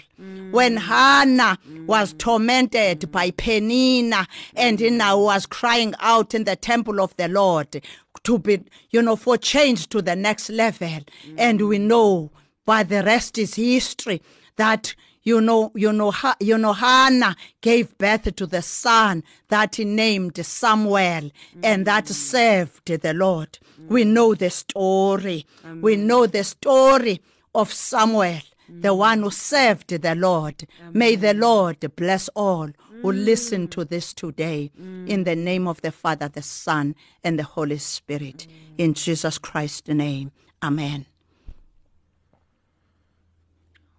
When 0.52 0.76
Hannah 0.76 1.58
was 1.86 2.14
tormented 2.18 3.10
by 3.10 3.32
Peninnah 3.32 4.28
and 4.54 4.82
now 4.98 5.18
was 5.18 5.46
crying 5.46 5.94
out 6.02 6.34
in 6.34 6.44
the 6.44 6.58
temple 6.58 7.00
of 7.00 7.16
the 7.16 7.30
Lord 7.30 7.82
to 8.24 8.40
be, 8.40 8.64
you 8.92 9.02
know, 9.02 9.16
for 9.16 9.38
change 9.38 9.88
to 9.90 10.02
the 10.02 10.16
next 10.16 10.50
level. 10.50 11.00
And 11.38 11.70
we 11.70 11.80
know, 11.80 12.32
but 12.66 12.90
the 12.90 13.02
rest 13.04 13.38
is 13.38 13.56
history, 13.56 14.22
that 14.58 14.94
you 15.28 15.42
know, 15.42 15.72
you 15.76 15.92
know, 15.92 16.14
you 16.40 16.58
know, 16.58 16.72
Hannah 16.72 17.36
gave 17.60 17.98
birth 17.98 18.34
to 18.34 18.46
the 18.48 18.62
son 18.62 19.26
that 19.50 19.76
he 19.76 19.84
named 19.84 20.38
Samuel, 20.46 21.32
and 21.62 21.86
that 21.86 22.08
served 22.08 22.86
the 22.86 23.14
Lord. 23.14 23.60
We 23.90 24.06
know 24.06 24.36
the 24.36 24.50
story. 24.50 25.46
We 25.82 25.98
know 25.98 26.28
the 26.28 26.46
story 26.46 27.22
of 27.54 27.74
Samuel, 27.74 28.40
the 28.70 28.94
one 28.94 29.20
who 29.24 29.30
served 29.32 29.90
the 29.90 30.16
Lord. 30.16 30.66
May 30.94 31.18
the 31.18 31.34
Lord 31.34 31.80
bless 31.98 32.30
all 32.30 32.70
who 33.02 33.12
listen 33.12 33.68
to 33.68 33.84
this 33.84 34.14
today. 34.14 34.72
In 35.08 35.26
the 35.26 35.36
name 35.36 35.68
of 35.68 35.82
the 35.82 35.92
Father, 35.92 36.30
the 36.30 36.42
Son, 36.42 36.96
and 37.22 37.38
the 37.38 37.44
Holy 37.44 37.80
Spirit. 37.80 38.48
In 38.78 38.94
Jesus 38.94 39.38
Christ's 39.38 39.90
name. 39.90 40.32
Amen. 40.64 41.06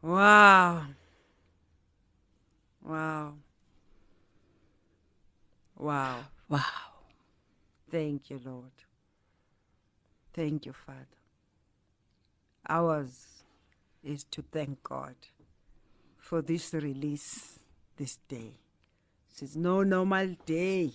Wow. 0.00 0.86
Wow. 2.88 3.34
Wow. 5.76 6.24
Wow. 6.48 6.62
Thank 7.90 8.30
you, 8.30 8.40
Lord. 8.44 8.72
Thank 10.32 10.64
you, 10.66 10.72
Father. 10.72 11.04
Ours 12.68 13.26
is 14.02 14.24
to 14.30 14.42
thank 14.52 14.82
God 14.82 15.14
for 16.16 16.40
this 16.42 16.72
release 16.72 17.58
this 17.98 18.16
day. 18.28 18.52
This 19.30 19.50
is 19.50 19.56
no 19.56 19.82
normal 19.82 20.34
day. 20.46 20.90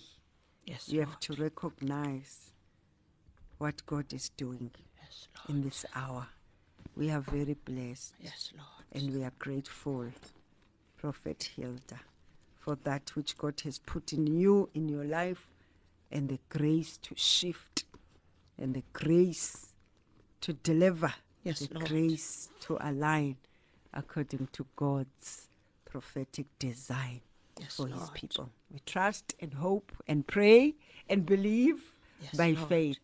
Yes, 0.66 0.88
You 0.88 1.00
have 1.00 1.20
to 1.20 1.34
recognize 1.34 2.50
what 3.58 3.86
God 3.86 4.12
is 4.12 4.30
doing 4.30 4.70
Yes, 5.00 5.28
in 5.48 5.62
this 5.62 5.84
hour. 5.94 6.26
We 6.96 7.10
are 7.10 7.20
very 7.20 7.54
blessed 7.54 8.14
Yes, 8.20 8.52
Lord. 8.56 8.84
and 8.92 9.14
we 9.14 9.24
are 9.24 9.32
grateful, 9.38 10.06
Prophet 11.04 11.50
Hilda, 11.54 12.00
for 12.58 12.78
that 12.84 13.10
which 13.14 13.36
God 13.36 13.60
has 13.64 13.78
put 13.78 14.14
in 14.14 14.26
you 14.26 14.70
in 14.72 14.88
your 14.88 15.04
life 15.04 15.50
and 16.10 16.30
the 16.30 16.38
grace 16.48 16.96
to 17.02 17.14
shift 17.14 17.84
and 18.56 18.72
the 18.72 18.82
grace 18.94 19.74
to 20.40 20.54
deliver 20.54 21.12
Yes, 21.42 21.58
the 21.58 21.74
Lord. 21.74 21.88
grace 21.90 22.48
to 22.60 22.78
align 22.80 23.36
according 23.92 24.48
to 24.52 24.64
God's 24.76 25.48
prophetic 25.84 26.46
design 26.58 27.20
Yes, 27.60 27.76
for 27.76 27.86
his 27.86 28.08
people. 28.14 28.48
We 28.72 28.78
trust 28.86 29.34
and 29.40 29.52
hope 29.52 29.92
and 30.08 30.26
pray 30.26 30.74
and 31.06 31.26
believe 31.26 31.82
Yes, 32.22 32.34
by 32.34 32.52
Lord. 32.52 32.66
faith 32.70 32.98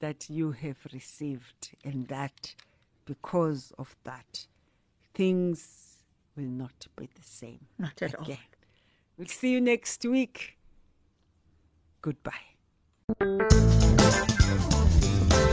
that 0.00 0.28
you 0.28 0.52
have 0.52 0.76
received 0.92 1.70
and 1.82 2.08
that 2.08 2.54
because 3.06 3.72
of 3.78 3.96
that 4.04 4.46
things 5.14 5.87
will 6.38 6.44
not 6.64 6.86
be 6.96 7.06
the 7.06 7.22
same 7.22 7.66
Not 7.78 8.00
at 8.00 8.14
all. 8.14 8.24
again. 8.24 8.38
We'll 9.16 9.26
see 9.26 9.50
you 9.50 9.60
next 9.60 10.04
week. 10.04 10.56
Goodbye. 12.00 12.32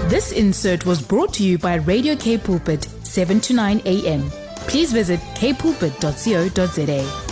This 0.09 0.31
insert 0.31 0.85
was 0.85 1.01
brought 1.01 1.33
to 1.35 1.43
you 1.43 1.57
by 1.57 1.75
Radio 1.75 2.15
K 2.15 2.37
Pulpit, 2.37 2.83
7 3.03 3.39
to 3.41 3.53
9 3.55 3.81
a.m. 3.85 4.29
Please 4.67 4.91
visit 4.93 5.19
kpulpit.co.za. 5.35 7.24